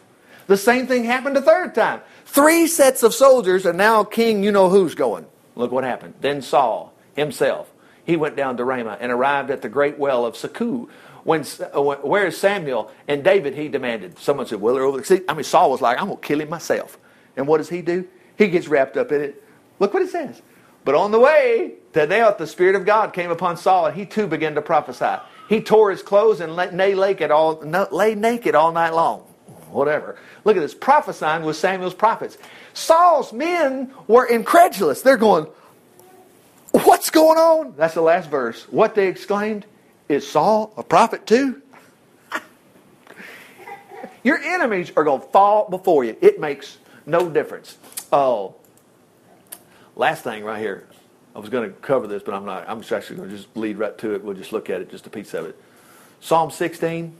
The 0.48 0.58
same 0.58 0.88
thing 0.88 1.04
happened 1.04 1.38
a 1.38 1.44
third 1.44 1.76
time. 1.76 2.02
Three 2.26 2.66
sets 2.66 3.04
of 3.04 3.14
soldiers, 3.14 3.68
and 3.68 3.78
now 3.78 4.04
King, 4.04 4.44
you 4.44 4.52
know 4.52 4.70
who's 4.70 4.96
going. 4.96 5.28
Look 5.56 5.72
what 5.72 5.84
happened. 5.84 6.16
Then 6.22 6.42
Saul 6.42 6.92
himself, 7.16 7.72
he 8.04 8.16
went 8.16 8.36
down 8.36 8.58
to 8.58 8.66
Ramah 8.66 8.98
and 9.00 9.12
arrived 9.12 9.52
at 9.52 9.62
the 9.62 9.70
great 9.70 10.00
well 10.00 10.26
of 10.26 10.34
Secu 10.34 10.90
when, 11.24 11.46
uh, 11.74 11.82
where 11.82 12.28
is 12.28 12.38
Samuel 12.38 12.92
and 13.08 13.24
David? 13.24 13.56
He 13.56 13.70
demanded. 13.70 14.20
Someone 14.20 14.46
said, 14.46 14.62
well, 14.62 14.74
they're 14.74 14.84
over 14.84 14.98
there. 14.98 15.06
See, 15.06 15.22
I 15.28 15.34
mean, 15.34 15.44
Saul 15.44 15.72
was 15.72 15.82
like, 15.82 16.00
I'm 16.00 16.08
going 16.08 16.20
to 16.20 16.28
kill 16.28 16.42
him 16.42 16.50
myself. 16.50 16.98
And 17.38 17.48
what 17.48 17.58
does 17.58 17.70
he 17.70 17.82
do? 17.82 18.08
He 18.38 18.48
gets 18.48 18.68
wrapped 18.68 18.98
up 18.98 19.12
in 19.12 19.22
it. 19.22 19.44
Look 19.80 19.94
what 19.94 20.04
it 20.04 20.10
says. 20.10 20.42
But 20.86 20.96
on 20.96 21.12
the 21.12 21.20
way 21.20 21.76
to 21.94 22.06
Naioth, 22.06 22.38
the 22.38 22.48
Spirit 22.48 22.76
of 22.76 22.86
God 22.86 23.14
came 23.14 23.32
upon 23.32 23.58
Saul, 23.58 23.86
and 23.88 23.96
he 23.96 24.06
too 24.06 24.28
began 24.28 24.56
to 24.56 24.62
prophesy. 24.62 25.22
He 25.48 25.62
tore 25.62 25.92
his 25.92 26.02
clothes 26.02 26.42
and 26.42 26.56
lay 26.56 26.94
naked 26.94 27.32
all, 27.32 27.56
lay 27.92 28.16
naked 28.16 28.56
all 28.56 28.72
night 28.72 28.94
long. 28.94 29.22
Whatever. 29.72 30.18
Look 30.44 30.58
at 30.58 30.60
this. 30.60 30.74
Prophesying 30.74 31.44
with 31.44 31.56
Samuel's 31.56 31.94
prophets. 31.94 32.38
Saul's 32.74 33.34
men 33.34 33.92
were 34.08 34.26
incredulous. 34.26 35.02
They're 35.02 35.18
going, 35.18 35.48
What's 36.74 37.12
going 37.12 37.38
on? 37.38 37.76
That's 37.78 37.94
the 37.94 38.02
last 38.02 38.30
verse. 38.32 38.64
What 38.72 38.96
they 38.96 39.08
exclaimed 39.08 39.66
is 40.10 40.28
Saul 40.30 40.74
a 40.78 40.84
prophet 40.84 41.26
too? 41.26 41.62
Your 44.24 44.38
enemies 44.38 44.92
are 44.96 45.04
going 45.04 45.22
to 45.22 45.28
fall 45.28 45.70
before 45.70 46.04
you. 46.06 46.16
It 46.22 46.40
makes 46.40 46.78
no 47.06 47.30
difference. 47.30 47.78
Oh, 48.12 48.56
last 49.96 50.24
thing 50.24 50.44
right 50.44 50.60
here. 50.60 50.88
I 51.36 51.40
was 51.40 51.50
going 51.50 51.70
to 51.70 51.76
cover 51.78 52.08
this, 52.08 52.24
but 52.24 52.34
I'm 52.34 52.46
not. 52.46 52.70
I'm 52.70 52.82
just 52.82 52.92
actually 52.92 53.18
going 53.18 53.30
to 53.30 53.36
just 53.36 53.56
lead 53.58 53.78
right 53.78 53.98
to 53.98 54.14
it. 54.14 54.24
We'll 54.24 54.36
just 54.36 54.54
look 54.54 54.70
at 54.70 54.82
it, 54.82 54.90
just 54.90 55.08
a 55.08 55.10
piece 55.10 55.34
of 55.34 55.46
it. 55.46 55.60
Psalm 56.22 56.52
16. 56.52 57.16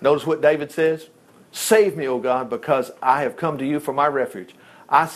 Notice 0.00 0.26
what 0.26 0.42
David 0.42 0.72
says. 0.72 1.08
Save 1.52 1.96
me, 1.96 2.06
O 2.06 2.18
God, 2.18 2.50
because 2.50 2.90
I 3.02 3.22
have 3.22 3.36
come 3.36 3.58
to 3.58 3.66
you 3.66 3.80
for 3.80 3.92
my 3.92 4.06
refuge. 4.06 4.54
I, 4.88 5.10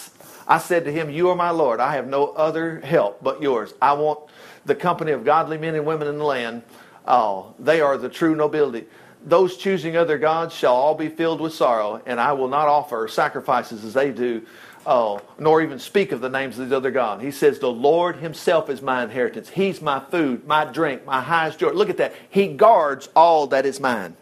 I 0.46 0.58
said 0.58 0.84
to 0.84 0.92
him, 0.92 1.10
You 1.10 1.28
are 1.30 1.36
my 1.36 1.50
Lord. 1.50 1.80
I 1.80 1.94
have 1.94 2.06
no 2.06 2.28
other 2.28 2.80
help 2.80 3.22
but 3.22 3.42
yours. 3.42 3.74
I 3.82 3.92
want 3.94 4.20
the 4.64 4.74
company 4.74 5.12
of 5.12 5.24
godly 5.24 5.58
men 5.58 5.74
and 5.74 5.86
women 5.86 6.08
in 6.08 6.18
the 6.18 6.24
land. 6.24 6.62
Oh, 7.06 7.54
they 7.58 7.80
are 7.80 7.98
the 7.98 8.08
true 8.08 8.34
nobility. 8.34 8.86
Those 9.24 9.56
choosing 9.56 9.96
other 9.96 10.18
gods 10.18 10.54
shall 10.54 10.74
all 10.74 10.94
be 10.94 11.08
filled 11.08 11.40
with 11.40 11.54
sorrow, 11.54 12.00
and 12.04 12.20
I 12.20 12.32
will 12.32 12.48
not 12.48 12.68
offer 12.68 13.08
sacrifices 13.08 13.84
as 13.84 13.94
they 13.94 14.10
do, 14.10 14.42
oh, 14.86 15.22
nor 15.38 15.62
even 15.62 15.78
speak 15.78 16.12
of 16.12 16.20
the 16.20 16.28
names 16.28 16.58
of 16.58 16.66
these 16.66 16.76
other 16.76 16.90
gods. 16.90 17.22
He 17.22 17.30
says, 17.30 17.58
The 17.58 17.70
Lord 17.70 18.16
Himself 18.16 18.68
is 18.68 18.82
my 18.82 19.02
inheritance. 19.02 19.48
He's 19.48 19.80
my 19.80 20.00
food, 20.00 20.46
my 20.46 20.66
drink, 20.66 21.06
my 21.06 21.22
highest 21.22 21.58
joy. 21.58 21.70
Look 21.70 21.88
at 21.88 21.96
that. 21.98 22.14
He 22.28 22.48
guards 22.48 23.08
all 23.16 23.46
that 23.48 23.64
is 23.64 23.80
mine. 23.80 24.16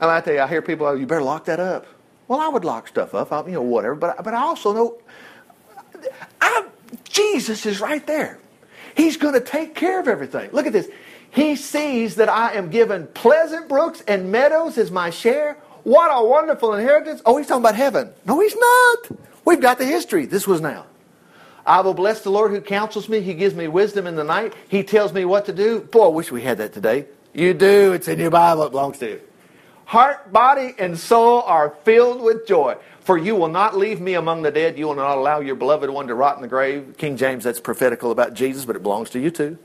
And 0.00 0.10
I 0.10 0.20
tell 0.20 0.34
you, 0.34 0.40
I 0.40 0.48
hear 0.48 0.62
people, 0.62 0.86
oh, 0.86 0.94
you 0.94 1.06
better 1.06 1.22
lock 1.22 1.44
that 1.44 1.60
up. 1.60 1.86
Well, 2.26 2.40
I 2.40 2.48
would 2.48 2.64
lock 2.64 2.88
stuff 2.88 3.14
up, 3.14 3.32
I, 3.32 3.44
you 3.46 3.52
know, 3.52 3.62
whatever. 3.62 3.94
But, 3.94 4.24
but 4.24 4.34
I 4.34 4.42
also 4.42 4.72
know 4.72 4.98
I, 6.40 6.66
Jesus 7.04 7.66
is 7.66 7.80
right 7.80 8.04
there. 8.06 8.38
He's 8.96 9.16
going 9.16 9.34
to 9.34 9.40
take 9.40 9.74
care 9.74 10.00
of 10.00 10.08
everything. 10.08 10.50
Look 10.52 10.66
at 10.66 10.72
this. 10.72 10.88
He 11.30 11.56
sees 11.56 12.16
that 12.16 12.28
I 12.28 12.54
am 12.54 12.70
given 12.70 13.06
pleasant 13.08 13.68
brooks 13.68 14.02
and 14.06 14.30
meadows 14.30 14.76
as 14.76 14.90
my 14.90 15.10
share. 15.10 15.54
What 15.82 16.08
a 16.12 16.24
wonderful 16.26 16.74
inheritance. 16.74 17.22
Oh, 17.24 17.38
he's 17.38 17.46
talking 17.46 17.62
about 17.62 17.74
heaven. 17.74 18.12
No, 18.26 18.40
he's 18.40 18.54
not. 18.54 19.18
We've 19.44 19.60
got 19.60 19.78
the 19.78 19.86
history. 19.86 20.26
This 20.26 20.46
was 20.46 20.60
now. 20.60 20.86
I 21.64 21.80
will 21.80 21.94
bless 21.94 22.22
the 22.22 22.30
Lord 22.30 22.50
who 22.50 22.60
counsels 22.60 23.08
me. 23.08 23.20
He 23.20 23.34
gives 23.34 23.54
me 23.54 23.68
wisdom 23.68 24.06
in 24.06 24.16
the 24.16 24.24
night. 24.24 24.54
He 24.68 24.82
tells 24.82 25.12
me 25.12 25.24
what 25.24 25.46
to 25.46 25.52
do. 25.52 25.80
Boy, 25.80 26.06
I 26.06 26.08
wish 26.08 26.30
we 26.30 26.42
had 26.42 26.58
that 26.58 26.72
today. 26.72 27.06
You 27.32 27.54
do. 27.54 27.92
It's 27.92 28.08
in 28.08 28.18
your 28.18 28.30
Bible. 28.30 28.64
It 28.64 28.70
belongs 28.70 28.98
to 28.98 29.08
you. 29.08 29.20
Heart, 29.86 30.32
body, 30.32 30.74
and 30.78 30.98
soul 30.98 31.42
are 31.42 31.70
filled 31.84 32.22
with 32.22 32.46
joy. 32.46 32.76
For 33.04 33.18
you 33.18 33.34
will 33.34 33.48
not 33.48 33.76
leave 33.76 34.00
me 34.00 34.14
among 34.14 34.42
the 34.42 34.50
dead. 34.50 34.78
You 34.78 34.86
will 34.86 34.94
not 34.94 35.16
allow 35.16 35.40
your 35.40 35.56
beloved 35.56 35.90
one 35.90 36.06
to 36.06 36.14
rot 36.14 36.36
in 36.36 36.42
the 36.42 36.48
grave. 36.48 36.94
King 36.96 37.16
James, 37.16 37.44
that's 37.44 37.60
prophetical 37.60 38.10
about 38.10 38.34
Jesus, 38.34 38.64
but 38.64 38.76
it 38.76 38.82
belongs 38.82 39.10
to 39.10 39.18
you 39.18 39.30
too. 39.30 39.58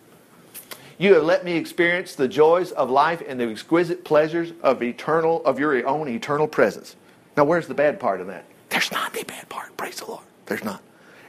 You 0.97 1.13
have 1.13 1.23
let 1.23 1.45
me 1.45 1.55
experience 1.55 2.15
the 2.15 2.27
joys 2.27 2.71
of 2.71 2.89
life 2.89 3.21
and 3.27 3.39
the 3.39 3.47
exquisite 3.47 4.03
pleasures 4.03 4.53
of 4.63 4.81
eternal 4.81 5.45
of 5.45 5.59
your 5.59 5.85
own 5.87 6.07
eternal 6.07 6.47
presence. 6.47 6.95
Now, 7.35 7.43
where's 7.43 7.67
the 7.67 7.75
bad 7.75 7.99
part 7.99 8.19
of 8.19 8.27
that? 8.27 8.45
There's 8.69 8.91
not 8.91 9.13
any 9.13 9.23
bad 9.23 9.47
part. 9.49 9.77
Praise 9.77 9.97
the 9.97 10.07
Lord. 10.07 10.23
There's 10.47 10.63
not. 10.63 10.81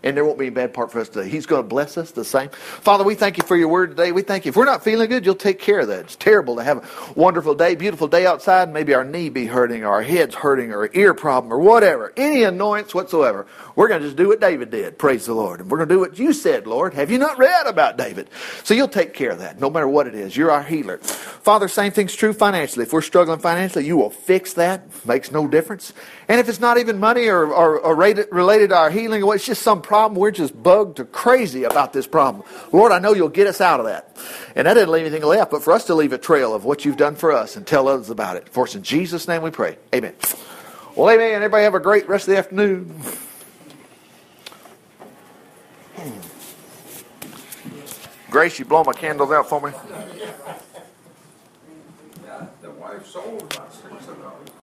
And 0.02 0.16
there 0.16 0.24
won't 0.24 0.38
be 0.38 0.48
a 0.48 0.52
bad 0.52 0.72
part 0.72 0.92
for 0.92 1.00
us 1.00 1.08
today. 1.08 1.28
He's 1.28 1.46
going 1.46 1.62
to 1.62 1.68
bless 1.68 1.98
us 1.98 2.12
the 2.12 2.24
same. 2.24 2.50
Father, 2.50 3.04
we 3.04 3.14
thank 3.14 3.36
you 3.36 3.44
for 3.44 3.56
your 3.56 3.68
word 3.68 3.90
today. 3.90 4.12
We 4.12 4.22
thank 4.22 4.44
you. 4.44 4.50
If 4.50 4.56
we're 4.56 4.64
not 4.64 4.84
feeling 4.84 5.08
good, 5.08 5.26
you'll 5.26 5.34
take 5.34 5.58
care 5.58 5.80
of 5.80 5.88
that. 5.88 6.00
It's 6.00 6.16
terrible 6.16 6.56
to 6.56 6.64
have 6.64 6.78
a 6.78 7.12
wonderful 7.14 7.54
day, 7.54 7.74
beautiful 7.74 8.08
day 8.08 8.26
outside. 8.26 8.64
And 8.64 8.72
maybe 8.72 8.94
our 8.94 9.04
knee 9.04 9.28
be 9.28 9.46
hurting, 9.46 9.84
or 9.84 9.88
our 9.88 10.02
head's 10.02 10.34
hurting, 10.34 10.72
or 10.72 10.88
ear 10.94 11.14
problem, 11.14 11.52
or 11.52 11.58
whatever. 11.58 12.12
Any 12.16 12.44
annoyance 12.44 12.94
whatsoever. 12.94 13.46
We're 13.74 13.88
going 13.88 14.00
to 14.00 14.06
just 14.06 14.16
do 14.16 14.28
what 14.28 14.40
David 14.40 14.70
did. 14.70 14.98
Praise 14.98 15.26
the 15.26 15.34
Lord. 15.34 15.60
And 15.60 15.70
we're 15.70 15.78
going 15.78 15.88
to 15.88 15.94
do 15.94 16.00
what 16.00 16.18
you 16.18 16.32
said, 16.32 16.66
Lord. 16.66 16.94
Have 16.94 17.10
you 17.10 17.18
not 17.18 17.38
read 17.38 17.66
about 17.66 17.96
David? 17.96 18.30
So 18.64 18.74
you'll 18.74 18.88
take 18.88 19.14
care 19.14 19.30
of 19.30 19.38
that, 19.40 19.60
no 19.60 19.70
matter 19.70 19.88
what 19.88 20.06
it 20.06 20.14
is. 20.14 20.36
You're 20.36 20.50
our 20.50 20.62
healer. 20.62 20.98
Father, 20.98 21.68
same 21.68 21.92
thing's 21.92 22.14
true 22.14 22.32
financially. 22.32 22.84
If 22.84 22.92
we're 22.92 23.02
struggling 23.02 23.38
financially, 23.38 23.86
you 23.86 23.96
will 23.96 24.10
fix 24.10 24.52
that. 24.54 24.82
Makes 25.06 25.32
no 25.32 25.48
difference. 25.48 25.92
And 26.28 26.40
if 26.40 26.48
it's 26.48 26.60
not 26.60 26.78
even 26.78 26.98
money 26.98 27.28
or, 27.28 27.46
or, 27.46 27.78
or 27.78 27.96
related 27.96 28.70
to 28.70 28.76
our 28.76 28.90
healing, 28.90 29.22
it's 29.26 29.46
just 29.46 29.62
some 29.62 29.80
problem, 29.80 29.97
we're 30.06 30.30
just 30.30 30.60
bugged 30.62 30.96
to 30.98 31.04
crazy 31.04 31.64
about 31.64 31.92
this 31.92 32.06
problem. 32.06 32.44
Lord, 32.72 32.92
I 32.92 32.98
know 32.98 33.14
you'll 33.14 33.28
get 33.28 33.46
us 33.46 33.60
out 33.60 33.80
of 33.80 33.86
that. 33.86 34.16
And 34.54 34.66
that 34.66 34.74
didn't 34.74 34.90
leave 34.90 35.06
anything 35.06 35.24
left, 35.24 35.50
but 35.50 35.62
for 35.62 35.72
us 35.72 35.84
to 35.86 35.94
leave 35.94 36.12
a 36.12 36.18
trail 36.18 36.54
of 36.54 36.64
what 36.64 36.84
you've 36.84 36.96
done 36.96 37.16
for 37.16 37.32
us 37.32 37.56
and 37.56 37.66
tell 37.66 37.88
others 37.88 38.10
about 38.10 38.36
it. 38.36 38.48
For 38.48 38.64
us 38.64 38.74
in 38.74 38.82
Jesus' 38.82 39.26
name 39.28 39.42
we 39.42 39.50
pray. 39.50 39.76
Amen. 39.94 40.14
Well, 40.94 41.10
amen. 41.10 41.34
Everybody 41.34 41.64
have 41.64 41.74
a 41.74 41.80
great 41.80 42.08
rest 42.08 42.28
of 42.28 42.32
the 42.32 42.38
afternoon. 42.38 43.02
Grace, 48.30 48.58
you 48.58 48.64
blow 48.64 48.84
my 48.84 48.92
candles 48.92 49.30
out 49.30 49.48
for 49.48 49.60
me? 49.60 49.72
Yeah, 52.24 52.46
The 52.62 52.70
wife 52.72 53.06
sold. 53.06 53.58